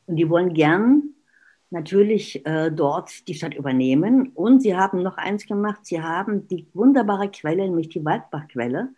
Und 0.07 0.17
die 0.17 0.29
wollen 0.29 0.55
gern 0.55 1.15
natürlich 1.71 2.47
äh, 2.47 2.71
dort 2.71 3.29
die 3.29 3.35
Stadt 3.35 3.55
übernehmen. 3.55 4.31
Und 4.35 4.63
sie 4.63 4.77
haben 4.77 5.03
noch 5.03 5.17
eins 5.17 5.47
gemacht, 5.47 5.85
sie 5.85 6.01
haben 6.01 6.49
die 6.49 6.67
wunderbare 6.73 7.31
Quelle, 7.31 7.65
nämlich 7.65 7.91
die 7.91 8.05
Waldbachquelle, 8.05 8.91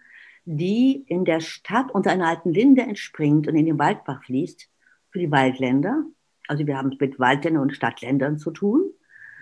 die 0.44 1.04
in 1.06 1.24
der 1.24 1.40
Stadt 1.40 1.90
unter 1.92 2.10
einer 2.10 2.28
alten 2.28 2.52
Linde 2.52 2.82
entspringt 2.82 3.48
und 3.48 3.56
in 3.56 3.66
den 3.66 3.78
Waldbach 3.78 4.24
fließt, 4.24 4.68
für 5.10 5.18
die 5.18 5.30
Waldländer. 5.30 6.04
Also 6.46 6.66
wir 6.66 6.76
haben 6.76 6.92
es 6.92 7.00
mit 7.00 7.18
Waldländern 7.18 7.62
und 7.62 7.74
Stadtländern 7.74 8.38
zu 8.38 8.50
tun. 8.50 8.82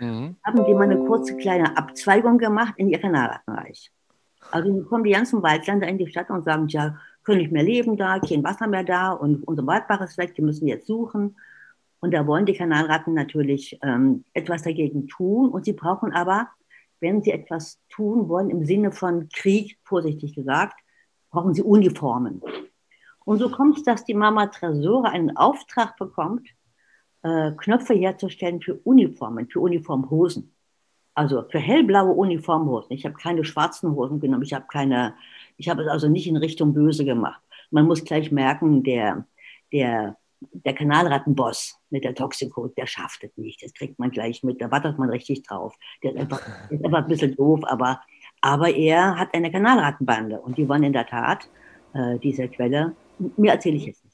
Mhm. 0.00 0.37
Haben 0.44 0.64
die 0.64 0.74
mal 0.74 0.84
eine 0.84 1.04
kurze 1.04 1.37
kleine 1.37 1.76
Abzweigung 1.76 2.38
gemacht 2.38 2.74
in 2.76 2.88
ihr 2.88 2.98
Kanalrattenreich. 2.98 3.90
Also 4.50 4.82
kommen 4.84 5.04
die 5.04 5.11
ganzen 5.11 5.42
Waldländer 5.42 5.88
in 5.88 5.98
die 5.98 6.06
Stadt 6.06 6.30
und 6.30 6.44
sagen, 6.44 6.68
ja, 6.68 6.96
können 7.28 7.42
nicht 7.42 7.52
mehr 7.52 7.62
leben 7.62 7.98
da, 7.98 8.18
kein 8.20 8.42
Wasser 8.42 8.66
mehr 8.66 8.84
da 8.84 9.12
und 9.12 9.46
unser 9.46 9.66
Waldbach 9.66 10.00
ist 10.00 10.16
weg, 10.16 10.34
die 10.34 10.40
müssen 10.40 10.66
jetzt 10.66 10.86
suchen. 10.86 11.36
Und 12.00 12.14
da 12.14 12.26
wollen 12.26 12.46
die 12.46 12.54
Kanalratten 12.54 13.12
natürlich 13.12 13.78
ähm, 13.82 14.24
etwas 14.32 14.62
dagegen 14.62 15.08
tun. 15.08 15.50
Und 15.50 15.66
sie 15.66 15.74
brauchen 15.74 16.12
aber, 16.12 16.48
wenn 17.00 17.22
sie 17.22 17.32
etwas 17.32 17.80
tun 17.90 18.30
wollen, 18.30 18.48
im 18.48 18.64
Sinne 18.64 18.92
von 18.92 19.28
Krieg, 19.28 19.78
vorsichtig 19.84 20.34
gesagt, 20.34 20.80
brauchen 21.30 21.52
sie 21.52 21.62
Uniformen. 21.62 22.40
Und 23.26 23.38
so 23.38 23.50
kommt 23.50 23.76
es, 23.76 23.82
dass 23.82 24.04
die 24.04 24.14
Mama 24.14 24.46
Tresore 24.46 25.10
einen 25.10 25.36
Auftrag 25.36 25.98
bekommt, 25.98 26.48
äh, 27.22 27.52
Knöpfe 27.52 27.92
herzustellen 27.92 28.62
für 28.62 28.76
Uniformen, 28.84 29.50
für 29.50 29.60
Uniformhosen. 29.60 30.54
Also 31.18 31.42
für 31.50 31.59
hellblaue 31.59 32.12
Uniformhosen. 32.12 32.92
Ich 32.92 33.04
habe 33.04 33.16
keine 33.16 33.44
schwarzen 33.44 33.90
Hosen 33.90 34.20
genommen. 34.20 34.44
Ich 34.44 34.52
habe 34.52 34.66
keine, 34.68 35.14
ich 35.57 35.68
habe 35.68 35.83
es 35.83 35.88
also 35.88 36.09
nicht 36.09 36.28
in 36.28 36.37
Richtung 36.37 36.72
Böse 36.72 37.04
gemacht. 37.04 37.40
Man 37.72 37.87
muss 37.87 38.04
gleich 38.04 38.31
merken, 38.31 38.85
der, 38.85 39.26
der 39.72 40.16
der 40.40 40.74
Kanalrattenboss 40.74 41.81
mit 41.90 42.04
der 42.04 42.14
Toxicode, 42.14 42.76
der 42.76 42.87
schafft 42.87 43.24
es 43.24 43.37
nicht. 43.37 43.61
Das 43.61 43.74
kriegt 43.74 43.98
man 43.98 44.12
gleich 44.12 44.44
mit, 44.44 44.61
da 44.61 44.70
wartet 44.70 44.96
man 44.96 45.11
richtig 45.11 45.42
drauf. 45.42 45.74
Der 46.04 46.12
ist 46.12 46.20
einfach, 46.20 46.40
ist 46.70 46.85
einfach 46.85 46.98
ein 46.98 47.09
bisschen 47.09 47.35
doof, 47.35 47.61
aber, 47.64 48.00
aber 48.40 48.72
er 48.72 49.18
hat 49.18 49.35
eine 49.35 49.50
Kanalrattenbande 49.50 50.40
und 50.40 50.57
die 50.57 50.68
waren 50.68 50.85
in 50.85 50.92
der 50.92 51.07
Tat 51.07 51.48
äh, 51.94 52.18
diese 52.20 52.46
Quelle. 52.46 52.94
Mir 53.37 53.50
erzähle 53.50 53.76
ich 53.76 53.87
jetzt 53.87 54.07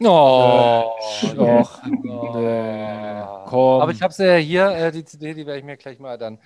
Oh, 0.00 0.92
doch. 1.34 1.82
oh. 3.52 3.78
Aber 3.80 3.92
ich 3.92 4.02
habe 4.02 4.12
sie 4.12 4.26
ja 4.26 4.36
hier, 4.36 4.68
äh, 4.68 4.92
die 4.92 5.04
CD, 5.04 5.34
die 5.34 5.46
werde 5.46 5.58
ich 5.58 5.64
mir 5.64 5.76
gleich 5.76 5.98
mal 5.98 6.18
dann 6.18 6.38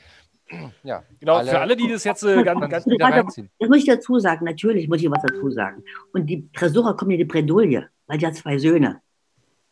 ja, 0.83 1.03
genau, 1.19 1.37
alle, 1.37 1.51
für 1.51 1.61
alle, 1.61 1.77
die 1.77 1.89
das 1.89 2.05
jetzt 2.05 2.23
äh, 2.23 2.43
ganz, 2.43 2.69
ganz 2.69 2.87
wieder 2.87 3.07
reinziehen. 3.07 3.51
Das 3.59 3.69
muss 3.69 3.79
ich 3.79 3.87
dazu 3.87 4.19
sagen, 4.19 4.45
natürlich 4.45 4.89
muss 4.89 5.03
ich 5.03 5.11
was 5.11 5.23
dazu 5.23 5.51
sagen. 5.51 5.83
Und 6.13 6.27
die 6.27 6.51
Tresora 6.53 6.93
kommt 6.95 7.13
in 7.13 7.19
die 7.19 7.25
Bredouille, 7.25 7.89
weil 8.07 8.19
die 8.19 8.27
hat 8.27 8.35
zwei 8.35 8.59
Söhne. 8.59 9.01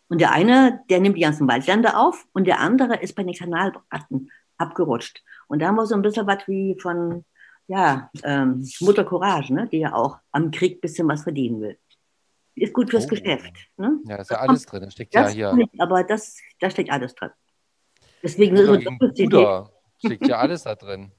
Und 0.08 0.20
der 0.20 0.32
eine, 0.32 0.80
der 0.88 1.00
nimmt 1.00 1.16
die 1.16 1.22
ganzen 1.22 1.46
Waldländer 1.48 1.98
auf 2.00 2.26
und 2.32 2.46
der 2.46 2.60
andere 2.60 2.96
ist 2.96 3.14
bei 3.14 3.24
den 3.24 3.34
Kanalratten 3.34 4.30
abgerutscht. 4.56 5.22
Und 5.48 5.60
da 5.60 5.68
haben 5.68 5.76
wir 5.76 5.86
so 5.86 5.94
ein 5.94 6.02
bisschen 6.02 6.26
was 6.26 6.46
wie 6.46 6.76
von, 6.80 7.24
ja, 7.66 8.10
ähm, 8.24 8.66
Mutter 8.80 9.04
Courage, 9.04 9.52
ne? 9.52 9.68
die 9.70 9.78
ja 9.78 9.92
auch 9.92 10.18
am 10.32 10.50
Krieg 10.50 10.78
ein 10.78 10.80
bisschen 10.80 11.08
was 11.08 11.22
verdienen 11.22 11.60
will. 11.60 11.78
Ist 12.60 12.72
gut 12.72 12.90
fürs 12.90 13.06
oh. 13.06 13.08
Geschäft. 13.08 13.52
Ne? 13.76 13.98
Ja, 14.06 14.16
ist 14.16 14.30
ja 14.30 14.38
alles 14.38 14.66
drin. 14.66 14.82
Das 14.82 14.92
steckt 14.92 15.14
das 15.14 15.34
ja 15.34 15.50
hier. 15.50 15.56
Nicht, 15.56 15.70
aber 15.78 16.04
das, 16.04 16.36
da 16.60 16.70
steckt 16.70 16.90
alles 16.90 17.14
drin. 17.14 17.30
Deswegen 18.22 18.56
ist 18.56 18.68
es 18.68 19.68
Steckt 20.04 20.28
ja 20.28 20.38
alles 20.38 20.62
da 20.62 20.74
drin. 20.74 21.12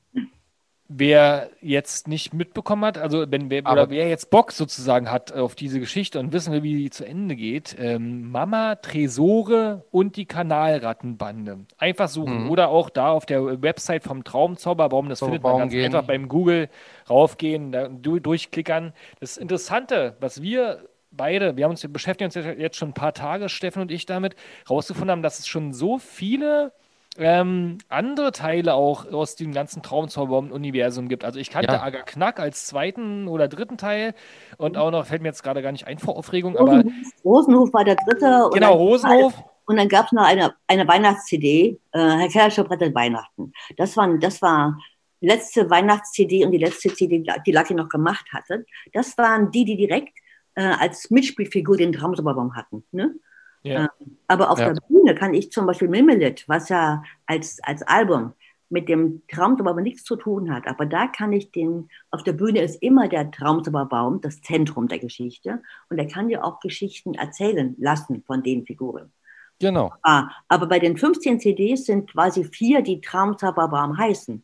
Wer 0.91 1.51
jetzt 1.61 2.07
nicht 2.07 2.33
mitbekommen 2.33 2.83
hat, 2.83 2.97
also 2.97 3.23
wenn 3.29 3.51
wer, 3.51 3.61
oder 3.71 3.91
wer 3.91 4.09
jetzt 4.09 4.31
Bock 4.31 4.51
sozusagen 4.51 5.11
hat 5.11 5.31
auf 5.31 5.53
diese 5.53 5.79
Geschichte 5.79 6.19
und 6.19 6.33
wissen 6.33 6.51
will, 6.51 6.63
wie 6.63 6.77
die 6.77 6.89
zu 6.89 7.05
Ende 7.05 7.35
geht, 7.35 7.75
ähm, 7.77 8.31
Mama, 8.31 8.73
Tresore 8.73 9.85
und 9.91 10.15
die 10.15 10.25
Kanalrattenbande. 10.25 11.67
Einfach 11.77 12.07
suchen. 12.07 12.45
Mhm. 12.45 12.49
Oder 12.49 12.69
auch 12.69 12.89
da 12.89 13.11
auf 13.11 13.27
der 13.27 13.61
Website 13.61 14.03
vom 14.03 14.23
Traumzauberbaum, 14.23 15.09
das 15.09 15.19
so, 15.19 15.27
findet 15.27 15.43
man 15.43 15.59
ganz 15.59 15.71
gehen. 15.71 15.85
einfach 15.85 16.07
beim 16.07 16.27
Google 16.27 16.69
raufgehen, 17.07 17.71
da, 17.71 17.87
durchklickern. 17.87 18.93
Das 19.19 19.37
Interessante, 19.37 20.17
was 20.19 20.41
wir 20.41 20.88
beide, 21.11 21.57
wir 21.57 21.65
haben 21.65 21.71
uns 21.71 21.85
beschäftigen 21.87 22.27
uns 22.27 22.35
jetzt 22.35 22.77
schon 22.77 22.89
ein 22.89 22.93
paar 22.93 23.13
Tage, 23.13 23.49
Steffen 23.49 23.81
und 23.81 23.91
ich, 23.91 24.05
damit, 24.05 24.35
rausgefunden 24.69 25.11
haben, 25.11 25.21
dass 25.21 25.39
es 25.39 25.47
schon 25.47 25.73
so 25.73 25.97
viele 25.97 26.73
ähm, 27.17 27.79
andere 27.89 28.31
Teile 28.31 28.73
auch 28.75 29.11
aus 29.11 29.35
dem 29.35 29.51
ganzen 29.51 29.81
Traumzauber-Universum 29.81 31.09
gibt. 31.09 31.25
Also 31.25 31.39
ich 31.39 31.49
kannte 31.49 31.73
ja. 31.73 31.81
Aga 31.81 32.03
Knack 32.03 32.39
als 32.39 32.67
zweiten 32.67 33.27
oder 33.27 33.47
dritten 33.47 33.77
Teil 33.77 34.13
und 34.57 34.77
auch 34.77 34.91
noch, 34.91 35.05
fällt 35.05 35.21
mir 35.21 35.29
jetzt 35.29 35.43
gerade 35.43 35.61
gar 35.61 35.71
nicht 35.71 35.87
ein 35.87 35.99
vor 35.99 36.15
Aufregung, 36.17 36.55
Rosenhof, 36.55 36.85
aber. 36.85 36.91
Rosenhof 37.25 37.73
war 37.73 37.83
der 37.83 37.95
dritte. 37.95 38.49
Genau, 38.53 38.73
Rosenhof. 38.75 39.33
Und 39.65 39.77
dann 39.77 39.87
gab 39.87 40.07
es 40.07 40.11
noch 40.13 40.23
eine, 40.23 40.55
eine 40.67 40.87
Weihnachts-CD, 40.87 41.79
äh, 41.91 41.99
Herr 41.99 42.69
rettet 42.71 42.95
Weihnachten. 42.95 43.53
Das 43.77 43.95
war, 43.97 44.17
das 44.17 44.41
war 44.41 44.79
letzte 45.21 45.69
Weihnachts-CD 45.69 46.45
und 46.45 46.51
die 46.51 46.57
letzte 46.57 46.93
CD, 46.93 47.23
die 47.45 47.51
Lucky 47.51 47.73
noch 47.73 47.89
gemacht 47.89 48.25
hatte. 48.33 48.65
Das 48.93 49.17
waren 49.17 49.51
die, 49.51 49.65
die 49.65 49.75
direkt 49.75 50.17
äh, 50.55 50.63
als 50.63 51.09
Mitspielfigur 51.11 51.77
den 51.77 51.93
Traumzauberbaum 51.93 52.55
hatten. 52.55 52.83
Ne? 52.91 53.15
Ja. 53.63 53.81
Ähm, 53.99 54.17
aber 54.27 54.51
auf 54.51 54.59
ja. 54.59 54.73
der 54.73 54.81
Bühne 54.87 55.15
kann 55.15 55.33
ich 55.33 55.51
zum 55.51 55.65
Beispiel 55.65 55.87
Mimmelit, 55.87 56.45
was 56.47 56.69
ja 56.69 57.03
als, 57.25 57.59
als 57.63 57.81
Album 57.83 58.33
mit 58.69 58.87
dem 58.87 59.23
Traumzauber 59.27 59.81
nichts 59.81 60.03
zu 60.03 60.15
tun 60.15 60.53
hat. 60.53 60.67
Aber 60.67 60.85
da 60.85 61.07
kann 61.07 61.33
ich 61.33 61.51
den, 61.51 61.89
auf 62.11 62.23
der 62.23 62.33
Bühne 62.33 62.61
ist 62.61 62.81
immer 62.81 63.07
der 63.07 63.31
Traumzauberbaum 63.31 64.21
das 64.21 64.41
Zentrum 64.41 64.87
der 64.87 64.99
Geschichte. 64.99 65.61
Und 65.89 65.97
er 65.97 66.07
kann 66.07 66.29
dir 66.29 66.45
auch 66.45 66.59
Geschichten 66.59 67.15
erzählen 67.15 67.75
lassen 67.79 68.23
von 68.25 68.43
den 68.43 68.65
Figuren. 68.65 69.11
Genau. 69.59 69.91
Ah, 70.03 70.29
aber 70.47 70.67
bei 70.67 70.79
den 70.79 70.97
15 70.97 71.39
CDs 71.39 71.85
sind 71.85 72.11
quasi 72.11 72.45
vier, 72.45 72.81
die 72.81 73.01
Traumzauberbaum 73.01 73.97
heißen. 73.97 74.43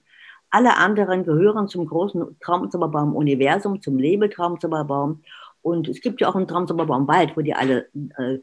Alle 0.49 0.78
anderen 0.78 1.24
gehören 1.24 1.68
zum 1.68 1.86
großen 1.86 2.38
Traumzauberbaum-Universum, 2.39 3.82
zum 3.82 3.97
Lebetraumzauberbaum. 3.97 5.22
Und 5.66 5.88
es 5.88 5.99
gibt 5.99 6.22
ja 6.22 6.30
auch 6.30 6.36
einen 6.36 6.47
Traumzauberbaum 6.47 7.07
Wald, 7.07 7.36
wo 7.36 7.41
die 7.41 7.55
alle 7.55 7.89
äh, 8.20 8.36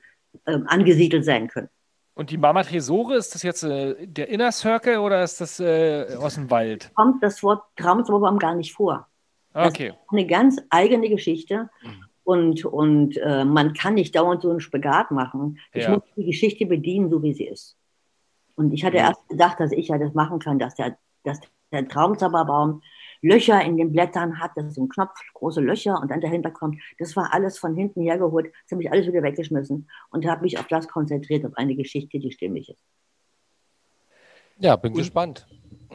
äh, 0.45 0.61
angesiedelt 0.67 1.25
sein 1.25 1.47
können. 1.47 1.69
Und 2.15 2.31
die 2.31 2.37
Mama 2.37 2.65
Tresore, 2.65 3.15
ist 3.15 3.33
das 3.33 3.45
jetzt 3.45 3.63
äh, 3.63 3.95
der 4.09 4.29
Inner 4.29 4.51
Circle 4.51 4.99
oder 4.99 5.23
ist 5.23 5.41
das 5.41 5.61
äh, 5.61 6.17
aus 6.19 6.35
dem 6.35 6.51
Wald? 6.51 6.91
Kommt 6.95 7.23
das 7.23 7.41
Wort 7.45 7.63
Traumzauberbaum 7.77 8.41
gar 8.41 8.57
nicht 8.57 8.73
vor. 8.73 9.07
Okay. 9.55 9.91
Das 9.91 9.97
ist 9.97 10.11
eine 10.11 10.27
ganz 10.27 10.61
eigene 10.69 11.09
Geschichte. 11.09 11.71
Und, 12.25 12.65
und 12.65 13.17
äh, 13.19 13.45
man 13.45 13.73
kann 13.73 13.95
nicht 13.95 14.17
dauernd 14.17 14.43
so 14.43 14.51
einen 14.51 14.61
Spagat 14.61 15.13
machen. 15.13 15.61
Ich 15.73 15.85
ja. 15.85 15.91
muss 15.91 16.03
die 16.17 16.25
Geschichte 16.25 16.67
bedienen, 16.67 17.09
so 17.09 17.23
wie 17.23 17.35
sie 17.35 17.47
ist. 17.47 17.77
Und 18.57 18.73
ich 18.73 18.85
hatte 18.85 18.97
ja. 18.97 19.11
erst 19.11 19.29
gedacht, 19.29 19.61
dass 19.61 19.71
ich 19.71 19.89
ja 19.89 19.99
das 19.99 20.13
machen 20.15 20.41
kann, 20.41 20.59
dass 20.59 20.75
der, 20.75 20.99
dass 21.23 21.39
der 21.71 21.87
Traumzauberbaum 21.87 22.83
Löcher 23.23 23.63
in 23.63 23.77
den 23.77 23.93
Blättern 23.93 24.41
hat, 24.41 24.51
das 24.57 24.67
ist 24.67 24.79
ein 24.79 24.89
Knopf, 24.89 25.19
große 25.35 25.61
Löcher 25.61 25.99
und 26.01 26.11
dann 26.11 26.21
dahinter 26.21 26.51
kommt. 26.51 26.79
Das 26.99 27.17
war 27.17 27.33
alles 27.33 27.59
von 27.59 27.75
hinten 27.75 28.03
hergeholt. 28.03 28.53
Das 28.65 28.73
habe 28.73 28.83
ich 28.83 28.91
alles 28.91 29.07
wieder 29.07 29.23
weggeschmissen 29.23 29.89
und 30.11 30.27
habe 30.27 30.43
mich 30.43 30.59
auf 30.59 30.67
das 30.69 30.89
konzentriert, 30.89 31.47
auf 31.47 31.53
eine 31.57 31.75
Geschichte, 31.77 32.19
die 32.19 32.33
stimmig 32.33 32.69
ist. 32.69 32.85
Ja, 34.59 34.77
bin 34.77 34.93
und, 34.93 34.99
gespannt. 34.99 35.47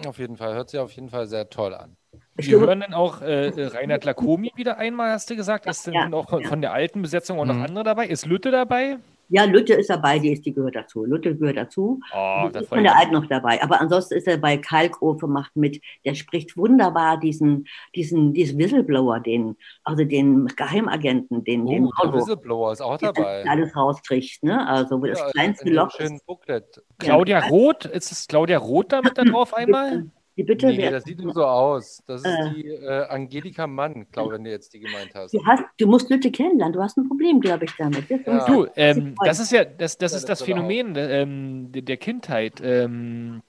Auf 0.05 0.19
jeden 0.19 0.37
Fall. 0.37 0.53
Hört 0.55 0.69
sich 0.69 0.79
auf 0.79 0.91
jeden 0.93 1.09
Fall 1.09 1.27
sehr 1.27 1.49
toll 1.49 1.73
an. 1.73 1.97
Wir 2.35 2.59
hören 2.59 2.79
dann 2.79 2.93
auch 2.93 3.21
äh, 3.21 3.51
Reinhard 3.65 4.05
Lacomi 4.05 4.51
wieder 4.55 4.77
einmal, 4.77 5.11
hast 5.11 5.29
du 5.29 5.35
gesagt. 5.35 5.65
Es 5.67 5.83
sind 5.83 5.95
ja, 5.95 6.11
auch 6.11 6.29
von 6.29 6.61
der 6.61 6.71
alten 6.71 7.01
Besetzung 7.01 7.39
auch 7.39 7.45
noch 7.45 7.55
mhm. 7.55 7.63
andere 7.63 7.83
dabei. 7.83 8.07
Ist 8.07 8.25
Lütte 8.25 8.51
dabei? 8.51 8.97
Ja, 9.29 9.43
Lütte 9.43 9.73
ist 9.73 9.89
dabei, 9.89 10.19
die, 10.19 10.31
ist, 10.31 10.45
die 10.45 10.53
gehört 10.53 10.75
dazu. 10.75 11.03
Lütte 11.05 11.35
gehört 11.35 11.57
dazu. 11.57 11.99
Oh, 12.13 12.49
das 12.51 12.63
ist 12.63 12.69
von 12.69 12.83
der 12.83 12.97
Alt 12.97 13.11
noch 13.11 13.25
dabei. 13.25 13.61
Aber 13.61 13.81
ansonsten 13.81 14.15
ist 14.15 14.27
er 14.27 14.37
bei 14.37 14.57
Kalkofe 14.57 15.27
macht 15.27 15.55
mit. 15.55 15.81
Der 16.05 16.15
spricht 16.15 16.55
wunderbar 16.55 17.19
diesen, 17.19 17.67
diesen, 17.95 18.33
diesen 18.33 18.57
Whistleblower, 18.57 19.19
den, 19.19 19.57
also 19.83 20.03
den 20.03 20.47
Geheimagenten, 20.47 21.43
den, 21.43 21.63
oh, 21.63 21.69
den 21.69 21.89
der 22.03 22.13
Whistleblower 22.13 22.71
ist 22.71 22.81
auch 22.81 22.97
dabei. 22.97 23.43
Der 23.43 23.51
alles 23.51 23.75
rauskriegt, 23.75 24.43
ne? 24.43 24.65
Also, 24.67 25.01
wo 25.01 25.05
ja, 25.05 25.13
das 25.13 25.31
kleinste 25.31 25.69
Loch 25.69 25.99
ist. 25.99 26.25
Booklet. 26.25 26.83
Claudia 26.97 27.39
Roth, 27.47 27.85
ist 27.85 28.11
es 28.11 28.27
Claudia 28.27 28.57
Roth 28.57 28.91
da 28.91 29.01
mit 29.01 29.17
da 29.17 29.23
drauf 29.25 29.53
einmal? 29.53 30.05
Wie 30.37 30.43
bitte? 30.43 30.67
Nee, 30.67 30.91
das 30.91 31.03
sieht 31.03 31.19
nur 31.19 31.33
so 31.33 31.43
aus. 31.43 32.03
Das 32.05 32.21
ist 32.21 32.27
äh, 32.27 32.53
die 32.53 32.67
äh, 32.67 33.07
Angelika 33.07 33.65
Mann, 33.65 34.05
glaube 34.11 34.29
ich, 34.29 34.37
wenn 34.37 34.43
du 34.43 34.51
jetzt 34.51 34.71
die 34.71 34.79
gemeint 34.79 35.09
hast. 35.15 35.33
Du, 35.33 35.43
hast. 35.43 35.63
du 35.79 35.87
musst 35.87 36.11
Leute 36.11 36.29
kennenlernen, 36.29 36.73
du 36.73 36.81
hast 36.81 36.95
ein 36.95 37.07
Problem, 37.07 37.41
glaube 37.41 37.65
ich, 37.65 37.71
damit. 37.75 38.07
Ja. 38.07 38.45
Du, 38.45 38.67
ähm, 38.75 39.15
das 39.25 39.39
ist 39.39 39.51
ja 39.51 39.65
das, 39.65 39.97
das, 39.97 40.11
ja, 40.11 40.17
ist 40.17 40.29
das, 40.29 40.39
das 40.39 40.41
Phänomen 40.43 40.93
ähm, 40.95 41.71
der 41.71 41.97
Kindheit. 41.97 42.61
Ähm, 42.63 43.41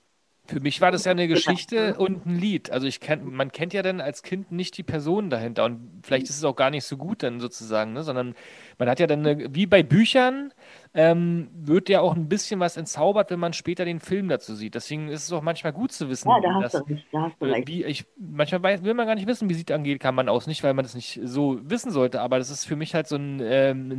für 0.47 0.61
mich 0.61 0.80
war 0.80 0.91
das 0.91 1.05
ja 1.05 1.11
eine 1.11 1.28
Geschichte 1.28 1.97
und 1.99 2.24
ein 2.24 2.39
Lied. 2.39 2.70
Also 2.70 2.86
ich 2.86 3.01
kenn, 3.01 3.34
man 3.34 3.53
kennt 3.53 3.74
ja 3.74 3.82
dann 3.82 4.01
als 4.01 4.22
Kind 4.22 4.51
nicht 4.51 4.78
die 4.78 4.82
Person 4.82 5.28
dahinter 5.28 5.66
und 5.66 6.01
vielleicht 6.03 6.30
ist 6.30 6.39
es 6.39 6.45
auch 6.45 6.57
gar 6.57 6.70
nicht 6.70 6.84
so 6.84 6.97
gut 6.97 7.22
dann 7.22 7.39
sozusagen, 7.39 7.93
ne? 7.93 8.03
sondern 8.03 8.34
man 8.78 8.89
hat 8.89 8.99
ja 8.99 9.07
dann, 9.07 9.26
eine, 9.26 9.55
wie 9.55 9.66
bei 9.66 9.82
Büchern, 9.82 10.55
ähm, 10.95 11.49
wird 11.53 11.89
ja 11.89 12.01
auch 12.01 12.14
ein 12.16 12.28
bisschen 12.28 12.61
was 12.61 12.76
entzaubert, 12.76 13.30
wenn 13.30 13.39
man 13.39 13.53
später 13.53 13.84
den 13.84 14.01
Film 14.01 14.28
dazu 14.28 14.55
sieht. 14.55 14.74
Deswegen 14.74 15.09
ist 15.09 15.24
es 15.24 15.32
auch 15.32 15.43
manchmal 15.43 15.72
gut 15.72 15.93
zu 15.93 16.09
wissen. 16.09 16.28
Ja, 16.28 16.41
da 16.41 16.55
hast 16.55 16.74
dass, 16.74 16.84
du 16.84 16.93
recht. 16.93 17.07
Da 17.12 17.22
hast 17.22 17.34
du 17.41 17.45
recht. 17.45 17.68
Wie, 17.68 17.84
ich, 17.84 18.07
manchmal 18.16 18.62
weiß, 18.62 18.84
will 18.84 18.95
man 18.95 19.07
gar 19.07 19.14
nicht 19.14 19.26
wissen, 19.26 19.49
wie 19.49 19.55
sieht 19.55 19.70
Angelika 19.70 20.12
Mann 20.12 20.28
aus. 20.28 20.47
Nicht, 20.47 20.64
weil 20.64 20.74
man 20.74 20.84
das 20.84 20.95
nicht 20.95 21.20
so 21.22 21.59
wissen 21.62 21.91
sollte, 21.91 22.20
aber 22.20 22.39
das 22.39 22.51
ist 22.51 22.64
für 22.64 22.76
mich 22.76 22.95
halt 22.95 23.07
so 23.07 23.16
ein, 23.16 23.41
ähm, 23.43 23.91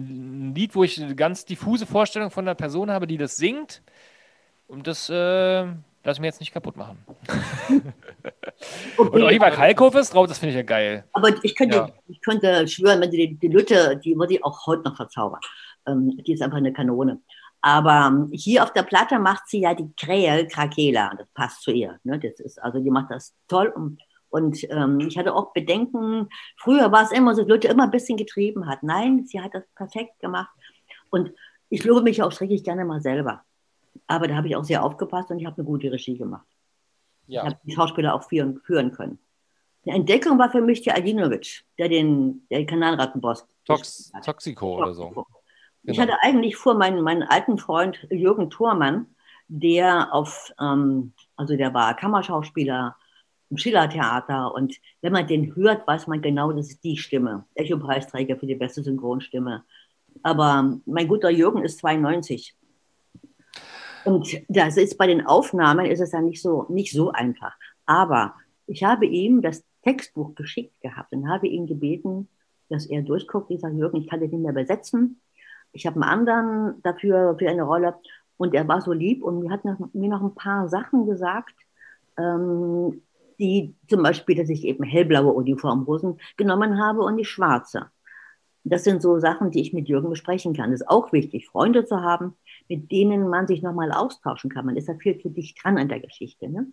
ein 0.49 0.55
Lied, 0.55 0.75
wo 0.75 0.83
ich 0.83 1.01
eine 1.01 1.15
ganz 1.15 1.45
diffuse 1.45 1.85
Vorstellung 1.85 2.31
von 2.31 2.45
einer 2.45 2.55
Person 2.55 2.91
habe, 2.91 3.07
die 3.07 3.17
das 3.17 3.37
singt. 3.37 3.81
Und 4.67 4.87
das 4.87 5.09
äh, 5.09 5.65
lass 6.03 6.19
mir 6.19 6.27
jetzt 6.27 6.39
nicht 6.39 6.53
kaputt 6.53 6.77
machen. 6.77 6.97
okay, 8.97 9.11
und 9.11 9.23
Oliver 9.23 9.51
Kalkow 9.51 9.93
ist 9.95 10.13
drauf, 10.13 10.27
das 10.27 10.39
finde 10.39 10.51
ich 10.51 10.57
ja 10.57 10.63
geil. 10.63 11.05
Aber 11.13 11.29
ich 11.43 11.55
könnte, 11.55 11.77
ja. 11.77 11.89
ich 12.07 12.21
könnte 12.21 12.67
schwören, 12.67 13.01
wenn 13.01 13.11
die, 13.11 13.35
die 13.35 13.47
Lütte, 13.47 13.99
die 14.03 14.15
würde 14.15 14.35
ich 14.35 14.43
auch 14.43 14.65
heute 14.65 14.83
noch 14.83 14.95
verzaubern. 14.95 15.39
Ähm, 15.91 16.17
die 16.17 16.33
ist 16.33 16.41
einfach 16.41 16.57
eine 16.57 16.73
Kanone. 16.73 17.21
Aber 17.61 18.07
ähm, 18.07 18.29
hier 18.31 18.63
auf 18.63 18.71
der 18.71 18.83
Platte 18.83 19.19
macht 19.19 19.47
sie 19.47 19.61
ja 19.61 19.73
die 19.73 19.91
Krähe 19.97 20.47
Krakela. 20.47 21.13
Das 21.17 21.27
passt 21.33 21.61
zu 21.61 21.71
ihr. 21.71 21.99
Ne? 22.03 22.19
Das 22.19 22.39
ist, 22.39 22.61
also 22.61 22.79
die 22.79 22.89
macht 22.89 23.11
das 23.11 23.35
toll. 23.47 23.67
Und, 23.75 23.99
und 24.29 24.63
ähm, 24.71 24.99
ich 25.01 25.17
hatte 25.17 25.35
auch 25.35 25.51
Bedenken. 25.53 26.29
Früher 26.57 26.91
war 26.91 27.03
es 27.03 27.11
immer 27.11 27.35
so, 27.35 27.41
dass 27.41 27.49
Leute 27.49 27.67
immer 27.67 27.83
ein 27.83 27.91
bisschen 27.91 28.17
getrieben 28.17 28.67
hat. 28.67 28.83
Nein, 28.83 29.25
sie 29.25 29.41
hat 29.41 29.53
das 29.53 29.63
perfekt 29.75 30.19
gemacht. 30.19 30.49
Und 31.09 31.31
ich 31.69 31.83
lobe 31.83 32.03
mich 32.03 32.23
auch 32.23 32.31
schrecklich 32.31 32.63
gerne 32.63 32.85
mal 32.85 33.01
selber. 33.01 33.43
Aber 34.07 34.27
da 34.27 34.35
habe 34.35 34.47
ich 34.47 34.55
auch 34.55 34.63
sehr 34.63 34.83
aufgepasst 34.83 35.29
und 35.29 35.39
ich 35.39 35.45
habe 35.45 35.57
eine 35.57 35.65
gute 35.65 35.91
Regie 35.91 36.17
gemacht. 36.17 36.47
Ja. 37.27 37.43
Ich 37.43 37.49
habe 37.49 37.59
die 37.63 37.73
Schauspieler 37.73 38.15
auch 38.15 38.23
führen, 38.23 38.59
führen 38.61 38.91
können. 38.91 39.19
Die 39.85 39.91
Entdeckung 39.91 40.37
war 40.39 40.51
für 40.51 40.61
mich 40.61 40.81
der 40.81 40.97
Adinovic, 40.97 41.63
der 41.77 41.89
den, 41.89 42.45
der 42.49 42.65
Kanalrattenboss. 42.65 43.47
Tox, 43.65 44.11
Toxico 44.23 44.77
oder 44.77 44.93
so. 44.93 45.25
Genau. 45.83 45.93
Ich 45.93 45.99
hatte 45.99 46.21
eigentlich 46.21 46.55
vor, 46.55 46.75
meinen, 46.75 47.01
meinen 47.01 47.23
alten 47.23 47.57
Freund 47.57 48.07
Jürgen 48.09 48.49
Thormann, 48.49 49.07
der 49.47 50.13
auf, 50.13 50.53
ähm, 50.59 51.13
also 51.35 51.55
der 51.55 51.73
war 51.73 51.95
Kammerschauspieler 51.95 52.95
im 53.49 53.57
Schillertheater 53.57 54.53
und 54.53 54.75
wenn 55.01 55.13
man 55.13 55.25
den 55.25 55.55
hört, 55.55 55.87
weiß 55.87 56.07
man 56.07 56.21
genau, 56.21 56.51
das 56.51 56.69
ist 56.69 56.83
die 56.83 56.97
Stimme. 56.97 57.45
Echo-Preisträger 57.55 58.37
für 58.37 58.45
die 58.45 58.55
beste 58.55 58.83
Synchronstimme. 58.83 59.63
Aber 60.21 60.77
mein 60.85 61.07
guter 61.07 61.29
Jürgen 61.29 61.63
ist 61.63 61.79
92 61.79 62.55
und 64.05 64.41
das 64.47 64.77
ist 64.77 64.97
bei 64.97 65.07
den 65.07 65.25
Aufnahmen 65.25 65.85
ist 65.85 65.99
es 65.99 66.11
dann 66.11 66.25
nicht 66.25 66.41
so, 66.41 66.65
nicht 66.69 66.93
so 66.93 67.11
einfach. 67.11 67.53
Aber 67.85 68.35
ich 68.67 68.83
habe 68.83 69.05
ihm 69.05 69.41
das 69.41 69.63
Textbuch 69.83 70.35
geschickt 70.35 70.79
gehabt 70.81 71.11
und 71.11 71.29
habe 71.29 71.47
ihn 71.47 71.67
gebeten, 71.67 72.27
dass 72.69 72.85
er 72.85 73.01
durchguckt. 73.01 73.51
Ich 73.51 73.61
sage, 73.61 73.75
Jürgen, 73.75 73.97
ich 73.97 74.07
kann 74.07 74.19
das 74.19 74.31
nicht 74.31 74.41
mehr 74.41 74.51
übersetzen. 74.51 75.19
Ich 75.71 75.85
habe 75.85 75.95
einen 75.95 76.03
anderen 76.03 76.81
dafür 76.83 77.35
für 77.37 77.49
eine 77.49 77.63
Rolle. 77.63 77.95
Und 78.37 78.53
er 78.55 78.67
war 78.67 78.81
so 78.81 78.93
lieb 78.93 79.21
und 79.21 79.41
mir 79.41 79.51
hat 79.51 79.65
noch, 79.65 79.77
mir 79.93 80.09
noch 80.09 80.21
ein 80.21 80.33
paar 80.33 80.69
Sachen 80.69 81.05
gesagt, 81.05 81.55
ähm, 82.17 83.01
die 83.39 83.75
zum 83.87 84.03
Beispiel, 84.03 84.35
dass 84.35 84.49
ich 84.49 84.63
eben 84.65 84.83
hellblaue 84.83 85.33
Uniformhosen 85.33 86.19
genommen 86.37 86.81
habe 86.81 87.01
und 87.01 87.15
nicht 87.15 87.29
schwarze. 87.29 87.89
Das 88.63 88.83
sind 88.83 89.01
so 89.01 89.19
Sachen, 89.19 89.51
die 89.51 89.61
ich 89.61 89.73
mit 89.73 89.87
Jürgen 89.87 90.09
besprechen 90.09 90.53
kann. 90.53 90.71
Es 90.71 90.81
ist 90.81 90.87
auch 90.87 91.11
wichtig, 91.13 91.47
Freunde 91.47 91.85
zu 91.85 92.01
haben, 92.01 92.35
mit 92.67 92.91
denen 92.91 93.29
man 93.29 93.47
sich 93.47 93.61
nochmal 93.61 93.91
austauschen 93.91 94.49
kann. 94.49 94.65
Man 94.65 94.75
ist 94.75 94.87
ja 94.87 94.95
viel 94.95 95.17
zu 95.19 95.29
dicht 95.29 95.63
dran 95.63 95.77
an 95.77 95.89
der 95.89 96.01
Geschichte. 96.01 96.49
Ne? 96.49 96.67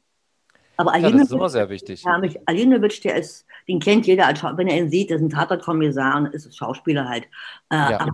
Aber 0.76 0.97
ja, 0.99 1.11
das 1.11 1.22
ist 1.22 1.32
immer 1.32 1.49
sehr 1.49 1.70
wichtig. 1.70 2.03
Ja, 2.05 2.18
mich, 2.18 2.38
Alinovic, 2.47 3.01
der 3.03 3.16
ist, 3.16 3.47
den 3.66 3.78
kennt 3.80 4.07
jeder, 4.07 4.28
wenn 4.57 4.68
er 4.68 4.76
ihn 4.76 4.90
sieht, 4.90 5.11
das 5.11 5.20
ist 5.20 5.26
ein 5.26 5.30
Tatortkommissar 5.30 6.16
und 6.16 6.34
ist 6.34 6.55
Schauspieler 6.57 7.09
halt. 7.09 7.24
Äh, 7.70 7.92
ja. 7.92 8.09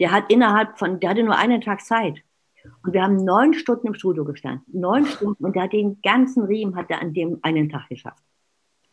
Der 0.00 0.10
hat 0.10 0.24
innerhalb 0.28 0.78
von, 0.78 0.98
der 0.98 1.10
hatte 1.10 1.22
nur 1.22 1.36
einen 1.36 1.60
Tag 1.60 1.82
Zeit. 1.82 2.22
Und 2.82 2.92
wir 2.92 3.02
haben 3.02 3.16
neun 3.16 3.54
Stunden 3.54 3.86
im 3.88 3.94
Studio 3.94 4.24
gestanden. 4.24 4.64
Neun 4.72 5.06
Stunden. 5.06 5.44
Und 5.44 5.54
der 5.54 5.64
hat 5.64 5.72
den 5.72 6.00
ganzen 6.02 6.44
Riemen 6.44 6.76
hat 6.76 6.90
er 6.90 7.00
an 7.00 7.14
dem 7.14 7.38
einen 7.42 7.68
Tag 7.68 7.88
geschafft. 7.88 8.22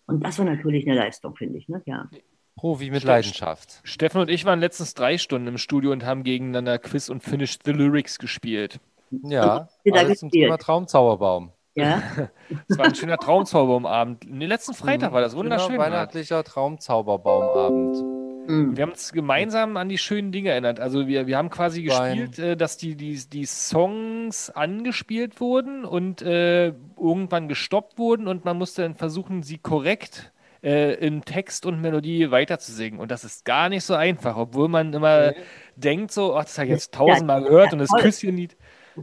Und 0.05 0.24
das 0.24 0.38
war 0.38 0.45
natürlich 0.45 0.88
eine 0.88 0.95
Leistung, 0.95 1.36
finde 1.36 1.58
ich. 1.58 1.68
Ne? 1.68 1.82
Ja. 1.86 2.10
Profi 2.55 2.89
mit 2.89 3.03
Leidenschaft. 3.03 3.82
Steffen 3.84 4.22
und 4.22 4.30
ich 4.30 4.45
waren 4.45 4.60
letztens 4.60 4.93
drei 4.93 5.18
Stunden 5.18 5.47
im 5.47 5.58
Studio 5.58 5.91
und 5.91 6.05
haben 6.05 6.24
gegeneinander 6.24 6.80
Quiz 6.80 7.10
und 7.10 7.24
Finished 7.24 7.64
the 7.66 7.72
Lyrics 7.72 8.20
gespielt. 8.20 8.80
Ja, 9.10 9.70
alles 9.91 10.20
zum 10.20 10.32
Thema 10.32 10.58
Traumzauberbaum. 10.58 11.51
Ja. 11.76 12.01
Es 12.68 12.78
war 12.78 12.86
ein 12.86 12.95
schöner 12.95 13.18
Traumzauberbaumabend. 13.18 14.24
Den 14.24 14.41
letzten 14.41 14.74
Freitag 14.74 15.12
war 15.14 15.22
das 15.22 15.36
wunderschön. 15.36 15.74
Ein 15.74 15.91
weihnachtlicher 15.91 16.43
Traumzauberbaumabend. 16.43 18.16
Mhm. 18.47 18.77
Wir 18.77 18.83
haben 18.83 18.91
uns 18.91 19.11
gemeinsam 19.11 19.75
an 19.77 19.89
die 19.89 19.97
schönen 19.97 20.31
Dinge 20.31 20.51
erinnert. 20.51 20.79
Also 20.79 21.07
wir, 21.07 21.27
wir 21.27 21.37
haben 21.37 21.49
quasi 21.49 21.83
gespielt, 21.83 22.39
äh, 22.39 22.55
dass 22.55 22.77
die, 22.77 22.95
die, 22.95 23.19
die 23.29 23.45
Songs 23.45 24.49
angespielt 24.49 25.41
wurden 25.41 25.83
und 25.83 26.21
äh, 26.21 26.67
irgendwann 26.97 27.49
gestoppt 27.49 27.97
wurden 27.97 28.27
und 28.27 28.45
man 28.45 28.57
musste 28.57 28.83
dann 28.83 28.95
versuchen, 28.95 29.43
sie 29.43 29.57
korrekt 29.57 30.31
äh, 30.63 30.93
in 30.95 31.23
Text 31.23 31.65
und 31.65 31.81
Melodie 31.81 32.31
weiterzusingen. 32.31 32.99
Und 32.99 33.11
das 33.11 33.25
ist 33.25 33.43
gar 33.43 33.67
nicht 33.67 33.83
so 33.83 33.95
einfach, 33.95 34.37
obwohl 34.37 34.69
man 34.69 34.93
immer 34.93 35.31
okay. 35.31 35.41
denkt, 35.75 36.11
so, 36.11 36.35
ach, 36.35 36.45
das 36.45 36.57
habe 36.57 36.67
ich 36.67 36.73
jetzt 36.73 36.93
tausendmal 36.93 37.41
ja, 37.41 37.47
gehört 37.49 37.73
und 37.73 37.79
das 37.79 37.91
Küsschenlied. 37.91 38.55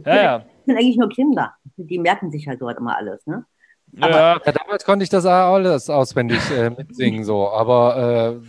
Ja, 0.05 0.15
ja. 0.15 0.37
Das 0.39 0.47
sind 0.65 0.77
eigentlich 0.77 0.97
nur 0.97 1.09
Kinder. 1.09 1.53
Die 1.77 1.99
merken 1.99 2.31
sich 2.31 2.47
halt 2.47 2.61
dort 2.61 2.79
immer 2.79 2.97
alles, 2.97 3.25
ne? 3.27 3.45
Aber, 4.01 4.11
ja. 4.11 4.41
ja. 4.43 4.51
damals 4.51 4.83
konnte 4.83 5.03
ich 5.03 5.09
das 5.09 5.25
alles 5.25 5.89
auswendig 5.89 6.39
äh, 6.51 6.71
mitsingen, 6.71 7.23
so. 7.23 7.47
Aber 7.49 8.41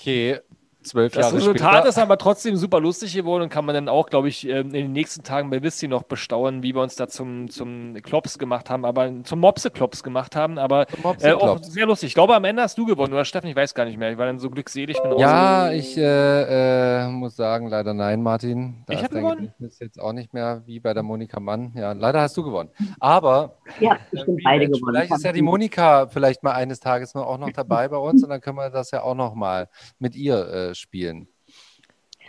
que 0.00 0.42
äh, 0.80 0.82
okay, 0.82 0.88
zwölf 0.88 1.12
Das 1.12 1.26
Jahre 1.26 1.36
Resultat 1.36 1.72
später. 1.74 1.88
ist 1.88 1.98
aber 1.98 2.18
trotzdem 2.18 2.56
super 2.56 2.80
lustig 2.80 3.14
geworden 3.14 3.44
und 3.44 3.48
kann 3.50 3.64
man 3.64 3.74
dann 3.74 3.88
auch, 3.88 4.06
glaube 4.08 4.28
ich, 4.28 4.46
ähm, 4.48 4.66
in 4.68 4.72
den 4.72 4.92
nächsten 4.92 5.22
Tagen 5.22 5.50
bei 5.50 5.62
Wissi 5.62 5.88
noch 5.88 6.02
bestaunen, 6.04 6.62
wie 6.62 6.74
wir 6.74 6.82
uns 6.82 6.96
da 6.96 7.08
zum, 7.08 7.48
zum 7.50 7.94
Klops 8.02 8.38
gemacht 8.38 8.70
haben, 8.70 8.84
aber 8.84 9.10
zum 9.24 9.40
Mopse-Klops 9.40 10.02
gemacht 10.02 10.36
haben. 10.36 10.58
Aber 10.58 10.86
äh, 11.20 11.32
auch 11.32 11.58
sehr 11.62 11.86
lustig. 11.86 12.08
Ich 12.08 12.14
glaube, 12.14 12.34
am 12.34 12.44
Ende 12.44 12.62
hast 12.62 12.78
du 12.78 12.86
gewonnen, 12.86 13.12
oder 13.12 13.24
Steffen? 13.24 13.48
Ich 13.48 13.56
weiß 13.56 13.74
gar 13.74 13.84
nicht 13.84 13.98
mehr. 13.98 14.10
Ich 14.12 14.18
war 14.18 14.26
dann 14.26 14.38
so 14.38 14.50
glückselig. 14.50 15.00
Bin 15.02 15.18
Ja, 15.18 15.70
ich 15.70 15.96
äh, 15.96 17.04
äh, 17.04 17.08
muss 17.08 17.36
sagen, 17.36 17.68
leider 17.68 17.94
nein, 17.94 18.22
Martin. 18.22 18.82
Da 18.86 18.92
Ich 18.94 18.98
ist 19.00 19.04
hab 19.04 19.10
dein 19.12 19.22
gewonnen? 19.22 19.40
Gedächtnis 19.42 19.78
jetzt 19.80 20.00
auch 20.00 20.12
nicht 20.12 20.32
mehr 20.34 20.62
wie 20.66 20.80
bei 20.80 20.94
der 20.94 21.02
Monika 21.02 21.40
Mann. 21.40 21.72
Ja, 21.76 21.92
leider 21.92 22.20
hast 22.20 22.36
du 22.36 22.42
gewonnen. 22.42 22.70
Aber 22.98 23.56
Ja, 23.80 23.98
ich 24.12 24.24
bin 24.24 24.36
beide 24.44 24.66
gewonnen. 24.66 24.82
vielleicht 24.94 25.12
ist 25.12 25.24
ja 25.24 25.32
die 25.32 25.42
Monika 25.42 26.06
vielleicht 26.08 26.42
mal 26.42 26.52
eines 26.52 26.80
Tages 26.80 27.14
mal 27.14 27.22
auch 27.22 27.38
noch 27.38 27.50
dabei 27.52 27.88
bei 27.88 27.96
uns 27.96 28.22
und 28.24 28.30
dann 28.30 28.40
können 28.40 28.56
wir 28.56 28.70
das 28.70 28.90
ja 28.90 29.02
auch 29.02 29.14
noch 29.14 29.34
mal 29.34 29.68
mit 29.98 30.14
ihr 30.16 30.46
äh, 30.48 30.74
spielen. 30.80 31.28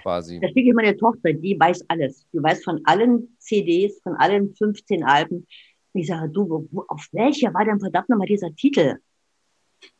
Quasi. 0.01 0.39
Da 0.39 0.47
schicke 0.47 0.69
ich 0.69 0.73
meine 0.73 0.97
Tochter, 0.97 1.33
die 1.33 1.59
weiß 1.59 1.85
alles. 1.87 2.25
Die 2.33 2.41
weiß 2.41 2.63
von 2.63 2.81
allen 2.85 3.35
CDs, 3.39 4.01
von 4.01 4.15
allen 4.15 4.55
15 4.55 5.03
Alben. 5.03 5.47
Und 5.93 6.01
ich 6.01 6.07
sage, 6.07 6.29
du, 6.29 6.49
wo, 6.49 6.67
wo, 6.71 6.85
auf 6.87 7.07
welcher 7.11 7.53
war 7.53 7.65
denn 7.65 7.79
verdammt 7.79 8.09
nochmal 8.09 8.27
dieser 8.27 8.53
Titel? 8.55 8.97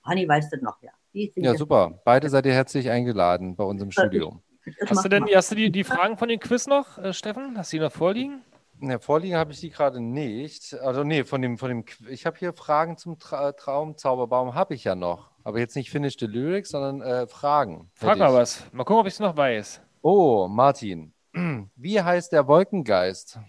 Hanni 0.03 0.27
weiß 0.27 0.49
das 0.49 0.61
noch, 0.61 0.81
ja. 0.81 0.91
Ja, 1.13 1.51
das- 1.51 1.57
super. 1.57 1.99
Beide 2.05 2.29
seid 2.29 2.45
ihr 2.45 2.53
herzlich 2.53 2.89
eingeladen 2.89 3.55
bei 3.55 3.63
uns 3.63 3.81
im 3.81 3.91
Studio. 3.91 4.41
das 4.79 4.89
Hast 4.89 5.05
du 5.05 5.09
denn 5.09 5.25
hast 5.25 5.51
du 5.51 5.55
die, 5.55 5.69
die 5.71 5.83
Fragen 5.83 6.17
von 6.17 6.29
dem 6.29 6.39
Quiz 6.39 6.67
noch, 6.67 6.97
äh, 6.97 7.13
Steffen? 7.13 7.57
Hast 7.57 7.73
du 7.73 7.77
die 7.77 7.83
noch 7.83 7.91
vorliegen? 7.91 8.41
Ne, 8.79 8.99
vorliegen 8.99 9.35
habe 9.35 9.51
ich 9.51 9.59
die 9.59 9.69
gerade 9.69 9.99
nicht. 9.99 10.73
Also 10.75 11.03
nee, 11.03 11.23
von 11.23 11.41
dem, 11.41 11.57
von 11.57 11.69
dem, 11.69 11.85
ich 12.09 12.25
habe 12.25 12.37
hier 12.37 12.53
Fragen 12.53 12.97
zum 12.97 13.19
Tra 13.19 13.51
Traumzauberbaum 13.51 14.55
habe 14.55 14.73
ich 14.73 14.85
ja 14.85 14.95
noch. 14.95 15.30
Aber 15.43 15.59
jetzt 15.59 15.75
nicht 15.75 15.89
Finish 15.89 16.15
the 16.19 16.25
Lyrics, 16.27 16.69
sondern 16.69 17.01
äh, 17.01 17.27
Fragen. 17.27 17.89
Frag 17.93 18.17
mal 18.17 18.33
was. 18.33 18.63
Mal 18.71 18.83
gucken, 18.83 19.01
ob 19.01 19.07
ich 19.07 19.13
es 19.13 19.19
noch 19.19 19.35
weiß. 19.35 19.81
Oh, 20.01 20.47
Martin. 20.47 21.13
Wie 21.75 22.01
heißt 22.01 22.31
der 22.31 22.47
Wolkengeist? 22.47 23.39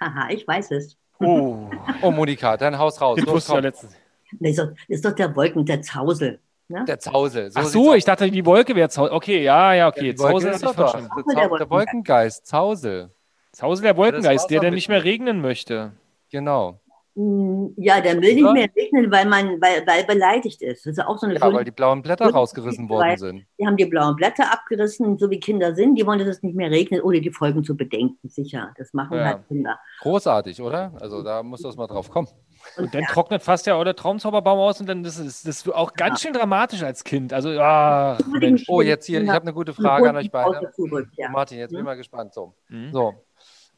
Haha, 0.00 0.30
ich 0.30 0.46
weiß 0.46 0.70
es. 0.72 0.96
Oh, 1.20 1.68
Oh, 2.02 2.10
Monika, 2.10 2.56
dein 2.56 2.78
Haus 2.78 3.00
raus. 3.00 3.18
Los, 3.20 3.46
komm. 3.48 3.60
letztens. 3.60 3.92
Das 4.40 4.50
ist 4.50 4.58
doch, 4.58 4.66
das 4.68 4.76
ist 4.88 5.04
doch 5.04 5.12
der 5.12 5.34
Wolken, 5.34 5.64
der 5.64 5.82
Zausel. 5.82 6.38
Ne? 6.68 6.84
Der 6.86 6.98
Zausel. 6.98 7.50
Ach 7.54 7.62
sieht's 7.62 7.72
so, 7.72 7.94
ich 7.94 8.04
dachte, 8.04 8.30
die 8.30 8.44
Wolke 8.44 8.76
wäre 8.76 8.88
Zausel. 8.90 9.12
Okay, 9.14 9.42
ja, 9.42 9.72
ja, 9.72 9.88
okay. 9.88 10.08
Ja, 10.08 10.12
die 10.12 10.18
Wolke 10.18 10.34
Zausel 10.34 10.50
ist 10.52 10.64
doch 10.64 10.74
verstanden. 10.74 11.08
Der, 11.16 11.24
Der 11.24 11.24
Zau 11.24 11.34
der 11.34 11.48
Wolkengeist. 11.50 11.70
Wolkengeist, 11.70 12.46
Zausel. 12.46 13.10
Zausel 13.52 13.82
der 13.84 13.96
Wolkengeist, 13.96 14.50
der 14.50 14.60
dann 14.60 14.74
nicht 14.74 14.88
mehr 14.88 15.02
regnen 15.02 15.40
möchte. 15.40 15.92
Genau. 16.30 16.78
Mm, 17.20 17.72
Ja, 17.76 18.00
der 18.00 18.22
will 18.22 18.32
nicht 18.36 18.52
mehr 18.52 18.68
regnen, 18.76 19.10
weil 19.10 19.26
man 19.26 19.60
weil, 19.60 19.84
weil 19.88 20.04
beleidigt 20.04 20.62
ist. 20.62 20.86
Das 20.86 20.92
ist 20.92 21.04
auch 21.04 21.18
so 21.18 21.26
eine 21.26 21.34
Ja, 21.34 21.40
schöne 21.40 21.56
weil 21.56 21.64
die 21.64 21.72
blauen 21.72 22.00
Blätter 22.00 22.30
rausgerissen 22.30 22.88
worden 22.88 23.16
sind. 23.18 23.44
Die 23.58 23.66
haben 23.66 23.76
die 23.76 23.86
blauen 23.86 24.14
Blätter 24.14 24.52
abgerissen, 24.52 25.18
so 25.18 25.28
wie 25.28 25.40
Kinder 25.40 25.74
sind. 25.74 25.96
Die 25.96 26.06
wollen, 26.06 26.20
dass 26.20 26.28
es 26.28 26.42
nicht 26.44 26.54
mehr 26.54 26.70
regnet, 26.70 27.02
ohne 27.02 27.20
die 27.20 27.32
Folgen 27.32 27.64
zu 27.64 27.76
bedenken, 27.76 28.28
sicher. 28.28 28.72
Das 28.78 28.92
machen 28.94 29.18
Ja. 29.18 29.24
halt 29.24 29.48
Kinder. 29.48 29.80
Großartig, 30.00 30.62
oder? 30.62 30.92
Also 31.00 31.24
da 31.24 31.42
muss 31.42 31.60
das 31.62 31.76
mal 31.76 31.88
drauf 31.88 32.08
kommen. 32.08 32.28
Und 32.76 32.94
dann 32.94 33.02
trocknet 33.04 33.42
fast 33.42 33.66
ja 33.66 33.74
auch 33.74 33.82
der 33.82 33.96
Traumzauberbaum 33.96 34.58
aus 34.60 34.80
und 34.80 34.88
dann 34.88 35.02
das 35.02 35.18
ist 35.18 35.44
das 35.46 35.56
ist 35.56 35.74
auch 35.74 35.94
ganz 35.94 36.20
schön 36.20 36.32
dramatisch 36.32 36.84
als 36.84 37.02
Kind. 37.02 37.32
Also, 37.32 37.50
ach, 37.58 38.20
Mensch. 38.40 38.64
Oh, 38.68 38.80
jetzt 38.80 39.06
hier, 39.06 39.22
ich 39.22 39.28
habe 39.30 39.42
eine 39.42 39.52
gute 39.54 39.74
Frage 39.74 40.08
an 40.08 40.16
euch 40.16 40.30
beide. 40.30 40.70
Zurück, 40.76 41.08
ja. 41.16 41.30
Martin, 41.30 41.58
jetzt 41.58 41.70
bin 41.70 41.78
ich 41.78 41.80
Ja. 41.80 41.84
mal 41.84 41.96
gespannt. 41.96 42.32
So, 42.34 42.54
Mhm. 42.68 42.92
so. 42.92 43.14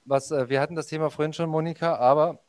Was, 0.05 0.31
äh, 0.31 0.49
wir 0.51 0.61
hatten 0.61 0.75
das 0.77 0.89
Thema 0.89 1.09
vorhin 1.09 1.33
schon, 1.33 1.49
Monika, 1.49 1.97
aber 1.97 2.41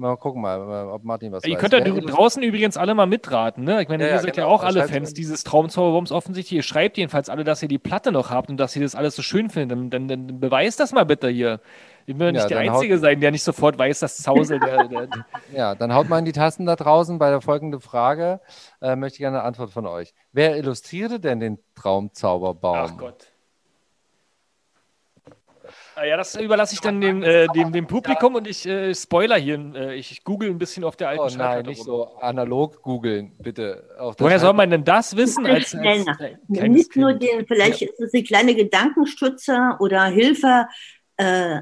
mal 0.00 0.16
gucken 0.16 0.42
mal, 0.42 0.88
ob 0.90 1.04
Martin 1.04 1.30
was 1.32 1.44
Ihr 1.44 1.54
weiß. 1.54 1.60
könnt 1.60 1.72
ja 1.72 1.80
draußen 1.80 2.42
übrigens 2.42 2.76
alle 2.76 2.94
mal 2.94 3.06
mitraten, 3.06 3.64
ne? 3.64 3.82
Ich 3.82 3.88
meine, 3.88 4.02
Ja, 4.04 4.08
ihr 4.10 4.14
ja, 4.16 4.22
seid 4.22 4.34
genau. 4.34 4.48
ja 4.48 4.52
auch 4.52 4.64
alle 4.64 4.88
Fans 4.88 5.14
dieses 5.14 5.44
Traumzauberbaums 5.44 6.10
offensichtlich. 6.10 6.56
Ihr 6.56 6.62
schreibt 6.62 6.96
jedenfalls 6.96 7.28
alle, 7.28 7.44
dass 7.44 7.62
ihr 7.62 7.68
die 7.68 7.78
Platte 7.78 8.10
noch 8.10 8.30
habt 8.30 8.48
und 8.50 8.56
dass 8.56 8.74
ihr 8.74 8.82
das 8.82 8.94
alles 8.94 9.14
so 9.14 9.22
schön 9.22 9.50
findet. 9.50 9.78
Dann, 9.78 9.90
dann, 9.90 10.08
dann 10.08 10.40
beweist 10.40 10.80
das 10.80 10.92
mal 10.92 11.04
bitte 11.04 11.28
hier. 11.28 11.60
Ich 12.06 12.18
will 12.18 12.32
nicht 12.32 12.42
Ja, 12.42 12.48
der 12.48 12.64
dann 12.64 12.74
Einzige 12.74 12.98
sein, 12.98 13.20
der 13.20 13.30
nicht 13.30 13.44
sofort 13.44 13.78
weiß, 13.78 14.00
dass 14.00 14.16
Zausel 14.16 14.58
der, 14.58 14.88
der, 14.88 15.06
der 15.06 15.26
Ja, 15.54 15.74
dann 15.76 15.94
haut 15.94 16.08
mal 16.08 16.18
in 16.18 16.24
die 16.24 16.32
Tasten 16.32 16.66
da 16.66 16.74
draußen 16.74 17.18
bei 17.18 17.30
der 17.30 17.40
folgenden 17.40 17.80
Frage. 17.80 18.40
Äh, 18.80 18.96
möchte 18.96 19.16
ich 19.16 19.20
gerne 19.20 19.38
eine 19.38 19.46
Antwort 19.46 19.70
von 19.70 19.86
euch. 19.86 20.12
Wer 20.32 20.56
illustrierte 20.56 21.20
denn 21.20 21.38
den 21.38 21.58
Traumzauberbaum? 21.76 22.76
Ach 22.76 22.96
Gott. 22.96 23.29
Ah 26.00 26.06
Ja, 26.06 26.16
das 26.16 26.34
überlasse 26.34 26.72
ich 26.74 26.80
dann 26.80 26.98
dem, 26.98 27.22
äh, 27.22 27.46
dem, 27.48 27.72
dem 27.72 27.86
Publikum 27.86 28.34
und 28.34 28.46
ich 28.46 28.64
äh, 28.66 28.94
spoiler 28.94 29.36
hier. 29.36 29.58
Äh, 29.74 29.96
ich 29.96 30.24
google 30.24 30.48
ein 30.48 30.56
bisschen 30.56 30.82
auf 30.82 30.96
der 30.96 31.10
alten 31.10 31.22
Oh 31.22 31.36
nein, 31.36 31.66
nicht 31.66 31.82
so 31.82 32.16
analog 32.16 32.80
googeln, 32.80 33.36
bitte. 33.38 33.86
Woher 34.16 34.38
soll 34.38 34.54
man 34.54 34.70
denn 34.70 34.82
das 34.82 35.14
wissen 35.14 35.44
als, 35.46 35.74
als 35.74 36.06
nach. 36.06 36.18
äh, 36.20 36.68
Nicht 36.68 36.96
nur 36.96 37.12
den, 37.12 37.46
vielleicht 37.46 37.82
ist 37.82 38.00
es 38.00 38.14
eine 38.14 38.22
kleine 38.22 38.54
Gedankenstütze 38.54 39.76
oder 39.78 40.04
Hilfe, 40.06 40.66
äh, 41.18 41.60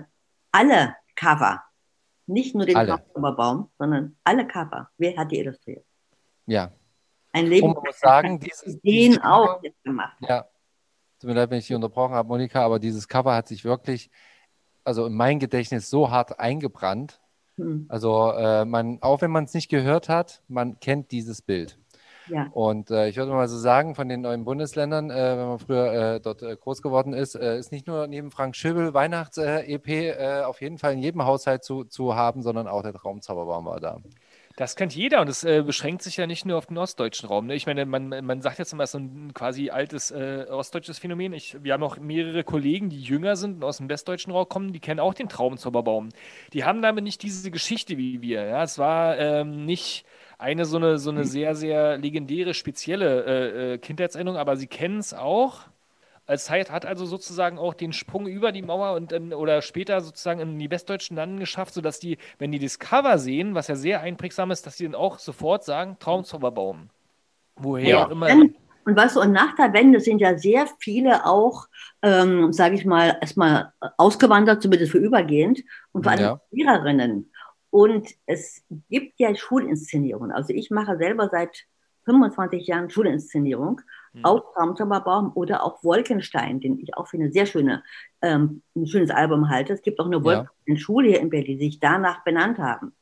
alle 0.53 0.95
Cover. 1.17 1.61
Nicht 2.27 2.55
nur 2.55 2.65
den. 2.65 2.75
Traumzauberbaum, 2.77 3.71
sondern 3.77 4.17
alle 4.23 4.47
Cover. 4.47 4.89
Wer 4.99 5.17
hat 5.17 5.33
die 5.33 5.41
illustriert? 5.41 5.85
Ja, 6.47 6.71
Ein 7.33 7.47
Leben. 7.47 7.67
und 7.67 7.75
man 7.75 7.85
muss 7.87 7.99
sagen, 7.99 8.39
dieses, 8.39 8.63
den 8.63 8.81
dieses 8.83 9.21
auch 9.25 9.61
gemacht. 9.83 10.17
ja, 10.21 10.47
tut 11.19 11.29
mir 11.29 11.35
leid, 11.35 11.51
wenn 11.51 11.59
ich 11.59 11.67
dich 11.67 11.75
unterbrochen 11.77 12.15
habe, 12.15 12.29
Monika, 12.29 12.65
aber 12.65 12.79
dieses 12.79 13.09
Cover 13.09 13.35
hat 13.35 13.49
sich 13.49 13.65
wirklich, 13.65 14.11
also 14.85 15.07
in 15.07 15.15
mein 15.15 15.39
Gedächtnis 15.39 15.91
so 15.91 16.11
hart 16.11 16.39
eingebrannt. 16.41 17.21
Hm. 17.57 17.87
Also 17.89 18.33
äh, 18.33 18.65
man, 18.65 18.99
auch 19.03 19.21
wenn 19.21 19.31
man 19.31 19.45
es 19.45 19.55
nicht 19.55 19.69
gehört 19.69 20.09
hat, 20.09 20.43
man 20.49 20.79
kennt 20.81 21.11
dieses 21.11 21.43
Bild. 21.43 21.79
Ja. 22.31 22.49
Und 22.53 22.91
äh, 22.91 23.09
ich 23.09 23.17
würde 23.17 23.33
mal 23.33 23.49
so 23.49 23.59
sagen, 23.59 23.95
von 23.95 24.09
den 24.09 24.21
neuen 24.21 24.45
Bundesländern, 24.45 25.11
äh, 25.11 25.37
wenn 25.39 25.49
man 25.49 25.59
früher 25.59 25.93
äh, 25.93 26.21
dort 26.21 26.43
äh, 26.43 26.57
groß 26.57 26.83
geworden 26.83 27.13
ist, 27.13 27.35
äh, 27.35 27.59
ist 27.59 27.73
nicht 27.73 27.87
nur 27.87 28.07
neben 28.07 28.31
Frank 28.31 28.55
Schöbel 28.55 28.93
Weihnachts-EP 28.95 29.89
äh, 29.89 30.43
auf 30.43 30.61
jeden 30.61 30.79
Fall 30.79 30.93
in 30.93 30.99
jedem 30.99 31.25
Haushalt 31.25 31.65
zu, 31.65 31.85
zu 31.85 32.15
haben, 32.15 32.43
sondern 32.43 32.69
auch 32.69 32.83
der 32.83 32.93
Traumzauberbaum 32.93 33.65
war 33.65 33.81
da. 33.81 33.99
Das 34.59 34.75
kennt 34.75 34.93
jeder 34.93 35.21
und 35.21 35.29
es 35.29 35.45
äh, 35.45 35.63
beschränkt 35.63 36.03
sich 36.03 36.17
ja 36.17 36.27
nicht 36.27 36.45
nur 36.45 36.59
auf 36.59 36.67
den 36.67 36.79
ostdeutschen 36.79 37.29
Raum. 37.29 37.47
Ne? 37.47 37.55
Ich 37.55 37.67
meine, 37.67 37.87
man, 37.87 38.09
man 38.09 38.43
sagt 38.43 38.59
jetzt 38.59 38.73
immer, 38.73 38.83
es 38.83 38.89
ist 38.89 38.93
so 38.95 38.99
ein 38.99 39.33
quasi 39.33 39.71
altes 39.71 40.11
äh, 40.11 40.47
ostdeutsches 40.51 40.99
Phänomen. 40.99 41.33
Ich, 41.33 41.63
wir 41.63 41.75
haben 41.75 41.85
auch 41.85 41.97
mehrere 41.99 42.43
Kollegen, 42.43 42.91
die 42.91 43.01
jünger 43.01 43.37
sind 43.37 43.55
und 43.55 43.63
aus 43.65 43.77
dem 43.77 43.89
westdeutschen 43.89 44.33
Raum 44.33 44.49
kommen, 44.49 44.73
die 44.73 44.81
kennen 44.81 44.99
auch 44.99 45.15
den 45.15 45.29
Traumzauberbaum. 45.29 46.09
Die 46.55 46.65
haben 46.65 46.83
damit 46.83 47.05
nicht 47.05 47.23
diese 47.23 47.53
Geschichte 47.53 47.99
wie 47.99 48.21
wir. 48.21 48.47
Ja? 48.47 48.65
Es 48.65 48.79
war 48.79 49.17
ähm, 49.17 49.65
nicht 49.65 50.05
eine 50.39 50.65
so 50.65 50.79
eine, 50.79 50.99
so 50.99 51.11
eine 51.11 51.25
sehr, 51.25 51.55
sehr 51.55 51.97
legendäre, 51.97 52.53
spezielle 52.53 53.27
äh, 53.27 53.75
äh, 53.75 53.79
Kindheitserinnerung, 53.79 54.41
aber 54.41 54.57
sie 54.57 54.67
kennen 54.67 54.99
es 54.99 55.15
auch. 55.15 55.69
Als 56.29 56.45
Zeit 56.45 56.71
hat 56.71 56.85
also 56.85 57.07
sozusagen 57.07 57.59
auch 57.59 57.73
den 57.73 57.95
Sprung 57.95 58.27
über 58.27 58.53
die 58.53 58.61
Mauer 58.61 58.95
und 58.95 59.13
dann, 59.13 59.33
oder 59.33 59.63
später 59.63 60.03
sozusagen 60.03 60.41
in 60.41 60.59
die 60.59 60.71
westdeutschen 60.71 61.17
Landen 61.17 61.39
geschafft, 61.41 61.73
sodass 61.73 62.01
die, 62.01 62.19
wenn 62.39 62.53
die 62.53 62.59
das 62.59 62.79
Cover 62.79 63.17
sehen, 63.19 63.55
was 63.55 63.67
ja 63.69 63.77
sehr 63.77 64.03
einprägsam 64.03 64.51
ist, 64.51 64.67
dass 64.67 64.77
die 64.77 64.85
dann 64.85 64.95
auch 64.95 65.19
sofort 65.19 65.65
sagen, 65.65 65.97
Traumzauberbaum. 65.99 66.91
Woher 67.57 67.89
Ja, 67.89 68.07
auch 68.07 68.11
immer. 68.11 68.29
dann- 68.29 68.55
Und 68.85 68.97
weißt 68.97 69.17
du, 69.17 69.21
und 69.21 69.33
nach 69.33 69.55
der 69.57 69.73
Wende 69.73 70.01
sind 70.01 70.19
ja 70.19 70.37
sehr 70.39 70.67
viele 70.79 71.25
auch, 71.27 71.67
ähm, 72.03 72.53
sage 72.53 72.75
ich 72.75 72.85
mal, 72.87 73.17
erstmal 73.21 73.73
ausgewandert, 73.97 74.63
zumindest 74.63 74.93
vorübergehend, 74.93 75.63
und 75.93 76.03
vor 76.05 76.13
allem 76.13 76.21
Ja. 76.21 76.41
Lehrerinnen. 76.51 77.31
Und 77.71 78.09
es 78.27 78.63
gibt 78.89 79.19
ja 79.19 79.35
Schulinszenierungen. 79.35 80.31
Also 80.33 80.53
ich 80.55 80.71
mache 80.71 80.97
selber 80.99 81.29
seit 81.31 81.65
25 82.07 82.67
Jahren 82.67 82.89
Schulinszenierung, 82.89 83.83
Hm. 84.15 84.25
auch 84.25 84.53
Traumzauberbaum 84.55 85.33
oder 85.35 85.63
auch 85.65 85.83
Wolkenstein, 85.85 86.61
den 86.61 86.79
ich 86.81 86.97
auch 86.97 87.07
für 87.09 87.17
eine 87.19 87.31
sehr 87.33 87.47
schöne, 87.47 87.83
ähm, 88.23 88.63
ein 88.77 88.87
schönes 88.87 89.11
Album 89.11 89.49
halte. 89.51 89.73
Es 89.73 89.83
gibt 89.83 90.01
auch 90.01 90.07
eine 90.07 90.23
Wolkenstein-Schule 90.25 91.09
hier 91.09 91.21
in 91.21 91.31
Berlin, 91.31 91.59
die 91.59 91.65
sich 91.67 91.81
danach 91.81 92.25
benannt 92.25 92.59
haben. 92.59 92.95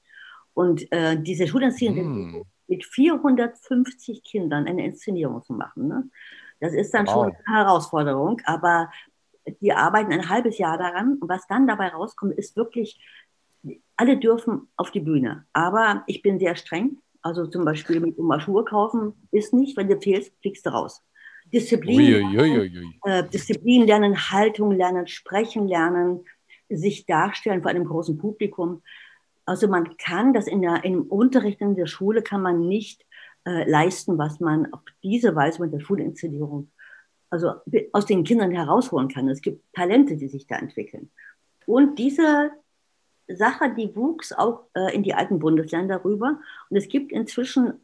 Und 0.55 0.91
äh, 0.93 1.21
diese 1.21 1.47
Schulinszenierungen 1.47 2.33
Hm. 2.35 2.43
mit 2.69 2.85
450 2.85 4.25
Kindern 4.25 4.67
eine 4.67 4.85
Inszenierung 4.85 5.43
zu 5.43 5.53
machen. 5.53 5.89
Ne? 5.89 6.11
Das 6.61 6.73
ist 6.73 6.93
dann 6.95 7.07
Wow. 7.07 7.13
schon 7.13 7.33
eine 7.47 7.57
Herausforderung, 7.59 8.41
aber 8.45 8.91
die 9.61 9.73
arbeiten 9.73 10.13
ein 10.13 10.29
halbes 10.29 10.59
Jahr 10.59 10.77
daran 10.79 11.19
und 11.21 11.29
was 11.29 11.47
dann 11.47 11.67
dabei 11.69 11.89
rauskommt, 11.89 12.35
ist 12.37 12.57
wirklich, 12.57 12.99
alle 13.97 14.17
dürfen 14.19 14.69
auf 14.77 14.91
die 14.91 15.01
Bühne, 15.01 15.47
aber 15.53 16.03
ich 16.07 16.23
bin 16.23 16.39
sehr 16.39 16.57
streng. 16.57 16.99
Also 17.27 17.45
zum 17.49 17.65
Beispiel 17.65 17.99
mit 17.99 18.17
Oma 18.21 18.39
Schuhe 18.39 18.65
kaufen 18.65 19.13
ist 19.33 19.53
nicht, 19.53 19.77
wenn 19.77 19.89
du 19.89 20.01
fehlst, 20.01 20.33
fliegst 20.43 20.65
du 20.65 20.71
raus. 20.71 21.03
Disziplin, 21.53 22.25
Uiuiuiui. 22.25 23.01
äh, 23.03 23.29
Disziplin 23.29 23.85
lernen, 23.85 24.31
Haltung 24.31 24.71
lernen, 24.71 25.09
sprechen 25.09 25.67
lernen, 25.67 26.25
sich 26.69 27.05
darstellen 27.05 27.63
vor 27.63 27.73
einem 27.73 27.85
großen 27.85 28.17
Publikum. 28.17 28.81
Also 29.45 29.67
man 29.67 29.97
kann 29.97 30.35
das 30.35 30.47
in 30.47 30.63
der, 30.63 30.85
im 30.85 31.03
Unterricht 31.03 31.61
in 31.61 31.75
der 31.75 31.87
Schule 31.87 32.23
kann 32.23 32.43
man 32.43 32.69
nicht 32.69 33.05
äh, 33.45 33.69
leisten, 33.69 34.19
was 34.19 34.39
man 34.39 34.73
auf 34.73 34.83
diese 35.03 35.35
Weise 35.35 35.61
mit 35.63 35.73
der 35.73 35.81
Schulinszenierung 35.81 36.71
also 37.29 37.55
aus 37.93 38.07
den 38.07 38.23
Kindern 38.23 38.53
herausholen 38.53 39.09
kann. 39.09 39.29
Es 39.29 39.41
gibt 39.41 39.65
Talente, 39.75 40.17
die 40.17 40.29
sich 40.29 40.47
da 40.47 40.59
entwickeln. 40.59 41.11
Und 41.67 41.99
diese 41.99 42.53
Sache, 43.29 43.75
die 43.75 43.95
wuchs 43.97 44.33
auch 44.33 44.65
äh, 44.75 44.95
in 44.95 45.03
die 45.03 45.15
alten 45.15 45.39
Bundesländer 45.39 46.05
rüber. 46.05 46.41
Und 46.71 46.77
es 46.77 46.89
gibt 46.89 47.13
inzwischen 47.13 47.75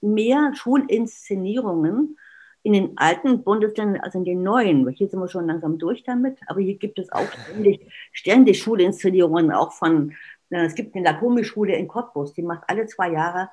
mehr 0.00 0.52
Schulinszenierungen, 0.54 2.18
in 2.64 2.74
den 2.74 2.96
alten 2.96 3.42
Bundesländern, 3.42 4.02
also 4.02 4.18
in 4.18 4.24
den 4.24 4.42
neuen, 4.42 4.88
hier 4.90 5.08
sind 5.08 5.18
wir 5.18 5.28
schon 5.28 5.48
langsam 5.48 5.78
durch 5.78 6.04
damit, 6.04 6.38
aber 6.46 6.60
hier 6.60 6.76
gibt 6.76 6.98
es 6.98 7.10
auch 7.10 7.26
ständig, 7.32 7.92
ständig 8.12 8.62
Schulinszenierungen, 8.62 9.50
auch 9.50 9.72
von, 9.72 10.12
äh, 10.50 10.64
es 10.66 10.74
gibt 10.74 10.94
eine 10.94 11.04
Lakomi-Schule 11.04 11.74
in 11.74 11.88
Cottbus, 11.88 12.34
die 12.34 12.42
macht 12.42 12.62
alle 12.68 12.86
zwei 12.86 13.10
Jahre 13.10 13.50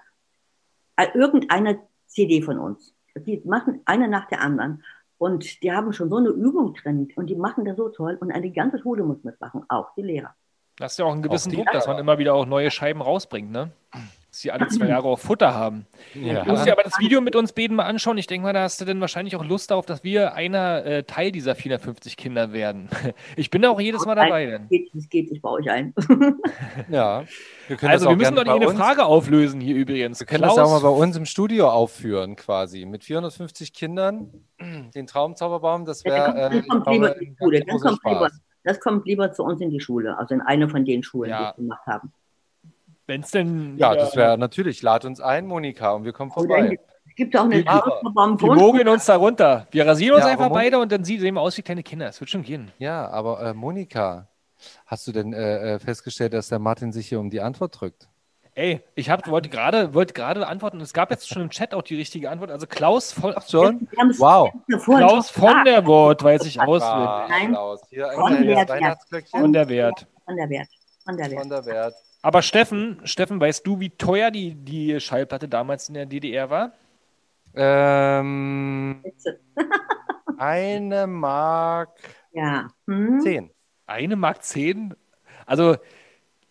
äh, 0.95 1.07
irgendeine 1.15 1.79
CD 2.05 2.41
von 2.41 2.59
uns. 2.59 2.93
Die 3.15 3.41
machen 3.45 3.81
eine 3.85 4.07
nach 4.07 4.27
der 4.27 4.41
anderen. 4.41 4.83
Und 5.17 5.63
die 5.63 5.71
haben 5.71 5.91
schon 5.91 6.09
so 6.09 6.17
eine 6.17 6.29
Übung 6.29 6.73
drin 6.75 7.11
und 7.15 7.27
die 7.27 7.35
machen 7.35 7.65
das 7.65 7.75
so 7.75 7.89
toll. 7.89 8.17
Und 8.21 8.31
eine 8.31 8.51
ganze 8.51 8.79
Schule 8.79 9.03
muss 9.03 9.23
mitmachen, 9.23 9.65
auch 9.67 9.93
die 9.95 10.01
Lehrer. 10.01 10.33
Das 10.79 10.93
ist 10.93 10.97
ja 10.99 11.05
auch 11.05 11.11
einen 11.11 11.21
gewissen 11.21 11.49
die 11.49 11.57
Druck, 11.57 11.67
dass 11.73 11.87
man 11.87 11.97
immer 11.99 12.17
wieder 12.17 12.33
auch 12.33 12.45
neue 12.45 12.71
Scheiben 12.71 13.01
rausbringt, 13.01 13.51
ne? 13.51 13.71
Dass 13.91 14.41
sie 14.41 14.51
alle 14.51 14.67
zwei 14.67 14.85
Jahre 14.89 15.07
auch 15.09 15.19
Futter 15.19 15.53
haben. 15.53 15.85
Ja. 16.13 16.43
Du 16.45 16.51
musst 16.51 16.65
dir 16.65 16.71
aber 16.71 16.83
das 16.83 16.97
Video 16.99 17.19
mit 17.19 17.35
uns 17.35 17.51
beiden 17.51 17.75
mal 17.75 17.83
anschauen. 17.83 18.17
Ich 18.17 18.27
denke 18.27 18.43
mal, 18.45 18.53
da 18.53 18.61
hast 18.61 18.79
du 18.79 18.85
dann 18.85 19.01
wahrscheinlich 19.01 19.35
auch 19.35 19.43
Lust 19.43 19.71
darauf, 19.71 19.85
dass 19.85 20.03
wir 20.05 20.35
einer 20.35 20.85
äh, 20.85 21.03
Teil 21.03 21.31
dieser 21.33 21.55
450 21.55 22.15
Kinder 22.15 22.53
werden. 22.53 22.87
Ich 23.35 23.49
bin 23.49 23.61
da 23.61 23.69
auch 23.71 23.79
jedes 23.81 24.05
Mal 24.05 24.15
dabei. 24.15 24.45
Es 24.45 24.51
Dann. 24.53 24.69
geht, 24.69 24.95
es 24.95 25.09
geht, 25.09 25.31
ich 25.31 25.41
baue 25.41 25.59
euch 25.59 25.69
ein. 25.69 25.93
Ja. 26.89 27.23
Wir 27.67 27.75
können 27.77 27.91
Also 27.91 28.05
das 28.05 28.07
auch 28.07 28.11
wir 28.11 28.17
müssen 28.17 28.35
doch 28.35 28.43
nicht 28.43 28.53
eine 28.69 28.77
Frage 28.77 29.05
auflösen 29.05 29.59
hier 29.61 29.75
übrigens. 29.75 30.19
Wir 30.21 30.27
können 30.27 30.43
das 30.43 30.55
ja 30.55 30.63
auch 30.63 30.71
mal 30.71 30.81
bei 30.81 30.89
uns 30.95 31.17
im 31.17 31.25
Studio 31.25 31.69
aufführen, 31.69 32.35
quasi. 32.35 32.85
Mit 32.85 33.03
450 33.03 33.73
Kindern, 33.73 34.31
den 34.95 35.07
Traumzauberbaum, 35.07 35.85
das 35.85 36.03
Ja, 36.03 36.33
wäre. 36.35 36.49
dann 36.67 36.83
kommt, 36.83 36.87
äh, 36.87 36.99
ganz 36.99 37.37
Dann 37.37 37.79
kommt 37.79 37.99
lieber, 38.05 38.29
Spaß. 38.29 38.41
Das 38.69 38.79
kommt 38.79 39.05
lieber 39.07 39.31
zu 39.33 39.43
uns 39.43 39.59
in 39.61 39.71
die 39.71 39.79
Schule, 39.79 40.17
also 40.17 40.35
in 40.35 40.41
eine 40.41 40.69
von 40.69 40.85
den 40.85 41.01
Schulen, 41.03 41.31
Ja. 41.31 41.37
die 41.53 41.57
wir 41.57 41.63
gemacht 41.63 41.85
haben. 41.87 42.13
Wenn 43.07 43.21
es 43.21 43.31
denn 43.31 43.77
Ja, 43.77 43.95
das 43.95 44.15
wäre 44.15 44.37
natürlich. 44.37 44.81
Lad 44.83 45.03
uns 45.05 45.19
ein, 45.19 45.47
Monika, 45.47 45.91
und 45.93 46.05
wir 46.05 46.13
kommen 46.13 46.31
Oder 46.31 46.47
vorbei. 46.47 46.79
es 47.07 47.15
gibt 47.15 47.35
auch 47.35 47.45
eine 47.45 47.65
Zauberbaum 47.65 48.37
Die 48.37 48.45
mogeln 48.45 48.87
uns 48.87 49.05
da 49.07 49.15
runter. 49.15 49.65
Wir 49.71 49.87
rasieren 49.87 50.15
uns 50.17 50.25
Ja, 50.25 50.31
einfach 50.31 50.49
beide 50.49 50.77
und 50.77 50.91
dann 50.91 51.03
sehen 51.03 51.33
wir 51.33 51.41
aus 51.41 51.57
wie 51.57 51.63
kleine 51.63 51.81
Kinder. 51.81 52.07
Es 52.07 52.19
wird 52.19 52.29
schon 52.29 52.43
gehen. 52.43 52.71
Ja, 52.77 53.07
aber 53.09 53.41
äh, 53.41 53.53
Monika, 53.55 54.27
hast 54.85 55.07
du 55.07 55.11
denn 55.11 55.33
äh, 55.33 55.75
äh, 55.75 55.79
festgestellt, 55.79 56.33
dass 56.33 56.49
der 56.49 56.59
Martin 56.59 56.91
sich 56.91 57.07
hier 57.09 57.19
um 57.19 57.31
die 57.31 57.41
Antwort 57.41 57.79
drückt? 57.81 58.08
Ey, 58.59 58.81
ich 58.93 59.09
hab, 59.09 59.25
wollte 59.29 59.47
gerade 59.47 59.93
wollte 59.93 60.13
gerade 60.13 60.45
antworten. 60.45 60.81
Es 60.81 60.91
gab 60.91 61.11
jetzt 61.11 61.29
schon 61.29 61.43
im 61.43 61.49
Chat 61.49 61.73
auch 61.73 61.81
die 61.81 61.95
richtige 61.95 62.29
Antwort. 62.29 62.51
Also 62.51 62.67
Klaus 62.67 63.13
von, 63.13 63.33
Schon? 63.47 63.87
Wir 63.89 63.97
haben's- 63.99 64.19
Wow. 64.19 64.51
Klaus 64.67 65.31
schon 65.31 65.43
von 65.47 65.63
der 65.63 65.85
Wort 65.85 66.21
weiß 66.25 66.45
ich 66.45 66.59
Ah, 66.59 66.65
auswendig. 66.65 67.09
Nein. 67.29 67.47
Applaus. 67.55 67.81
Hier 67.89 68.11
Von 68.11 68.33
ein 68.33 68.45
der. 68.45 68.67
Weihnachtsglöckchen 68.67 69.39
Von 69.39 69.53
der 69.53 69.69
Wert. 69.69 70.07
Von 70.25 70.35
der 70.35 70.49
Wert. 70.49 70.67
Von 71.05 71.15
der 71.17 71.31
Wert. 71.31 71.39
von 71.39 71.49
der 71.49 71.65
Wert. 71.67 71.93
Aber 72.21 72.41
Steffen, 72.41 72.99
Steffen, 73.05 73.39
weißt 73.39 73.65
du, 73.65 73.79
wie 73.79 73.91
teuer 73.91 74.29
die, 74.29 74.55
die 74.55 74.99
Schallplatte 74.99 75.47
damals 75.47 75.87
in 75.87 75.93
der 75.93 76.05
DDR 76.05 76.49
war? 76.49 76.73
Ähm, 77.55 79.01
eine 80.37 81.07
Mark 81.07 81.91
Ja. 82.33 82.67
Hm? 82.87 83.21
zehn. 83.21 83.51
Eine 83.87 84.17
Mark 84.17 84.43
zehn? 84.43 84.95
Also 85.45 85.77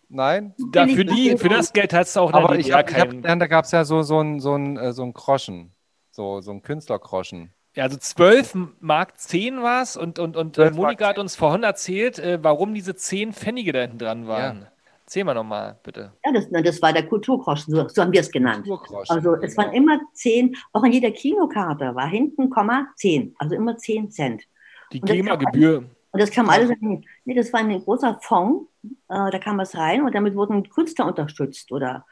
Nein? 0.09 0.55
da, 0.71 0.87
für, 0.87 1.05
die, 1.05 1.37
für 1.37 1.49
das 1.49 1.71
Geld 1.71 1.93
hast 1.93 2.15
du 2.15 2.21
auch 2.21 2.33
Aber 2.33 2.57
ich 2.57 2.65
DDR 2.65 2.99
hab, 2.99 3.39
da 3.39 3.47
gab 3.47 3.65
es 3.65 3.71
ja 3.71 3.85
so, 3.85 4.01
so 4.01 4.19
ein 4.19 4.39
so 4.39 4.55
ein, 4.55 4.75
äh, 4.77 4.91
so 4.91 5.03
ein 5.03 5.13
Groschen. 5.13 5.71
So, 6.11 6.41
so 6.41 6.51
ein 6.51 6.63
Künstlergroschen. 6.63 7.53
Ja, 7.75 7.83
also 7.83 7.97
12 7.97 8.57
Mark 8.79 9.19
10 9.19 9.61
war 9.61 9.83
es 9.83 9.95
und, 9.95 10.17
und, 10.17 10.35
und 10.35 10.57
äh, 10.57 10.63
12 10.63 10.71
Mark 10.71 10.77
Monika 10.77 11.07
hat 11.07 11.19
uns 11.19 11.35
vorhin 11.35 11.63
erzählt, 11.63 12.17
äh, 12.17 12.39
warum 12.41 12.73
diese 12.73 12.95
10 12.95 13.33
Pfennige 13.33 13.71
da 13.71 13.81
hinten 13.81 13.99
dran 13.99 14.27
waren. 14.27 14.67
Erzähl 15.05 15.23
mal 15.23 15.33
nochmal, 15.33 15.79
bitte. 15.83 16.13
Ja, 16.25 16.31
das, 16.31 16.49
das 16.51 16.81
war 16.81 16.93
der 16.93 17.07
Kulturgroschen, 17.07 17.73
so, 17.73 17.87
so 17.87 18.01
haben 18.01 18.11
wir 18.11 18.21
es 18.21 18.31
genannt. 18.31 18.67
Also 19.07 19.35
es 19.35 19.57
waren 19.57 19.73
immer 19.73 19.99
zehn, 20.13 20.55
auch 20.71 20.83
an 20.83 20.91
jeder 20.91 21.11
Kinokarte 21.11 21.95
war 21.95 22.07
hinten 22.07 22.49
Komma 22.49 22.87
zehn, 22.95 23.33
also 23.39 23.55
immer 23.55 23.77
zehn 23.77 24.11
Cent. 24.11 24.43
Die 24.91 25.01
GEMA-Gebühr. 25.01 25.85
Und 26.11 26.21
das 26.21 26.31
kam 26.31 26.49
alles, 26.49 26.71
nee, 26.79 27.35
das 27.35 27.53
war 27.53 27.59
ein 27.59 27.83
großer 27.83 28.19
Fonds, 28.21 28.67
äh, 28.83 29.29
da 29.31 29.39
kam 29.39 29.57
was 29.57 29.75
rein 29.75 30.03
und 30.03 30.15
damit 30.15 30.35
wurden 30.35 30.67
Künstler 30.69 31.05
unterstützt 31.05 31.71
oder 31.71 32.05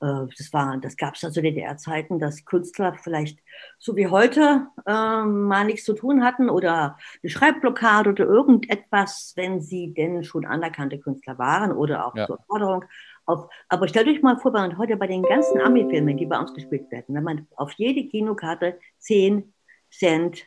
äh, 0.00 0.26
das 0.38 0.52
war, 0.52 0.76
das 0.78 0.96
gab 0.96 1.14
es 1.14 1.24
also 1.24 1.40
DDR-Zeiten, 1.40 2.18
dass 2.18 2.44
Künstler 2.44 2.94
vielleicht 2.94 3.40
so 3.78 3.96
wie 3.96 4.06
heute 4.06 4.68
äh, 4.86 5.22
mal 5.24 5.64
nichts 5.64 5.84
zu 5.84 5.94
tun 5.94 6.24
hatten 6.24 6.48
oder 6.48 6.96
eine 7.22 7.30
Schreibblockade 7.30 8.10
oder 8.10 8.24
irgendetwas, 8.24 9.32
wenn 9.36 9.60
sie 9.60 9.92
denn 9.94 10.24
schon 10.24 10.46
anerkannte 10.46 10.98
Künstler 10.98 11.38
waren 11.38 11.72
oder 11.72 12.06
auch 12.06 12.14
Ja. 12.16 12.26
zur 12.26 12.38
Förderung. 12.48 12.84
Auf, 13.26 13.48
aber 13.68 13.86
stellt 13.88 14.08
euch 14.08 14.22
mal 14.22 14.38
vor, 14.38 14.52
bei, 14.52 14.76
heute 14.76 14.96
bei 14.96 15.06
den 15.06 15.22
ganzen 15.22 15.60
Ami-Filmen, 15.60 16.16
die 16.16 16.26
bei 16.26 16.38
uns 16.38 16.54
gespielt 16.54 16.90
werden, 16.90 17.14
wenn 17.14 17.22
man 17.22 17.46
auf 17.56 17.72
jede 17.72 18.08
Kinokarte 18.08 18.78
10 18.98 19.52
Cent 19.90 20.46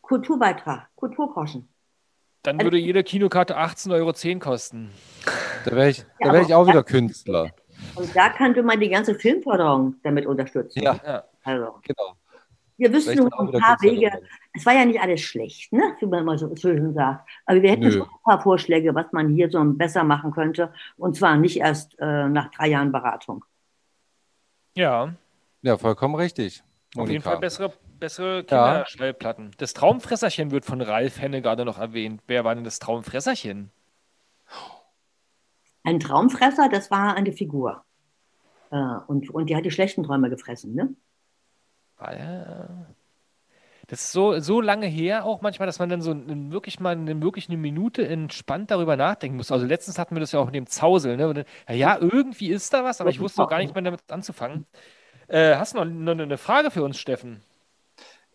Kulturbeitrag, 0.00 0.88
Kulturgroschen. 0.94 1.68
Dann 2.46 2.60
würde 2.60 2.78
jede 2.78 3.02
Kinokarte 3.02 3.58
18,10 3.58 3.92
Euro 3.92 4.38
kosten. 4.38 4.90
Da 5.64 5.72
wäre 5.72 5.90
ich, 5.90 6.04
da 6.20 6.28
Ja, 6.28 6.32
wär 6.32 6.42
ich 6.42 6.54
auch 6.54 6.66
wieder 6.66 6.84
Künstler. 6.84 7.50
Und 7.96 8.14
da 8.14 8.30
könnte 8.30 8.62
man 8.62 8.78
die 8.78 8.88
ganze 8.88 9.14
Filmförderung 9.16 9.96
damit 10.04 10.26
unterstützen. 10.26 10.80
Ja, 10.82 10.98
Ja. 11.04 11.24
Also, 11.42 11.78
genau. 11.82 12.14
wir 12.76 12.92
wüssten 12.92 13.18
nur 13.18 13.40
ein 13.40 13.50
paar 13.60 13.76
Wege. 13.80 14.10
Es 14.52 14.64
war 14.64 14.74
ja 14.74 14.84
nicht 14.84 15.00
alles 15.00 15.20
schlecht, 15.22 15.72
ne? 15.72 15.96
wie 16.00 16.06
man 16.06 16.20
immer 16.20 16.38
so 16.38 16.54
schön 16.56 16.94
sagt. 16.94 17.28
Aber 17.46 17.60
wir 17.62 17.70
hätten 17.70 17.82
Nö. 17.84 17.90
schon 17.92 18.02
ein 18.02 18.22
paar 18.24 18.40
Vorschläge, 18.40 18.94
was 18.94 19.12
man 19.12 19.28
hier 19.34 19.50
so 19.50 19.62
besser 19.64 20.04
machen 20.04 20.30
könnte. 20.32 20.72
Und 20.96 21.16
zwar 21.16 21.36
nicht 21.36 21.58
erst 21.58 21.96
äh, 21.98 22.28
nach 22.28 22.50
drei 22.52 22.68
Jahren 22.68 22.92
Beratung. 22.92 23.44
Ja, 24.74 25.14
Ja, 25.62 25.76
vollkommen 25.78 26.14
richtig. 26.14 26.62
auf 26.62 27.08
jeden 27.08 27.08
Monika. 27.08 27.30
Fall 27.30 27.38
bessere, 27.40 27.72
bessere 27.98 28.44
Ja. 28.50 28.84
Kinderschallplatten. 28.84 29.52
Das 29.58 29.74
Traumfresserchen 29.74 30.50
wird 30.50 30.64
von 30.64 30.80
Ralf 30.80 31.20
Henne 31.20 31.42
gerade 31.42 31.64
noch 31.64 31.78
erwähnt. 31.78 32.22
Wer 32.26 32.44
war 32.44 32.54
denn 32.54 32.64
das 32.64 32.78
Traumfresserchen? 32.78 33.70
Ein 35.84 36.00
Traumfresser, 36.00 36.68
das 36.68 36.90
war 36.90 37.14
eine 37.14 37.32
Figur. 37.32 37.82
Äh, 38.70 38.76
und, 39.08 39.30
und 39.30 39.48
die 39.50 39.56
hat 39.56 39.64
die 39.64 39.70
schlechten 39.72 40.02
Träume 40.04 40.30
gefressen. 40.30 40.74
Ne? 40.74 40.94
Äh, 41.98 42.86
Das 43.88 44.00
ist 44.02 44.12
so, 44.12 44.38
so 44.40 44.60
lange 44.60 44.86
her 44.86 45.24
auch 45.24 45.42
manchmal, 45.42 45.66
dass 45.66 45.78
man 45.78 45.88
dann 45.88 46.02
so 46.02 46.12
wirklich 46.50 46.80
mal 46.80 46.90
eine, 46.92 47.22
wirklich 47.22 47.48
eine 47.48 47.56
Minute 47.56 48.06
entspannt 48.08 48.70
darüber 48.72 48.96
nachdenken 48.96 49.36
muss. 49.36 49.52
Also 49.52 49.64
letztens 49.64 49.98
hatten 49.98 50.16
wir 50.16 50.20
das 50.20 50.32
ja 50.32 50.40
auch 50.40 50.46
mit 50.46 50.54
dem 50.56 50.66
Zausel. 50.66 51.16
Ne? 51.16 51.32
Dann, 51.34 51.44
ja, 51.68 51.74
ja, 51.74 51.98
irgendwie 52.00 52.48
ist 52.50 52.72
da 52.74 52.82
was, 52.84 53.00
aber 53.00 53.10
ich 53.10 53.20
wusste 53.20 53.42
auch 53.42 53.48
gar 53.48 53.58
nicht 53.58 53.74
mehr 53.74 53.82
damit 53.84 54.10
anzufangen. 54.10 54.66
Äh, 55.28 55.56
hast 55.56 55.74
du 55.74 55.78
noch, 55.84 55.86
noch 55.86 56.22
eine 56.24 56.38
Frage 56.38 56.70
für 56.72 56.84
uns, 56.84 56.98
Steffen? 56.98 57.42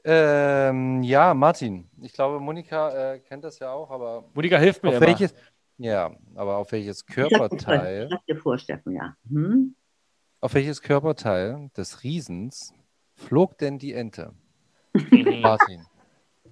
Ähm, 0.03 1.03
ja, 1.03 1.33
Martin. 1.33 1.89
Ich 2.01 2.13
glaube, 2.13 2.39
Monika 2.39 3.13
äh, 3.13 3.19
kennt 3.19 3.43
das 3.43 3.59
ja 3.59 3.71
auch, 3.71 3.91
aber 3.91 4.23
Monika 4.33 4.57
hilft 4.57 4.81
mir 4.83 4.89
auf 4.89 4.95
immer. 4.97 5.05
welches, 5.07 5.33
ja, 5.77 6.11
aber 6.35 6.57
auf 6.57 6.71
welches 6.71 7.05
Körperteil, 7.05 8.09
ich 8.11 8.25
dir 8.35 8.37
vor, 8.41 8.57
Steffen, 8.57 8.93
ja. 8.93 9.15
Hm? 9.29 9.75
auf 10.39 10.53
welches 10.55 10.81
Körperteil 10.81 11.69
des 11.77 12.03
Riesens 12.03 12.73
flog 13.15 13.57
denn 13.59 13.77
die 13.77 13.93
Ente? 13.93 14.33
Martin. 15.41 15.85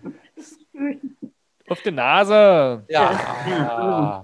Auf 1.67 1.81
die 1.83 1.91
Nase. 1.91 2.83
Ja. 2.89 3.11
Ja, 3.47 4.23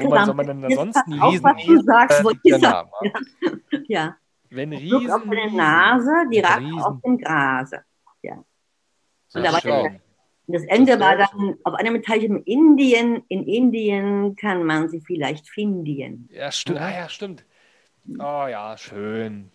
wo 0.00 0.08
man 0.08 0.26
soll 0.26 0.34
man 0.34 0.46
denn 0.48 0.64
ansonsten 0.64 1.20
Auf, 1.20 1.32
Riesen- 1.32 1.44
was 1.44 1.64
du 1.64 1.80
sagst, 1.82 2.24
wollte 2.24 2.40
ich 2.42 2.50
Der 2.52 2.58
sagen. 2.60 2.90
Name. 3.00 3.84
Ja. 3.86 4.16
Wenn 4.50 4.72
Flug 4.76 5.08
auf 5.08 5.22
Riesen. 5.22 5.30
der 5.30 5.50
Nase, 5.52 6.10
die 6.32 6.40
ragt 6.40 6.60
Riesen. 6.60 6.80
auf 6.80 7.00
dem 7.02 7.18
Grase. 7.18 7.84
So 8.22 8.28
Und 9.34 9.42
da 9.44 9.60
der- 9.60 10.00
Und 10.46 10.54
das 10.54 10.64
Ende 10.64 10.92
Das 10.98 11.00
war 11.00 11.16
dann 11.16 11.56
auf 11.64 11.74
einem 11.74 12.02
Teich 12.02 12.24
in 12.24 12.42
Indien. 12.42 13.22
In 13.28 13.44
Indien 13.46 14.34
kann 14.36 14.64
man 14.64 14.88
sie 14.88 15.00
vielleicht 15.00 15.48
finden. 15.48 16.28
Ja, 16.30 16.50
stimmt. 16.50 16.80
Ah, 16.80 16.90
ja, 16.90 17.08
stimmt. 17.08 17.44
Oh 18.18 18.46
ja, 18.48 18.76
schön. 18.76 19.50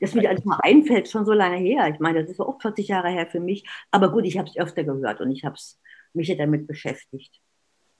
Das 0.00 0.14
mir 0.14 0.28
alles 0.28 0.44
mal 0.44 0.58
einfällt, 0.62 1.08
schon 1.08 1.24
so 1.24 1.32
lange 1.32 1.56
her. 1.56 1.88
Ich 1.92 1.98
meine, 2.00 2.20
das 2.22 2.30
ist 2.30 2.40
auch 2.40 2.60
40 2.60 2.88
Jahre 2.88 3.08
her 3.08 3.26
für 3.26 3.40
mich. 3.40 3.64
Aber 3.90 4.10
gut, 4.12 4.24
ich 4.24 4.38
habe 4.38 4.48
es 4.48 4.56
öfter 4.56 4.84
gehört 4.84 5.20
und 5.20 5.30
ich 5.30 5.44
habe 5.44 5.56
mich 6.12 6.28
ja 6.28 6.34
damit 6.36 6.66
beschäftigt. 6.66 7.40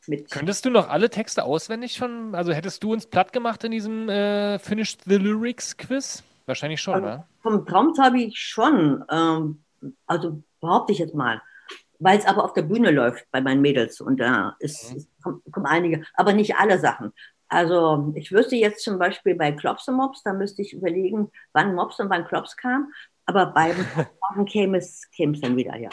Mit 0.07 0.31
Könntest 0.31 0.65
du 0.65 0.71
noch 0.71 0.89
alle 0.89 1.11
Texte 1.11 1.45
auswendig 1.45 1.95
schon? 1.95 2.35
Also 2.35 2.53
hättest 2.53 2.83
du 2.83 2.93
uns 2.93 3.07
platt 3.07 3.33
gemacht 3.33 3.63
in 3.65 3.71
diesem 3.71 4.09
äh, 4.09 4.59
Finish 4.59 4.97
the 5.05 5.17
Lyrics 5.17 5.77
Quiz? 5.77 6.23
Wahrscheinlich 6.47 6.81
schon, 6.81 6.95
Also, 6.95 7.07
ne? 7.07 7.27
vom 7.43 7.67
Traumzauber 7.67 8.17
ich 8.17 8.39
schon. 8.39 9.05
Ähm, 9.11 9.63
also 10.07 10.43
behaupte 10.61 10.93
ich 10.93 10.99
jetzt 10.99 11.15
mal. 11.15 11.41
Weil 11.99 12.19
es 12.19 12.27
aber 12.27 12.45
auf 12.45 12.55
der 12.55 12.63
Bühne 12.63 12.91
läuft 12.91 13.27
bei 13.31 13.41
meinen 13.41 13.61
Mädels 13.61 14.01
und 14.01 14.19
da 14.19 14.57
ist, 14.59 14.95
Mhm. 14.95 15.07
kommen, 15.23 15.43
kommen 15.53 15.67
einige, 15.67 16.05
aber 16.15 16.33
nicht 16.33 16.57
alle 16.57 16.79
Sachen. 16.79 17.13
Also 17.49 18.13
ich 18.15 18.33
wüsste 18.33 18.57
jetzt 18.57 18.83
zum 18.85 18.99
Beispiel 18.99 19.35
bei 19.35 19.53
Klops 19.53 19.87
und 19.89 19.97
Mops, 19.97 20.23
da 20.23 20.33
müsste 20.33 20.63
ich 20.63 20.73
überlegen, 20.73 21.31
wann 21.53 21.75
Mops 21.75 21.99
und 22.01 22.09
wann 22.09 22.25
Klops 22.25 22.57
kam, 22.57 22.93
aber 23.27 23.47
beim 23.47 23.75
Tauchen 24.21 24.45
käme 24.47 24.79
es, 24.79 25.11
käme 25.11 25.35
es 25.35 25.41
dann 25.41 25.57
wieder, 25.57 25.77
ja. 25.77 25.91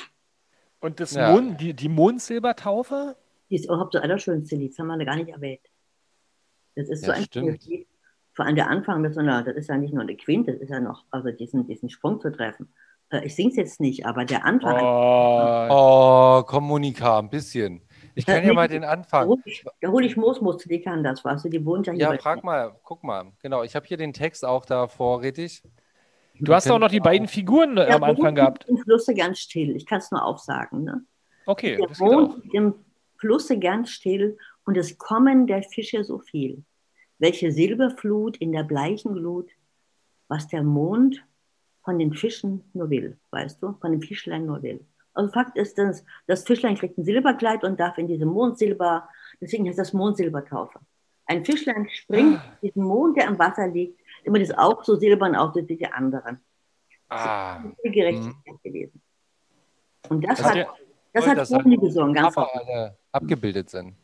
Und 0.79 0.99
das 0.99 1.13
Ja. 1.13 1.31
Mond, 1.31 1.59
die, 1.59 1.73
die 1.73 1.89
Mondsilbertaufe? 1.89 3.17
Die 3.49 3.55
ist 3.55 3.65
überhaupt 3.65 3.93
so 3.93 3.99
allerschönste 3.99 4.55
Lied, 4.55 4.71
das 4.71 4.79
haben 4.79 4.87
wir 4.87 5.05
gar 5.05 5.15
nicht 5.15 5.29
erwähnt. 5.29 5.61
Das 6.75 6.89
ist 6.89 7.01
so 7.01 7.07
Ja, 7.07 7.13
ein 7.17 7.23
stimmt. 7.23 7.65
Lied. 7.65 7.87
Vor 8.33 8.45
allem 8.45 8.55
der 8.55 8.69
Anfang 8.69 9.01
mit 9.01 9.15
so 9.15 9.19
einer, 9.19 9.41
das 9.43 9.55
ist 9.55 9.67
ja 9.67 9.77
nicht 9.77 9.93
nur 9.93 10.03
eine 10.03 10.15
Quinte, 10.15 10.53
das 10.53 10.61
ist 10.61 10.69
ja 10.69 10.79
noch, 10.79 11.05
also 11.09 11.31
diesen, 11.31 11.65
diesen 11.67 11.89
Sprung 11.89 12.21
zu 12.21 12.31
treffen. 12.31 12.71
Äh, 13.09 13.25
ich 13.25 13.35
singe 13.35 13.49
es 13.51 13.55
jetzt 13.55 13.79
nicht, 13.79 14.05
aber 14.05 14.25
der 14.25 14.45
Anfang. 14.45 14.77
Oh, 14.81 15.67
Oh, 15.69 16.43
Kommunika, 16.43 17.19
ein 17.19 17.29
bisschen. 17.29 17.81
Ich 18.15 18.25
kann 18.25 18.43
ja 18.45 18.53
mal 18.53 18.67
den 18.67 18.81
Da 18.81 18.89
Anfang. 18.89 19.27
hole 19.27 19.41
ich, 19.45 19.63
da 19.79 19.89
hol 19.89 20.03
ich 20.03 20.17
Moosmus, 20.17 20.57
die 20.63 20.81
kann 20.81 21.03
das, 21.03 21.23
weißt 21.23 21.45
du, 21.45 21.49
die 21.49 21.63
wohnt 21.63 21.85
ja 21.87 21.93
hier. 21.93 22.01
Ja, 22.01 22.09
bei- 22.09 22.17
frag 22.17 22.43
mal, 22.43 22.75
guck 22.83 23.03
mal. 23.03 23.31
Genau, 23.43 23.63
ich 23.63 23.75
habe 23.75 23.85
hier 23.85 23.97
den 23.97 24.11
Text 24.13 24.43
auch 24.43 24.65
da 24.65 24.87
vorrätig. 24.87 25.61
du 26.39 26.53
hast 26.53 26.69
auch 26.71 26.79
noch 26.79 26.89
die 26.89 26.99
beiden 26.99 27.27
Figuren 27.27 27.77
äh, 27.77 27.89
Ja, 27.89 27.95
am 27.97 28.03
Anfang 28.03 28.25
wohnt 28.25 28.35
gehabt. 28.37 28.65
Im 28.67 28.77
Flusse 28.77 29.13
ganz 29.13 29.39
still. 29.39 29.75
Ich 29.75 29.85
kann 29.85 29.99
es 29.99 30.09
nur 30.11 30.23
aufsagen. 30.25 30.83
Ne? 30.83 31.03
Okay, 31.45 31.77
Der 31.77 31.87
das 31.87 31.99
geht 31.99 32.07
auch. 32.07 32.11
wohnt 32.13 32.53
im 32.53 32.73
Flusse 33.19 33.59
ganz 33.59 33.89
still 33.91 34.37
und 34.65 34.77
es 34.77 34.97
kommen 34.97 35.45
der 35.47 35.61
Fische 35.63 36.03
so 36.03 36.17
viel. 36.19 36.63
Welche 37.19 37.51
Silberflut 37.51 38.37
in 38.37 38.51
der 38.51 38.63
bleichen 38.63 39.13
Glut, 39.13 39.49
was 40.27 40.47
der 40.47 40.63
Mond 40.63 41.23
von 41.87 41.97
den 41.97 42.13
Fischen 42.13 42.69
nur 42.73 42.89
will, 42.89 43.17
weißt 43.31 43.63
du, 43.63 43.71
von 43.79 43.91
den 43.93 44.01
Fischlein 44.01 44.45
nur 44.45 44.61
will. 44.61 44.85
Also 45.13 45.31
Fakt 45.31 45.57
ist, 45.57 45.77
dass 45.77 46.03
das 46.27 46.43
Fischlein 46.43 46.75
kriegt 46.75 46.97
ein 46.97 47.05
Silberkleid 47.05 47.63
und 47.63 47.79
darf 47.79 47.97
in 47.97 48.09
diese 48.09 48.25
Mondsilber, 48.25 49.07
deswegen 49.39 49.65
heißt 49.69 49.79
das 49.79 49.93
Mondsilbertaufe. 49.93 50.79
Ein 51.27 51.45
Fischlein 51.45 51.87
springt 51.89 52.41
in 52.61 52.67
diesen 52.67 52.83
Mond, 52.83 53.15
der 53.15 53.27
im 53.29 53.39
Wasser 53.39 53.69
liegt, 53.69 54.01
immer 54.25 54.37
das 54.37 54.51
auch 54.51 54.83
so 54.83 54.97
silbern 54.97 55.33
aussieht 55.33 55.69
wie 55.69 55.77
die 55.77 55.87
anderen. 55.87 56.41
Ah, 57.07 57.63
Die 57.85 57.89
Gerechtigkeit 57.89 58.61
gewesen. 58.61 59.01
Und 60.09 60.25
das 60.25 60.43
Also 60.43 60.59
hat, 60.59 60.67
das 61.13 61.25
hat 61.25 61.37
dass 61.37 61.51
Roni 61.53 61.77
da 61.77 61.81
gesungen, 61.83 62.13
ganz 62.13 62.35
Papa 62.35 62.49
alle 62.53 62.97
abgebildet 63.13 63.69
sind. 63.69 63.95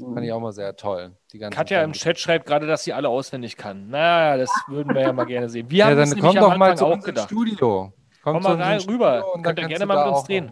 Fand 0.00 0.24
ich 0.24 0.32
auch 0.32 0.40
mal 0.40 0.52
sehr 0.52 0.76
toll. 0.76 1.12
Die 1.32 1.38
ganzen 1.38 1.56
Katja 1.56 1.82
im 1.82 1.92
Filme. 1.92 1.94
Chat 1.94 2.20
schreibt 2.20 2.46
gerade, 2.46 2.66
dass 2.66 2.84
sie 2.84 2.92
alle 2.92 3.08
auswendig 3.08 3.56
kann. 3.56 3.88
Na, 3.90 4.36
das 4.36 4.50
würden 4.68 4.94
wir 4.94 5.02
ja 5.02 5.12
mal 5.12 5.24
gerne 5.24 5.48
sehen. 5.48 5.70
Wir 5.70 5.78
Ja, 5.78 5.86
haben 5.86 5.96
dann 5.96 6.20
komm 6.20 6.36
doch 6.36 6.56
mal 6.56 6.76
zu 6.76 6.86
auch 6.86 6.90
uns 6.92 6.96
ins 6.98 7.04
gedacht. 7.06 7.28
Studio. 7.28 7.92
Komm 8.22 8.40
zu 8.40 8.48
mal 8.48 8.62
rein, 8.62 8.80
rüber. 8.80 9.18
Studio 9.18 9.34
und 9.34 9.42
Könnt 9.42 9.58
dann 9.58 9.64
ihr 9.64 9.68
gerne 9.68 9.86
mal 9.86 10.04
mit 10.06 10.14
uns 10.14 10.24
drehen. 10.24 10.50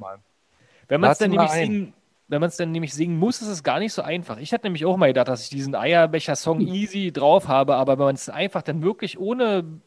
Wenn 0.89 1.01
man 1.01 1.11
es 1.13 1.19
dann 1.19 1.31
nämlich 1.31 1.51
ein. 1.51 1.67
singen, 1.67 1.95
wenn 2.29 2.41
man 2.41 2.49
es 2.49 2.57
dann 2.57 2.73
nämlich 2.73 2.93
singen 2.95 3.19
muss, 3.19 3.41
ist 3.41 3.49
es 3.49 3.63
gar 3.63 3.79
nicht 3.79 3.93
so 3.93 4.03
einfach. 4.03 4.39
Ich 4.39 4.53
hatte 4.53 4.67
nämlich 4.67 4.85
auch 4.85 4.97
mal 4.97 5.07
gedacht, 5.09 5.29
dass 5.29 5.43
ich 5.45 5.49
diesen 5.51 5.75
Eierbecher-Song 5.77 6.61
easy 6.67 7.13
drauf 7.13 7.47
habe, 7.49 7.77
aber 7.77 7.99
wenn 7.99 8.05
man 8.07 8.15
es 8.17 8.29
einfach 8.29 8.63
dann 8.63 8.83
wirklich 8.83 9.19
ohne, 9.19 9.81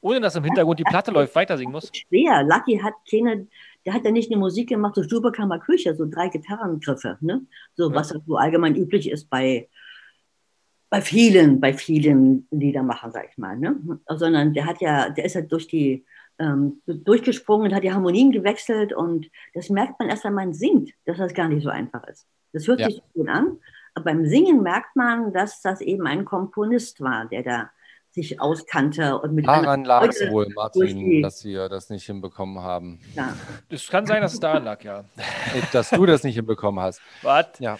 ohne 0.00 0.20
dass 0.20 0.36
im 0.36 0.44
Hintergrund 0.44 0.78
die 0.78 0.84
Platte 0.84 1.10
läuft, 1.10 1.34
weiter 1.34 1.56
singen 1.58 1.72
muss. 1.72 1.90
schwer. 1.92 2.42
Lucky 2.44 2.78
hat 2.78 2.94
keine, 3.10 3.46
der 3.86 3.94
hat 3.94 4.04
ja 4.04 4.10
nicht 4.10 4.30
eine 4.30 4.38
Musik 4.40 4.68
gemacht, 4.68 4.94
so 4.94 5.02
Stube, 5.02 5.32
Küche, 5.60 5.94
so 5.94 6.06
drei 6.06 6.28
Gitarrengriffe, 6.28 7.18
ne? 7.20 7.46
So, 7.74 7.90
Ja. 7.90 7.94
was 7.96 8.08
so 8.08 8.36
allgemein 8.36 8.76
üblich 8.76 9.10
ist 9.10 9.30
bei, 9.30 9.68
bei 10.90 11.00
vielen, 11.00 11.60
bei 11.60 11.72
vielen 11.72 12.46
Liedermachern, 12.50 13.12
sag 13.12 13.28
ich 13.30 13.38
mal, 13.38 13.56
ne? 13.56 13.76
Sondern 14.08 14.54
der 14.54 14.66
hat 14.66 14.80
ja, 14.80 15.10
der 15.10 15.24
ist 15.24 15.34
ja 15.34 15.40
durch 15.40 15.66
die, 15.68 16.04
ähm, 16.38 16.82
durchgesprungen 16.86 17.68
und 17.68 17.74
hat 17.74 17.84
die 17.84 17.92
Harmonien 17.92 18.32
gewechselt 18.32 18.92
und 18.92 19.30
das 19.54 19.68
merkt 19.70 19.98
man 19.98 20.08
erst, 20.08 20.24
wenn 20.24 20.34
man 20.34 20.54
singt, 20.54 20.90
dass 21.04 21.18
das 21.18 21.34
gar 21.34 21.48
nicht 21.48 21.62
so 21.62 21.68
einfach 21.70 22.06
ist. 22.08 22.26
Das 22.52 22.66
hört 22.66 22.80
Ja. 22.80 22.86
sich 22.86 22.96
so 22.96 23.02
gut 23.20 23.28
an, 23.28 23.58
aber 23.94 24.04
beim 24.06 24.26
Singen 24.26 24.62
merkt 24.62 24.96
man, 24.96 25.32
dass 25.32 25.60
das 25.62 25.80
eben 25.80 26.06
ein 26.06 26.24
Komponist 26.24 27.00
war, 27.00 27.26
der 27.26 27.42
da 27.42 27.70
sich 28.12 28.40
auskannte 28.40 29.18
und 29.20 29.32
mit 29.34 29.46
Daran 29.46 29.84
lag 29.84 30.08
es 30.08 30.20
wohl, 30.30 30.48
Martin, 30.54 31.22
dass 31.22 31.44
wir 31.44 31.68
das 31.68 31.90
nicht 31.90 32.04
hinbekommen 32.06 32.58
haben. 32.60 33.00
ja. 33.14 33.34
Es 33.68 33.88
kann 33.88 34.04
sein, 34.06 34.20
dass 34.22 34.32
es 34.34 34.40
daran 34.40 34.64
lag, 34.64 34.82
ja. 34.82 35.04
Äh, 35.54 35.62
Dass 35.72 35.90
du 35.90 36.06
das 36.06 36.24
nicht 36.24 36.34
hinbekommen 36.34 36.82
hast. 36.82 37.00
Was? 37.22 37.46
Ja. 37.60 37.78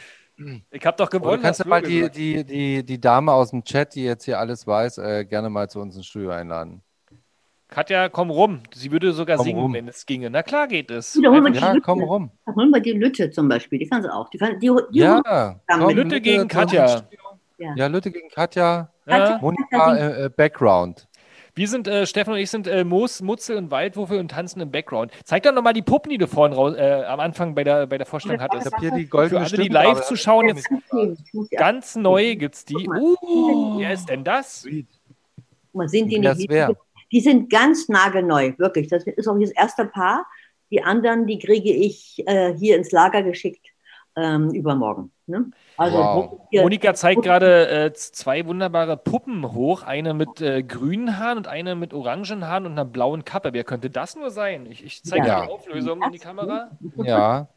Ich 0.71 0.87
habe 0.87 0.97
doch 0.97 1.11
gewonnen. 1.11 1.37
du 1.37 1.43
kannst 1.43 1.61
hast 1.61 1.67
ja 1.67 1.71
mal 1.71 1.83
du 1.83 1.89
die, 1.89 2.09
die, 2.11 2.45
die, 2.45 2.83
die 2.85 3.01
Dame 3.01 3.33
aus 3.33 3.51
dem 3.51 3.63
Chat, 3.65 3.95
die 3.95 4.05
jetzt 4.05 4.25
hier 4.25 4.39
alles 4.39 4.67
weiß, 4.67 4.99
äh, 4.99 5.25
gerne 5.25 5.51
mal 5.51 5.69
zu 5.69 5.81
uns 5.81 5.97
ins 5.97 6.07
Studio 6.07 6.31
einladen. 6.31 6.81
Katja, 7.69 8.09
komm 8.09 8.31
rum. 8.31 8.61
Sie 8.75 8.91
würde 8.91 9.13
sogar 9.13 9.37
Komm 9.37 9.45
singen, 9.47 9.61
rum. 9.61 9.75
wenn 9.75 9.87
es 9.89 10.05
ginge. 10.07 10.29
Na 10.31 10.43
klar 10.43 10.67
geht 10.67 10.91
es. 10.91 11.15
Wiederholen 11.17 11.43
wir 11.45 11.49
Einfach- 11.49 11.61
die 11.61 11.67
Ja, 11.67 11.73
Lütte. 11.75 11.85
komm 11.85 12.03
rum. 12.03 12.31
Da 12.47 12.55
holen 12.55 12.71
wir 12.71 12.81
die 12.81 12.93
Lütte 12.93 13.31
zum 13.31 13.49
Beispiel, 13.49 13.79
die 13.79 13.87
kann 13.89 14.03
sie 14.03 14.13
auch. 14.13 14.29
Die 14.31 14.39
die, 14.39 14.71
die 14.93 14.99
Ja, 14.99 15.61
komm, 15.69 15.87
mit 15.87 15.97
Lütte 15.97 16.21
gegen 16.21 16.49
Katja. 16.49 17.03
Ja. 17.59 17.75
Ja, 17.77 17.87
Lütte 17.89 18.11
gegen 18.11 18.29
Katja. 18.31 18.91
Ja. 19.19 19.39
Monika 19.41 19.97
äh, 19.97 20.25
äh, 20.25 20.29
Background. 20.29 21.07
Wir 21.55 21.67
sind, 21.67 21.89
äh, 21.89 22.07
Steffen 22.07 22.33
und 22.33 22.39
ich 22.39 22.49
sind 22.49 22.69
äh, 22.69 22.85
Moos, 22.85 23.21
Mutzel 23.23 23.57
und 23.57 23.71
Waldwurfe 23.71 24.19
und 24.21 24.31
tanzen 24.31 24.61
im 24.61 24.71
Background. 24.71 25.11
Zeig 25.25 25.43
doch 25.43 25.53
nochmal 25.53 25.73
die 25.73 25.83
Puppen, 25.83 26.11
die 26.11 26.17
du 26.19 26.27
vorhin 26.29 26.55
raus, 26.57 26.75
äh, 26.77 27.03
am 27.07 27.19
Anfang 27.21 27.55
bei 27.55 27.65
der, 27.65 27.87
bei 27.89 27.99
der 27.99 28.07
Vorstellung 28.07 28.37
Ich 28.37 28.43
hattest. 28.43 28.67
habe 28.67 28.77
hier 28.81 28.93
die 28.93 29.05
Für 29.05 29.09
goldene 29.11 29.41
alle, 29.41 29.51
die 29.59 29.69
live 29.69 29.89
aber- 29.89 30.03
zuschauen, 30.03 30.49
jetzt 30.49 30.69
Ich 30.71 31.49
die 31.51 31.57
ganz 31.57 31.97
neu 31.97 32.37
gibt's 32.37 32.65
die. 32.65 32.75
Guck 32.75 32.87
mal. 32.87 33.01
Uh, 33.01 33.79
wer 33.81 33.93
ist 33.93 34.09
denn 34.09 34.23
das? 34.25 34.67
mal 35.73 35.89
sind 35.89 36.09
die 36.09 36.19
nicht. 36.21 36.51
Die 37.13 37.21
sind 37.21 37.51
ganz 37.51 37.89
nagelneu, 37.89 38.53
wirklich. 38.59 38.87
Das 38.87 39.05
ist 39.05 39.27
auch 39.27 39.39
das 39.39 39.51
erste 39.51 39.85
Paar. 39.87 40.27
Die 40.71 40.83
anderen, 40.85 41.27
die 41.27 41.41
kriege 41.41 41.73
ich 41.73 42.23
äh, 42.27 42.55
hier 42.57 42.77
ins 42.77 42.93
Lager 42.93 43.23
geschickt 43.25 43.67
ähm, 44.17 44.51
übermorgen. 44.51 45.11
Ne? 45.27 45.51
Also 45.81 45.97
Wow. 45.97 46.41
Monika 46.53 46.93
zeigt 46.93 47.23
gerade 47.23 47.67
äh, 47.69 47.93
zwei 47.95 48.45
wunderbare 48.47 48.99
Puppen 48.99 49.51
hoch. 49.53 49.83
Eine 49.83 50.13
mit 50.13 50.43
äh, 50.43 50.63
grünen 50.63 51.19
Haaren 51.19 51.39
und 51.39 51.49
eine 51.49 51.75
mit 51.75 51.95
orangen 51.95 52.47
Haaren 52.47 52.67
und 52.67 52.73
einer 52.73 52.85
blauen 52.85 53.25
Kappe. 53.25 53.55
Wer 53.55 53.65
könnte 53.65 53.89
das 53.89 54.15
nur 54.15 54.31
sein? 54.31 54.67
Ich, 54.67 54.85
ich 54.85 55.03
zeige 55.03 55.27
Ja. 55.27 55.47
die 55.47 55.51
Auflösung 55.51 56.03
in 56.03 56.13
die 56.13 56.19
Kamera. 56.19 56.71
Ja, 56.99 57.49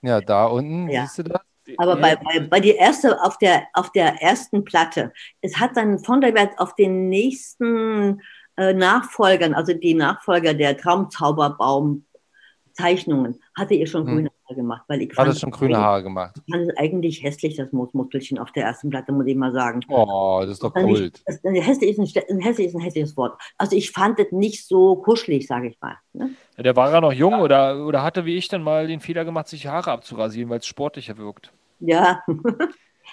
ja, 0.00 0.20
da 0.20 0.44
unten, 0.46 0.88
Ja. 0.90 1.02
siehst 1.02 1.18
du 1.18 1.24
das? 1.24 1.40
Aber 1.78 1.96
bei, 1.96 2.14
bei, 2.16 2.38
bei 2.40 2.60
die 2.60 2.74
erste, 2.76 3.20
auf 3.20 3.36
der, 3.38 3.64
auf 3.72 3.90
der 3.90 4.22
ersten 4.22 4.62
Platte, 4.64 5.12
es 5.40 5.58
hat 5.58 5.76
dann 5.76 5.98
von 5.98 6.20
der 6.20 6.34
Wert 6.34 6.56
auf 6.58 6.76
den 6.76 7.08
nächsten 7.08 8.22
äh, 8.56 8.74
Nachfolgern, 8.74 9.54
also 9.54 9.72
die 9.72 9.94
Nachfolger 9.94 10.54
der 10.54 10.76
Traumzauberbaum-Zeichnungen, 10.76 13.40
hatte 13.56 13.74
ihr 13.74 13.88
schon 13.88 14.06
Hm. 14.06 14.28
Haare 14.52 14.54
gemacht. 14.54 14.82
Weil 14.88 15.02
ich 15.02 15.08
Hat 15.10 15.16
fand 15.16 15.28
es 15.30 15.40
schon 15.40 15.50
grüne 15.50 15.78
Haare 15.78 16.02
gemacht. 16.02 16.34
Ich 16.46 16.52
fand 16.54 16.68
es 16.70 16.76
eigentlich 16.76 17.22
hässlich, 17.22 17.56
das 17.56 17.72
Moosmuskelchen 17.72 18.38
auf 18.38 18.52
der 18.52 18.64
ersten 18.64 18.90
Platte, 18.90 19.12
muss 19.12 19.26
ich 19.26 19.36
mal 19.36 19.52
sagen. 19.52 19.80
Oh, 19.88 20.38
das 20.42 20.50
ist 20.52 20.62
doch 20.62 20.74
Also. 20.74 21.08
Das, 21.26 21.40
das 21.42 21.52
hässlich, 21.54 21.98
ist 21.98 22.16
ein, 22.30 22.38
hässlich 22.40 22.68
ist 22.68 22.74
ein 22.74 22.80
hässliches 22.80 23.16
Wort. 23.16 23.40
Also 23.58 23.76
ich 23.76 23.90
fand 23.90 24.18
es 24.18 24.30
nicht 24.32 24.66
so 24.66 24.96
kuschelig, 24.96 25.46
sage 25.46 25.68
ich 25.68 25.80
mal. 25.80 25.96
Ne? 26.12 26.30
Ja, 26.56 26.62
der 26.62 26.76
war 26.76 26.90
ja 26.92 27.00
noch 27.00 27.12
jung 27.12 27.40
oder, 27.40 27.84
oder 27.86 28.02
hatte 28.02 28.24
wie 28.24 28.36
ich 28.36 28.48
dann 28.48 28.62
mal 28.62 28.86
den 28.86 29.00
Fehler 29.00 29.24
gemacht, 29.24 29.48
sich 29.48 29.66
Haare 29.66 29.90
abzurasieren, 29.90 30.50
weil 30.50 30.58
es 30.58 30.66
sportlicher 30.66 31.16
wirkt. 31.18 31.52
Ja, 31.80 32.22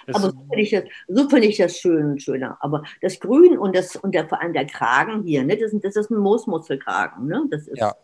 Das, 0.06 0.16
aber 0.16 0.30
so 0.30 0.38
finde 0.48 0.60
ich, 0.62 0.70
das- 0.70 0.84
so 1.08 1.28
finde 1.28 1.46
ich 1.48 1.56
das 1.58 1.76
schön, 1.76 2.18
schöner. 2.20 2.56
Aber 2.60 2.84
das 3.02 3.18
Grün 3.18 3.58
und, 3.58 3.74
das, 3.76 3.96
und 3.96 4.14
der, 4.14 4.28
vor 4.28 4.40
allem 4.40 4.52
der 4.52 4.64
Kragen 4.64 5.24
hier, 5.24 5.44
ne? 5.44 5.56
das, 5.58 5.72
ist- 5.72 5.84
das 5.84 5.96
ist 5.96 6.10
ein 6.10 6.16
Moosmuskelkragen. 6.18 7.26
Ne? 7.26 7.44
Das 7.50 7.66
ist, 7.66 7.78
Ja. 7.78 7.94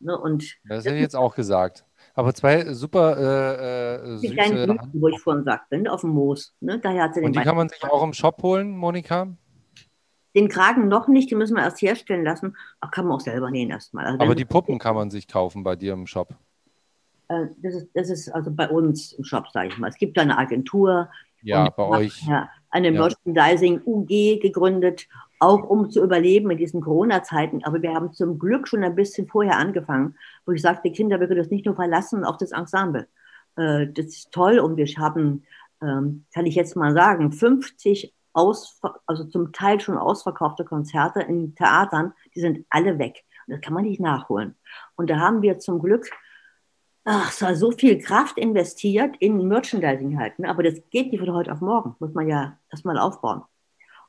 ne? 0.00 0.18
Und 0.18 0.56
Das 0.68 0.84
hätte 0.84 0.96
ich 0.96 1.00
jetzt 1.00 1.16
auch 1.16 1.34
gesagt. 1.34 1.84
Aber 2.18 2.34
zwei 2.34 2.72
super 2.74 3.16
äh, 3.16 4.14
äh, 4.14 4.20
die 4.20 4.30
kleinen 4.30 4.56
süße 4.56 4.66
Blüten, 4.66 5.00
wo 5.00 5.06
ich 5.06 5.20
vorhin 5.20 5.44
sagte, 5.44 5.78
ne? 5.78 5.92
auf 5.92 6.00
dem 6.00 6.10
Moos. 6.10 6.52
Ne? 6.58 6.80
Daher 6.80 7.04
hat 7.04 7.14
sie 7.14 7.20
den, 7.20 7.26
Und 7.26 7.36
die 7.36 7.42
kann 7.42 7.54
man 7.54 7.68
sich 7.68 7.84
auch 7.84 8.02
im 8.02 8.12
Shop 8.12 8.42
holen, 8.42 8.76
Monika? 8.76 9.28
den 10.34 10.48
Kragen 10.48 10.88
noch 10.88 11.06
nicht, 11.08 11.30
die 11.30 11.36
müssen 11.36 11.54
wir 11.56 11.62
erst 11.62 11.80
herstellen 11.80 12.24
lassen. 12.24 12.56
Ach, 12.80 12.90
kann 12.90 13.06
man 13.06 13.14
auch 13.14 13.20
selber 13.20 13.50
nähen 13.50 13.70
erstmal. 13.70 14.06
Also 14.06 14.18
Aber 14.18 14.34
die 14.34 14.44
Puppen 14.44 14.78
kann 14.78 14.94
man 14.94 15.10
sich 15.10 15.28
kaufen 15.28 15.62
bei 15.62 15.76
dir 15.76 15.92
im 15.92 16.06
Shop. 16.06 16.34
Äh, 17.28 17.46
das, 17.58 17.74
ist, 17.74 17.88
das 17.94 18.10
ist 18.10 18.28
also 18.30 18.50
bei 18.50 18.68
uns 18.68 19.12
im 19.12 19.24
Shop, 19.24 19.46
sage 19.52 19.68
ich 19.68 19.78
mal. 19.78 19.88
Es 19.88 19.96
gibt 19.96 20.16
da 20.16 20.22
eine 20.22 20.38
Agentur, 20.38 21.08
Ja, 21.42 21.70
bei 21.70 21.84
euch. 21.84 22.22
Ja, 22.26 22.50
eine 22.70 22.90
Ja. 22.90 23.00
Merchandising 23.00 23.82
UG 23.84 24.40
gegründet, 24.40 25.06
auch 25.40 25.68
um 25.68 25.90
zu 25.90 26.02
überleben 26.02 26.50
in 26.50 26.58
diesen 26.58 26.80
Corona-Zeiten. 26.80 27.64
Aber 27.64 27.82
wir 27.82 27.94
haben 27.94 28.12
zum 28.12 28.38
Glück 28.38 28.68
schon 28.68 28.82
ein 28.82 28.94
bisschen 28.94 29.28
vorher 29.28 29.56
angefangen, 29.56 30.16
wo 30.46 30.52
ich 30.52 30.62
sagte, 30.62 30.90
Kinder, 30.90 31.20
wir 31.20 31.26
können 31.26 31.40
das 31.40 31.50
nicht 31.50 31.66
nur 31.66 31.74
verlassen 31.74 32.24
auf 32.24 32.36
das 32.36 32.52
Ensemble. 32.52 33.08
Äh, 33.56 33.88
das 33.88 34.06
ist 34.06 34.32
toll 34.32 34.58
und 34.58 34.76
wir 34.76 34.86
haben, 34.98 35.44
ähm, 35.82 36.24
kann 36.34 36.46
ich 36.46 36.54
jetzt 36.54 36.76
mal 36.76 36.92
sagen, 36.92 37.32
50 37.32 38.14
aus, 38.32 38.80
also 39.06 39.24
zum 39.24 39.52
Teil 39.52 39.80
schon 39.80 39.98
ausverkaufte 39.98 40.64
Konzerte 40.64 41.20
in 41.20 41.54
Theatern, 41.54 42.12
die 42.34 42.40
sind 42.40 42.66
alle 42.70 42.98
weg. 42.98 43.24
Das 43.46 43.60
kann 43.60 43.74
man 43.74 43.84
nicht 43.84 44.00
nachholen. 44.00 44.56
Und 44.96 45.08
da 45.08 45.18
haben 45.18 45.40
wir 45.42 45.58
zum 45.58 45.80
Glück 45.80 46.10
ach, 47.08 47.30
es 47.30 47.40
war 47.40 47.54
so 47.54 47.70
viel 47.72 47.98
Kraft 47.98 48.36
investiert 48.36 49.16
in 49.18 49.48
Merchandising 49.48 50.18
halt. 50.18 50.38
Ne? 50.38 50.48
Aber 50.48 50.62
das 50.62 50.74
geht 50.90 51.10
nicht 51.10 51.20
von 51.20 51.32
heute 51.32 51.52
auf 51.52 51.60
morgen. 51.60 51.96
Muss 51.98 52.12
man 52.12 52.28
ja 52.28 52.58
erstmal 52.70 52.98
aufbauen. 52.98 53.42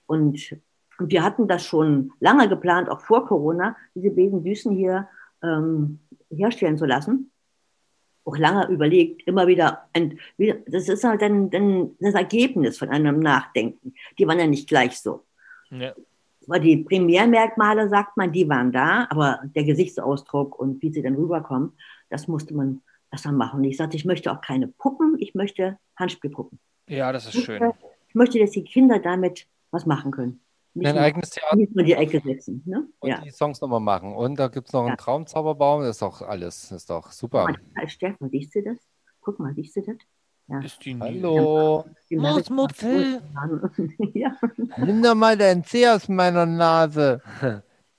Und, 0.05 0.55
und 0.99 1.11
wir 1.11 1.23
hatten 1.23 1.47
das 1.47 1.65
schon 1.65 2.11
lange 2.19 2.49
geplant, 2.49 2.89
auch 2.89 3.01
vor 3.01 3.25
Corona, 3.25 3.75
diese 3.95 4.09
beiden 4.09 4.43
Düsen 4.43 4.75
hier 4.75 5.07
ähm, 5.41 5.99
herstellen 6.29 6.77
zu 6.77 6.85
lassen. 6.85 7.31
Auch 8.25 8.37
lange 8.37 8.67
überlegt, 8.67 9.25
immer 9.25 9.47
wieder. 9.47 9.87
Ein, 9.93 10.19
das 10.67 10.89
ist 10.89 11.03
halt 11.03 11.21
dann, 11.21 11.49
dann 11.49 11.91
das 11.99 12.13
Ergebnis 12.13 12.77
von 12.77 12.89
einem 12.89 13.19
Nachdenken. 13.19 13.93
Die 14.17 14.27
waren 14.27 14.39
ja 14.39 14.47
nicht 14.47 14.67
gleich 14.67 14.99
so. 14.99 15.25
ja. 15.71 15.93
Weil 16.47 16.61
die 16.61 16.77
Primärmerkmale, 16.77 17.89
sagt 17.89 18.17
man, 18.17 18.31
die 18.31 18.49
waren 18.49 18.71
da, 18.71 19.05
aber 19.11 19.39
der 19.55 19.65
Gesichtsausdruck 19.65 20.57
und 20.57 20.81
wie 20.81 20.91
sie 20.91 21.03
dann 21.03 21.13
rüberkommen, 21.13 21.73
das 22.09 22.27
musste 22.27 22.55
man 22.55 22.81
erstmal 23.11 23.35
machen. 23.35 23.59
Und 23.59 23.65
ich 23.65 23.77
sagte, 23.77 23.95
ich 23.95 24.05
möchte 24.05 24.31
auch 24.31 24.41
keine 24.41 24.67
Puppen, 24.67 25.15
ich 25.19 25.35
möchte 25.35 25.77
Handspielpuppen. 25.95 26.59
ja, 26.87 27.11
das 27.11 27.27
ist 27.27 27.43
schön. 27.43 27.71
Ich 28.07 28.15
möchte, 28.15 28.39
dass 28.39 28.49
die 28.49 28.63
Kinder 28.63 28.97
damit 28.97 29.45
was 29.69 29.85
machen 29.85 30.09
können. 30.09 30.41
Nicht 30.75 30.87
Ein 30.87 30.95
nur, 30.95 31.03
eigenes 31.03 31.29
Theater 31.31 31.55
nicht 31.55 31.75
nur 31.75 31.83
die 31.83 31.93
Ecke 31.93 32.21
setzen. 32.23 32.61
Ne? 32.65 32.87
und 32.99 33.09
Ja. 33.09 33.21
die 33.21 33.31
Songs 33.31 33.59
nochmal 33.61 33.79
machen. 33.79 34.13
Und 34.15 34.37
da 34.39 34.47
gibt 34.47 34.67
es 34.67 34.73
noch 34.73 34.81
einen 34.81 34.89
Ja. 34.89 34.95
Traumzauberbaum. 34.95 35.81
Das 35.81 35.91
ist 35.91 36.01
doch 36.01 36.21
alles. 36.21 36.69
Das 36.69 36.81
ist 36.81 36.89
doch 36.89 37.11
super. 37.11 37.45
Mal, 37.75 37.89
Stefan, 37.89 38.29
siehst 38.29 38.53
du 38.55 38.63
das? 38.63 38.77
Guck 39.21 39.39
mal, 39.39 39.53
siehst 39.55 39.75
du 39.75 39.81
das? 39.81 39.97
Ja. 40.47 40.59
Ist 40.61 40.83
die. 40.85 40.97
Hallo. 40.99 41.85
Mausmupfel. 42.11 43.21
ja. 44.13 44.35
Nimm 44.77 45.01
doch 45.03 45.15
mal 45.15 45.37
deinen 45.37 45.63
Zeh 45.63 45.87
aus 45.87 46.07
meiner 46.07 46.45
Nase. 46.45 47.21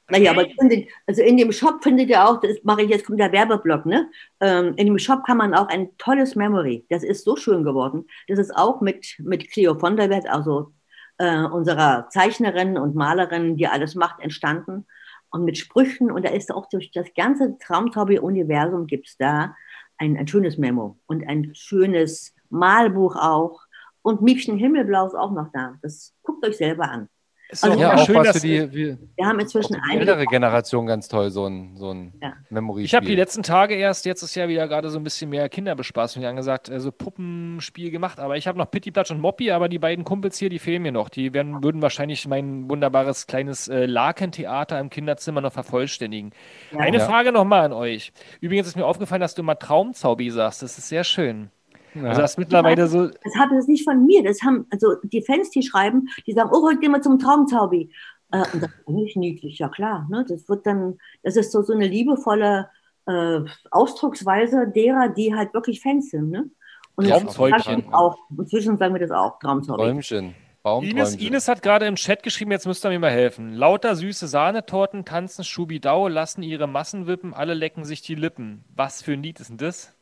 Naja, 0.09 0.33
aber 0.33 0.45
in 0.61 0.69
den, 0.69 0.89
also 1.07 1.23
in 1.23 1.37
dem 1.37 1.53
Shop 1.53 1.83
findet 1.85 2.09
ihr 2.09 2.25
auch, 2.29 2.41
das 2.41 2.57
mache 2.65 2.83
ich 2.83 2.91
jetzt, 2.91 3.07
kommt 3.07 3.21
der 3.21 3.31
Werbeblock, 3.31 3.87
ne? 3.87 4.11
Ähm, 4.41 4.75
in 4.77 4.87
dem 4.87 4.99
Shop 4.99 5.23
kann 5.25 5.37
man 5.37 5.55
auch 5.55 5.69
ein 5.69 5.97
tolles 5.99 6.35
Memory. 6.35 6.85
Das 6.89 7.05
ist 7.05 7.25
so 7.25 7.37
schön 7.37 7.63
geworden. 7.63 8.07
Das 8.27 8.41
ist 8.41 8.51
auch 8.57 8.81
mit, 8.81 9.15
mit 9.21 9.49
Cleo 9.53 9.79
von 9.79 9.97
der 9.97 10.11
Welt, 10.11 10.29
also 10.29 10.73
äh, 11.21 11.45
unserer 11.45 12.09
Zeichnerin 12.09 12.79
und 12.79 12.95
Malerin, 12.95 13.57
die 13.57 13.67
alles 13.67 13.95
macht, 13.95 14.21
entstanden. 14.21 14.87
Und 15.33 15.45
mit 15.45 15.59
Sprüchen. 15.59 16.11
Und 16.11 16.25
da 16.25 16.31
ist 16.31 16.51
auch 16.51 16.69
durch 16.71 16.91
das 16.91 17.07
ganze 17.15 17.57
Traumzauber-Universum 17.59 18.89
gibt 18.89 19.07
es 19.07 19.17
da 19.17 19.55
ein, 19.97 20.17
ein 20.17 20.27
schönes 20.27 20.59
Memo 20.59 20.99
und 21.07 21.29
ein 21.29 21.55
schönes 21.55 22.35
Malbuch 22.49 23.15
auch. 23.15 23.61
Und 24.03 24.23
Miepchen 24.23 24.57
Himmelblau 24.59 25.07
ist 25.07 25.15
auch 25.15 25.31
noch 25.31 25.53
da. 25.53 25.77
Das 25.83 26.15
guckt 26.23 26.45
euch 26.45 26.57
selber 26.57 26.91
an. 26.91 27.09
Ist 27.51 27.65
Also 27.65 27.79
Ja, 27.81 27.95
auch 27.95 28.07
schön, 28.07 28.17
was 28.17 28.29
dass 28.29 28.41
für 28.41 28.47
die, 28.47 28.73
wie, 28.73 28.99
Wir 29.17 29.27
haben 29.27 29.41
inzwischen 29.41 29.75
die 29.75 29.81
einige 29.83 30.01
ältere 30.01 30.27
Generation 30.27 30.87
ganz 30.87 31.09
toll, 31.09 31.31
so 31.31 31.47
ein, 31.47 31.77
so 31.77 31.91
ein 31.91 32.13
Ja. 32.23 32.35
Memory-Spiel. 32.51 32.85
Ich 32.85 32.95
habe 32.95 33.07
die 33.07 33.15
letzten 33.17 33.43
Tage 33.43 33.75
erst, 33.75 34.05
jetzt 34.07 34.23
ist 34.23 34.35
ja 34.35 34.49
wieder 34.49 34.69
gerade 34.69 34.89
so 34.91 34.99
ein 34.99 35.05
bisschen 35.05 35.31
mehr 35.31 35.49
Kinderbespaßung 35.49 36.25
angesagt, 36.25 36.71
also 36.71 36.93
Puppenspiel 36.93 37.91
gemacht. 37.91 38.21
Aber 38.21 38.37
ich 38.37 38.47
habe 38.47 38.59
noch 38.59 38.71
Pitti 38.71 38.91
Platsch 38.91 39.11
und 39.11 39.21
Moppi, 39.21 39.51
aber 39.51 39.69
die 39.69 39.79
beiden 39.79 40.05
Kumpels 40.05 40.39
hier, 40.39 40.49
die 40.49 40.59
fehlen 40.59 40.83
mir 40.83 40.93
noch. 40.93 41.09
Die 41.09 41.33
werden, 41.35 41.63
würden 41.63 41.83
wahrscheinlich 41.83 42.27
mein 42.29 42.71
wunderbares 42.71 43.27
kleines 43.27 43.69
äh, 43.69 43.87
Lakentheater 43.87 44.79
im 44.79 44.91
Kinderzimmer 44.91 45.41
noch 45.41 45.53
vervollständigen. 45.53 46.31
Ja. 46.73 46.79
Eine 46.81 46.99
Ja. 46.99 47.05
Frage 47.07 47.33
nochmal 47.33 47.63
an 47.65 47.73
euch. 47.73 48.13
Übrigens 48.41 48.69
ist 48.69 48.77
mir 48.77 48.87
aufgefallen, 48.87 49.21
dass 49.21 49.35
du 49.35 49.43
immer 49.43 49.59
Traumzaubi 49.59 50.31
sagst. 50.31 50.63
Das 50.63 50.79
ist 50.79 50.89
sehr 50.89 51.05
schön. 51.05 51.51
Ja. 51.95 52.11
Also 52.11 52.21
das 52.23 52.33
ist 52.33 52.39
mittlerweile 52.39 52.87
so. 52.87 53.07
Das 53.09 53.35
habe 53.37 53.57
das 53.57 53.67
nicht 53.67 53.85
von 53.85 54.05
mir. 54.07 54.23
Das 54.23 54.43
haben 54.43 54.67
also 54.71 54.95
die 55.03 55.23
Fans, 55.23 55.51
die 55.51 55.63
schreiben, 55.63 56.09
die 56.27 56.33
sagen, 56.33 56.51
oh, 56.53 56.63
heute 56.63 56.81
gehen 56.81 56.93
wir 56.93 57.03
zum 57.03 57.19
Traumzaubi. 57.19 57.93
Äh, 58.33 58.39
und 58.53 58.63
das 58.63 58.71
ist 58.71 58.89
eigentlich 58.89 59.17
niedlich, 59.17 59.59
ja 59.59 59.69
klar. 59.69 60.07
Ne? 60.11 60.25
Das 60.29 60.49
wird 60.49 60.67
dann, 60.67 60.99
das 61.23 61.37
ist 61.37 61.53
so, 61.53 61.63
so 61.63 61.73
eine 61.73 61.87
liebevolle 61.87 62.69
äh, 63.07 63.41
Ausdrucksweise 63.71 64.69
derer, 64.69 65.09
die 65.09 65.35
halt 65.35 65.53
wirklich 65.55 65.81
Fans 65.81 66.11
sind. 66.11 66.31
Ne? 66.31 66.51
Und 66.95 67.09
Traumzäubchen. 67.09 67.63
sagen 67.63 67.85
wir 67.89 67.99
auch. 67.99 68.17
Inzwischen 68.39 68.79
sagen 68.79 68.95
wir 68.95 69.01
das 69.01 69.11
auch, 69.11 69.39
Traumzaubi. 69.39 69.83
Träumchen. 69.83 70.35
Ines. 70.83 71.17
Ines 71.17 71.49
hat 71.49 71.63
gerade 71.63 71.87
im 71.87 71.95
Chat 71.97 72.23
geschrieben, 72.23 72.51
jetzt 72.51 72.67
müsst 72.67 72.85
ihr 72.85 72.91
mir 72.91 72.99
mal 72.99 73.11
helfen. 73.11 73.55
Lauter 73.55 73.97
süße 73.97 74.29
Sahnetorten 74.29 75.07
tanzen 75.07 75.43
Schubidau, 75.43 76.07
lassen 76.07 76.43
ihre 76.43 76.67
Massen 76.67 77.07
wippen, 77.07 77.33
alle 77.33 77.55
lecken 77.55 77.85
sich 77.87 78.03
die 78.03 78.15
Lippen. 78.15 78.63
Was 78.77 79.01
für 79.01 79.13
ein 79.13 79.23
Lied 79.23 79.41
ist 79.41 79.49
denn 79.49 79.57
das? 79.57 79.97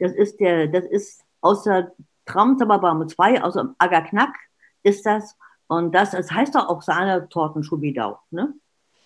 Das 0.00 0.12
ist 0.12 0.40
der, 0.40 0.66
das 0.66 0.84
ist 0.86 1.22
aus 1.40 1.62
der 1.64 1.92
Traumzauberbaum 2.26 3.08
2, 3.08 3.42
aus 3.42 3.54
dem 3.54 3.74
Agaknack 3.78 4.34
ist 4.82 5.06
das. 5.06 5.36
Und 5.68 5.94
das, 5.94 6.14
es 6.14 6.32
heißt 6.32 6.54
doch 6.54 6.68
auch 6.68 6.82
Sahnetorten 6.82 7.62
Schubidau, 7.62 8.18
ne? 8.30 8.54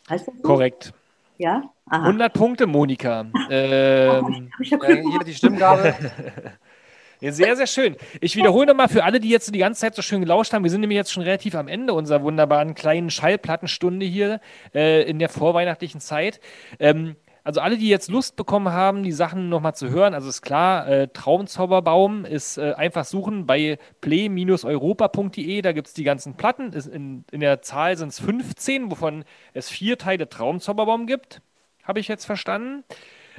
Heißt 0.09 0.29
das 0.29 0.35
so? 0.37 0.43
Korrekt. 0.43 0.95
Ja? 1.37 1.63
Aha. 1.87 2.05
100 2.05 2.33
Punkte, 2.33 2.67
Monika. 2.67 3.27
Ähm, 3.51 4.51
ja 4.61 4.79
hier 4.87 5.19
die 5.27 5.35
Stimmgabel. 5.35 5.95
ja, 7.21 7.33
sehr, 7.33 7.57
sehr 7.57 7.67
schön. 7.67 7.97
Ich 8.21 8.37
wiederhole 8.37 8.67
nochmal 8.67 8.89
für 8.89 9.05
alle, 9.05 9.21
die 9.21 9.29
jetzt 9.29 9.55
die 9.55 9.59
ganze 9.59 9.81
Zeit 9.81 9.95
so 9.95 10.03
schön 10.03 10.21
gelauscht 10.21 10.53
haben. 10.53 10.63
Wir 10.63 10.71
sind 10.71 10.81
nämlich 10.81 10.97
jetzt 10.97 11.13
schon 11.13 11.23
relativ 11.23 11.55
am 11.55 11.69
Ende 11.69 11.93
unserer 11.93 12.23
wunderbaren 12.23 12.75
kleinen 12.75 13.11
Schallplattenstunde 13.11 14.07
hier 14.07 14.41
äh, 14.75 15.03
in 15.03 15.19
der 15.19 15.29
vorweihnachtlichen 15.29 16.01
Zeit. 16.01 16.41
Ähm, 16.79 17.17
also 17.45 17.61
alle, 17.61 17.77
die 17.77 17.89
jetzt 17.89 18.11
Lust 18.11 18.37
bekommen 18.37 18.73
haben, 18.73 19.03
die 19.03 19.13
Sachen 19.13 19.51
nochmal 19.51 19.75
zu 19.75 19.91
hören, 19.91 20.15
also 20.15 20.31
ist 20.31 20.41
klar, 20.41 20.89
äh, 20.89 21.09
Traumzauberbaum 21.09 22.25
ist 22.25 22.57
äh, 22.57 22.73
einfach 22.73 23.05
suchen 23.05 23.47
bei 23.47 23.79
play-europa.de, 24.01 25.61
da 25.61 25.73
gibt 25.73 25.89
es 25.89 25.95
die 25.95 26.05
ganzen 26.05 26.35
Platten. 26.37 26.73
Ist 26.73 26.87
in, 26.87 27.25
in 27.31 27.41
der 27.41 27.61
Zahl 27.61 27.99
sind 27.99 28.09
es 28.09 28.19
15, 28.19 28.91
wovon 28.91 29.25
es 29.53 29.69
vier 29.69 29.99
Teile 29.99 30.29
Traumzauberbaum 30.29 31.07
gibt, 31.07 31.43
habe 31.85 32.01
ich 32.01 32.09
jetzt 32.09 32.25
verstanden. 32.25 32.83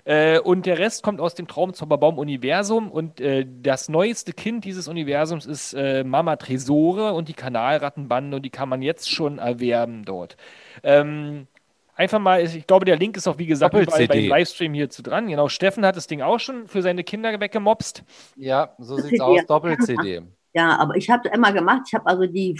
Äh, 0.04 0.40
und 0.40 0.68
der 0.68 0.78
Rest 0.78 1.02
kommt 1.02 1.20
aus 1.20 1.34
dem 1.34 1.48
Traumzauberbaum-Universum. 1.48 2.92
Und 2.92 3.20
äh, 3.20 3.48
das 3.64 3.90
neueste 3.90 4.34
Kind 4.34 4.66
dieses 4.66 4.88
Universums 4.88 5.48
ist 5.48 5.74
äh, 5.74 6.04
Mama 6.04 6.36
Tresore 6.36 7.14
und 7.14 7.28
die 7.28 7.34
Kanalrattenbande. 7.34 8.38
Und 8.38 8.44
die 8.44 8.52
kann 8.52 8.70
man 8.70 8.84
jetzt 8.84 9.10
schon 9.10 9.40
erwerben 9.40 10.06
dort. 10.06 10.38
Ähm, 10.84 11.48
einfach 11.96 12.20
mal, 12.20 12.44
ich 12.44 12.68
glaube, 12.68 12.86
der 12.86 12.98
Link 12.98 13.18
ist 13.18 13.28
auch, 13.28 13.38
wie 13.38 13.46
gesagt, 13.46 13.74
überall 13.74 14.08
beim 14.08 14.28
Livestream 14.28 14.74
hier 14.74 14.90
zu 14.90 15.02
dran. 15.02 15.28
Genau, 15.28 15.50
Steffen 15.50 15.86
hat 15.86 15.96
das 15.96 16.08
Ding 16.08 16.22
auch 16.22 16.40
schon 16.40 16.68
für 16.68 16.82
seine 16.82 17.04
Kinder 17.04 17.40
weggemobst. 17.40 18.04
Ja, 18.36 18.76
so 18.78 18.98
sieht's 18.98 19.20
aus. 19.20 19.46
Doppel-CD. 19.46 20.22
Ja, 20.54 20.78
aber 20.78 20.96
ich 20.96 21.10
habe 21.10 21.28
immer 21.30 21.52
gemacht, 21.52 21.84
ich 21.88 21.94
habe 21.94 22.06
also 22.06 22.26
die, 22.26 22.60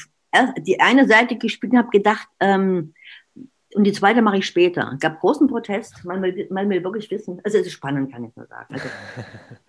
die 0.60 0.80
eine 0.80 1.08
Seite 1.08 1.38
gespielt 1.38 1.74
und 1.74 1.80
habe 1.80 1.90
gedacht, 1.90 2.28
ähm, 2.40 2.94
und 3.76 3.84
die 3.84 3.92
zweite 3.92 4.22
mache 4.22 4.38
ich 4.38 4.46
später. 4.46 4.92
Es 4.94 5.02
gab 5.02 5.20
großen 5.20 5.48
Protest, 5.48 6.06
man 6.06 6.22
will, 6.22 6.48
man 6.50 6.70
will 6.70 6.84
wirklich 6.84 7.12
wissen. 7.12 7.42
Also 7.44 7.58
es 7.58 7.68
ist 7.68 7.74
spannend, 7.74 8.12
kann 8.12 8.24
ich 8.24 8.36
nur 8.36 8.48
sagen. 8.48 8.74
Also, 8.74 8.88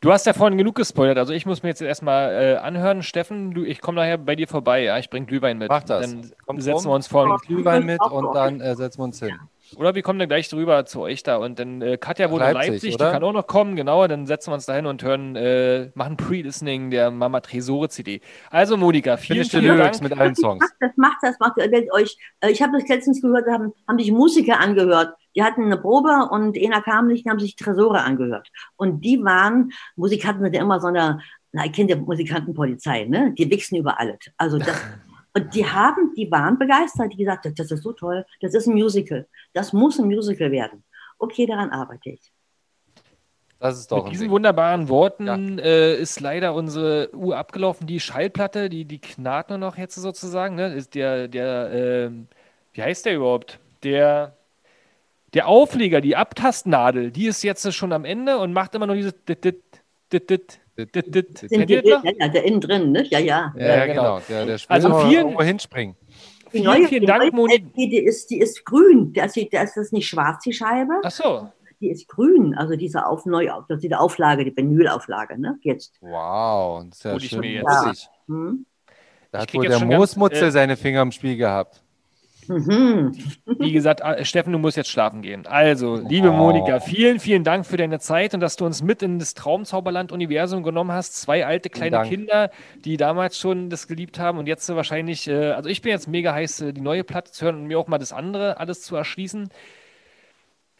Du 0.00 0.12
hast 0.12 0.26
ja 0.26 0.32
vorhin 0.32 0.56
genug 0.56 0.76
gespoilert, 0.76 1.18
also 1.18 1.32
ich 1.32 1.44
muss 1.44 1.64
mir 1.64 1.70
jetzt 1.70 1.82
erstmal 1.82 2.32
äh, 2.32 2.56
anhören. 2.56 3.02
Steffen, 3.02 3.52
du, 3.52 3.64
ich 3.64 3.80
komme 3.80 3.96
nachher 3.96 4.16
bei 4.16 4.36
dir 4.36 4.46
vorbei, 4.46 4.82
ja, 4.84 4.96
ich 4.96 5.10
bringe 5.10 5.26
Glühwein 5.26 5.58
mit. 5.58 5.68
Mach 5.68 5.82
das. 5.82 6.12
Dann 6.12 6.30
Kommt 6.46 6.62
setzen 6.62 6.84
rum. 6.84 6.92
wir 6.92 6.94
uns 6.94 7.08
vor. 7.08 7.40
Glühwein 7.44 7.84
mit 7.84 8.00
und 8.00 8.32
dann 8.32 8.60
äh, 8.60 8.76
setzen 8.76 9.00
wir 9.00 9.04
uns 9.04 9.18
hin. 9.18 9.36
Oder 9.76 9.94
wir 9.94 10.02
kommen 10.02 10.18
dann 10.18 10.28
gleich 10.28 10.48
drüber 10.48 10.84
zu 10.86 11.00
euch 11.00 11.22
da. 11.22 11.36
Und 11.36 11.58
dann 11.58 11.82
äh, 11.82 11.98
Katja 11.98 12.30
wohnt 12.30 12.42
in 12.42 12.52
Leipzig, 12.52 12.72
Leipzig, 12.72 12.94
oder? 12.94 13.06
die 13.06 13.12
kann 13.12 13.22
auch 13.22 13.32
noch 13.32 13.46
kommen, 13.46 13.76
genau. 13.76 14.06
Dann 14.06 14.26
setzen 14.26 14.50
wir 14.50 14.54
uns 14.54 14.66
dahin 14.66 14.86
und 14.86 15.02
hören, 15.02 15.36
äh, 15.36 15.90
machen 15.94 16.16
Pre-Listening 16.16 16.90
der 16.90 17.10
Mama 17.10 17.40
Tresore 17.40 17.88
CD. 17.88 18.20
Also 18.50 18.76
Monika, 18.76 19.16
vielen, 19.16 19.44
the 19.44 19.50
vielen 19.50 19.76
Lyrics 19.76 19.98
Dank. 19.98 20.10
mit 20.10 20.20
allen 20.20 20.34
Songs. 20.34 20.64
das 20.80 20.92
macht 20.96 21.18
das, 21.22 21.38
macht 21.38 21.54
das. 21.56 21.70
Wenn 21.70 21.90
euch, 21.92 22.16
äh, 22.40 22.50
ich 22.50 22.62
habe 22.62 22.78
das 22.78 22.88
letztens 22.88 23.20
gehört, 23.20 23.46
da 23.46 23.52
haben, 23.52 23.72
haben 23.86 23.98
sich 23.98 24.10
Musiker 24.10 24.60
angehört. 24.60 25.14
Die 25.36 25.42
hatten 25.42 25.64
eine 25.64 25.76
Probe 25.76 26.28
und 26.30 26.56
einer 26.56 26.82
kam 26.82 27.08
nicht 27.08 27.24
und 27.24 27.32
haben 27.32 27.40
sich 27.40 27.56
Tresore 27.56 28.00
angehört. 28.00 28.48
Und 28.76 29.04
die 29.04 29.22
waren, 29.22 29.72
Musikanten 29.96 30.42
sind 30.42 30.54
ja 30.54 30.62
immer 30.62 30.80
so 30.80 30.88
eine, 30.88 31.20
na, 31.52 31.64
ich 31.64 31.72
kenne 31.72 31.90
ja 31.90 31.96
Musikantenpolizei, 31.96 33.04
ne? 33.04 33.34
Die 33.36 33.50
wichsen 33.50 33.76
über 33.76 33.98
alles. 33.98 34.18
Also 34.36 34.58
das, 34.58 34.82
und 35.38 35.54
die 35.54 35.66
haben, 35.66 36.14
die 36.16 36.30
waren 36.30 36.58
begeistert, 36.58 37.12
die 37.12 37.16
gesagt 37.16 37.44
haben, 37.44 37.54
das 37.54 37.70
ist 37.70 37.82
so 37.82 37.92
toll, 37.92 38.24
das 38.40 38.54
ist 38.54 38.66
ein 38.66 38.74
Musical. 38.74 39.26
Das 39.52 39.72
muss 39.72 39.98
ein 39.98 40.06
Musical 40.06 40.50
werden. 40.50 40.84
Okay, 41.18 41.46
daran 41.46 41.70
arbeite 41.70 42.10
ich. 42.10 42.32
Das 43.58 43.76
ist 43.78 43.90
doch 43.90 44.04
Mit 44.04 44.12
diesen 44.12 44.24
Ding. 44.24 44.30
wunderbaren 44.30 44.88
Worten 44.88 45.58
äh, 45.58 45.96
ist 45.96 46.20
leider 46.20 46.54
unsere 46.54 47.12
Uhr 47.12 47.36
abgelaufen. 47.36 47.88
Die 47.88 47.98
Schallplatte, 47.98 48.68
die, 48.68 48.84
die 48.84 49.00
knarrt 49.00 49.48
nur 49.48 49.58
noch 49.58 49.76
jetzt 49.76 49.96
sozusagen. 49.96 50.54
Ne? 50.54 50.74
Ist 50.74 50.94
der, 50.94 51.26
der, 51.26 51.70
ähm, 51.72 52.28
wie 52.72 52.82
heißt 52.82 53.04
der 53.06 53.16
überhaupt? 53.16 53.58
Der, 53.82 54.36
der 55.34 55.48
Aufleger, 55.48 56.00
die 56.00 56.14
Abtastnadel, 56.14 57.10
die 57.10 57.26
ist 57.26 57.42
jetzt 57.42 57.72
schon 57.74 57.92
am 57.92 58.04
Ende 58.04 58.38
und 58.38 58.52
macht 58.52 58.76
immer 58.76 58.86
noch 58.86 58.94
dieses 58.94 59.14
dit, 59.24 59.44
dit, 59.44 59.62
dit, 60.12 60.30
dit. 60.30 60.60
Sind 60.78 61.68
die, 61.70 61.74
ja, 61.84 62.00
ja, 62.04 62.28
der 62.28 62.44
innen 62.44 62.60
drin, 62.60 62.92
ne? 62.92 63.04
Ja, 63.08 63.18
ja. 63.18 63.52
Ja, 63.56 63.60
ja, 63.66 63.76
Ja, 63.78 63.86
genau. 63.86 64.02
genau. 64.02 64.20
Der, 64.28 64.46
der 64.46 64.58
Also 64.68 64.98
vielen- 65.08 65.38
hinspringen. 65.40 65.96
Die 66.52 66.58
Vielen, 66.60 66.86
vielen 66.86 67.00
die 67.02 67.06
Dank, 67.06 67.20
neue 67.20 67.32
Moni. 67.32 67.60
Die 67.76 67.98
ist, 67.98 68.30
die 68.30 68.38
ist 68.38 68.64
grün. 68.64 69.12
Da 69.12 69.24
ist, 69.24 69.36
die- 69.36 69.48
da 69.50 69.62
ist 69.62 69.76
das 69.76 69.92
nicht 69.92 70.08
schwarz, 70.08 70.42
die 70.44 70.52
Scheibe. 70.52 70.92
Ach 71.02 71.10
so. 71.10 71.48
Die 71.80 71.90
ist 71.90 72.08
grün. 72.08 72.54
Also 72.54 72.76
diese 72.76 73.06
auf 73.06 73.26
neu, 73.26 73.46
das 73.68 73.78
ist 73.78 73.82
die 73.84 73.94
Auflage, 73.94 74.44
die 74.44 74.56
Vinylauflage, 74.56 75.38
ne? 75.38 75.58
Jetzt. 75.62 75.96
Wow, 76.00 76.84
das 76.88 76.98
ist 76.98 77.04
ja 77.04 77.12
Hol 77.12 77.22
ich 77.22 77.28
schön 77.28 77.40
mir 77.40 77.52
jetzt. 77.52 77.84
mutig. 77.84 78.08
Hm? 78.28 78.66
Da 79.30 79.38
Ich 79.38 79.42
hat 79.42 79.54
wohl 79.54 79.62
der 79.66 79.78
ganz, 79.80 79.84
Moosmutzel 79.92 80.48
äh, 80.48 80.50
seine 80.50 80.76
Finger 80.76 81.02
im 81.02 81.12
Spiel 81.12 81.36
gehabt. 81.36 81.82
Mhm. 82.48 83.12
Wie 83.58 83.72
gesagt, 83.72 84.00
äh, 84.00 84.24
Steffen, 84.24 84.52
du 84.52 84.58
musst 84.58 84.76
jetzt 84.76 84.90
schlafen 84.90 85.22
gehen. 85.22 85.46
Also, 85.46 85.96
liebe 85.96 86.30
Oh. 86.30 86.32
Monika, 86.32 86.80
vielen, 86.80 87.20
vielen 87.20 87.44
Dank 87.44 87.66
für 87.66 87.76
deine 87.76 87.98
Zeit 88.00 88.34
und 88.34 88.40
dass 88.40 88.56
du 88.56 88.64
uns 88.66 88.82
mit 88.82 89.02
in 89.02 89.18
das 89.18 89.34
Traumzauberland-Universum 89.34 90.62
genommen 90.62 90.92
hast. 90.92 91.20
Zwei 91.20 91.46
alte 91.46 91.70
kleine. 91.70 92.02
Kinder, 92.08 92.50
die 92.84 92.96
damals 92.96 93.38
schon 93.38 93.70
das 93.70 93.86
geliebt 93.88 94.18
haben 94.18 94.38
und 94.38 94.46
jetzt 94.46 94.68
wahrscheinlich, 94.74 95.28
äh, 95.28 95.52
also 95.52 95.68
ich 95.68 95.82
bin 95.82 95.90
jetzt 95.92 96.08
mega 96.08 96.32
heiß, 96.32 96.60
äh, 96.62 96.72
die 96.72 96.80
neue 96.80 97.04
Platte 97.04 97.32
zu 97.32 97.44
hören 97.44 97.56
und 97.56 97.66
mir 97.66 97.78
auch 97.78 97.86
mal 97.88 97.98
das 97.98 98.12
andere 98.12 98.58
alles 98.58 98.82
zu 98.82 98.96
erschließen. 98.96 99.48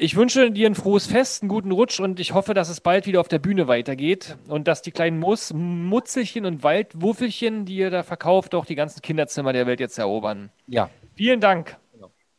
Ich 0.00 0.14
wünsche 0.14 0.52
dir 0.52 0.68
ein 0.68 0.76
frohes 0.76 1.08
Fest, 1.08 1.42
einen 1.42 1.48
guten 1.48 1.72
Rutsch 1.72 1.98
und 1.98 2.20
ich 2.20 2.32
hoffe, 2.32 2.54
dass 2.54 2.68
es 2.68 2.80
bald 2.80 3.06
wieder 3.06 3.18
auf 3.20 3.26
der 3.26 3.40
Bühne 3.40 3.66
weitergeht 3.66 4.36
und 4.46 4.68
dass 4.68 4.80
die 4.80 4.92
kleinen 4.92 5.18
Mus 5.18 5.52
Mutzelchen 5.52 6.46
und 6.46 6.62
Waldwuffelchen, 6.62 7.64
die 7.64 7.74
ihr 7.78 7.90
da 7.90 8.04
verkauft, 8.04 8.54
auch 8.54 8.64
die 8.64 8.76
ganzen 8.76 9.02
Kinderzimmer 9.02 9.52
der 9.52 9.66
Welt 9.66 9.80
jetzt 9.80 9.98
erobern. 9.98 10.50
Ja. 10.68 10.88
Vielen 11.18 11.40
Dank. 11.40 11.76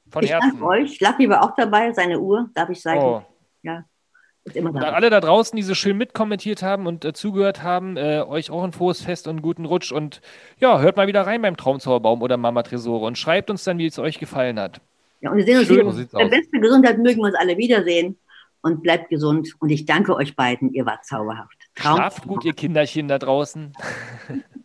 Von 0.10 0.24
Ich 0.24 0.32
Herzen. 0.32 0.52
danke 0.52 0.66
euch. 0.66 1.02
Lucky 1.02 1.30
war 1.30 1.44
auch 1.44 1.54
dabei, 1.56 1.92
seine 1.92 2.18
Uhr, 2.18 2.50
darf 2.54 2.70
ich 2.70 2.82
sagen. 2.82 3.02
Oh. 3.02 3.22
Ja. 3.62 3.84
Und 4.56 4.78
an 4.78 4.84
alle 4.96 5.10
da 5.10 5.20
draußen, 5.20 5.56
die 5.58 5.64
so 5.64 5.76
schön 5.76 5.98
mitkommentiert 5.98 6.64
haben 6.64 6.88
und 6.88 7.04
äh, 7.04 7.12
zugehört 7.12 7.62
haben, 7.62 7.98
äh, 7.98 8.24
euch 8.26 8.50
auch 8.50 8.64
ein 8.64 8.72
frohes 8.72 9.02
Fest 9.02 9.28
und 9.28 9.32
einen 9.32 9.42
guten 9.42 9.66
Rutsch. 9.66 9.92
Und 9.92 10.22
ja, 10.60 10.80
hört 10.80 10.96
mal 10.96 11.08
wieder 11.08 11.28
rein 11.28 11.42
beim 11.42 11.58
Traumzauberbaum 11.58 12.22
oder 12.22 12.38
Mama 12.38 12.64
Tresore 12.64 13.06
und 13.06 13.18
schreibt 13.18 13.50
uns 13.50 13.66
dann, 13.66 13.78
wie 13.80 13.86
es 13.86 14.00
euch 14.00 14.18
gefallen 14.18 14.58
hat. 14.58 14.80
Ja, 15.20 15.32
und 15.32 15.38
wir 15.38 15.44
sehen 15.44 15.58
uns 15.60 15.68
Schön, 15.68 15.80
wieder. 15.80 16.08
So 16.10 16.30
beste 16.30 16.60
Gesundheit 16.60 16.98
mögen 17.00 17.20
wir 17.20 17.26
uns 17.26 17.36
alle 17.36 17.58
wiedersehen. 17.58 18.18
Und 18.62 18.82
bleibt 18.82 19.10
gesund. 19.10 19.56
Und 19.60 19.70
ich 19.70 19.86
danke 19.86 20.16
euch 20.16 20.36
beiden. 20.36 20.74
Ihr 20.74 20.86
wart 20.86 21.06
zauberhaft. 21.06 21.56
Traum 21.76 21.98
Schlaft 21.98 22.28
gut, 22.28 22.44
ihr 22.44 22.54
Kinderchen 22.54 23.08
da 23.08 23.18
draußen. 23.20 23.74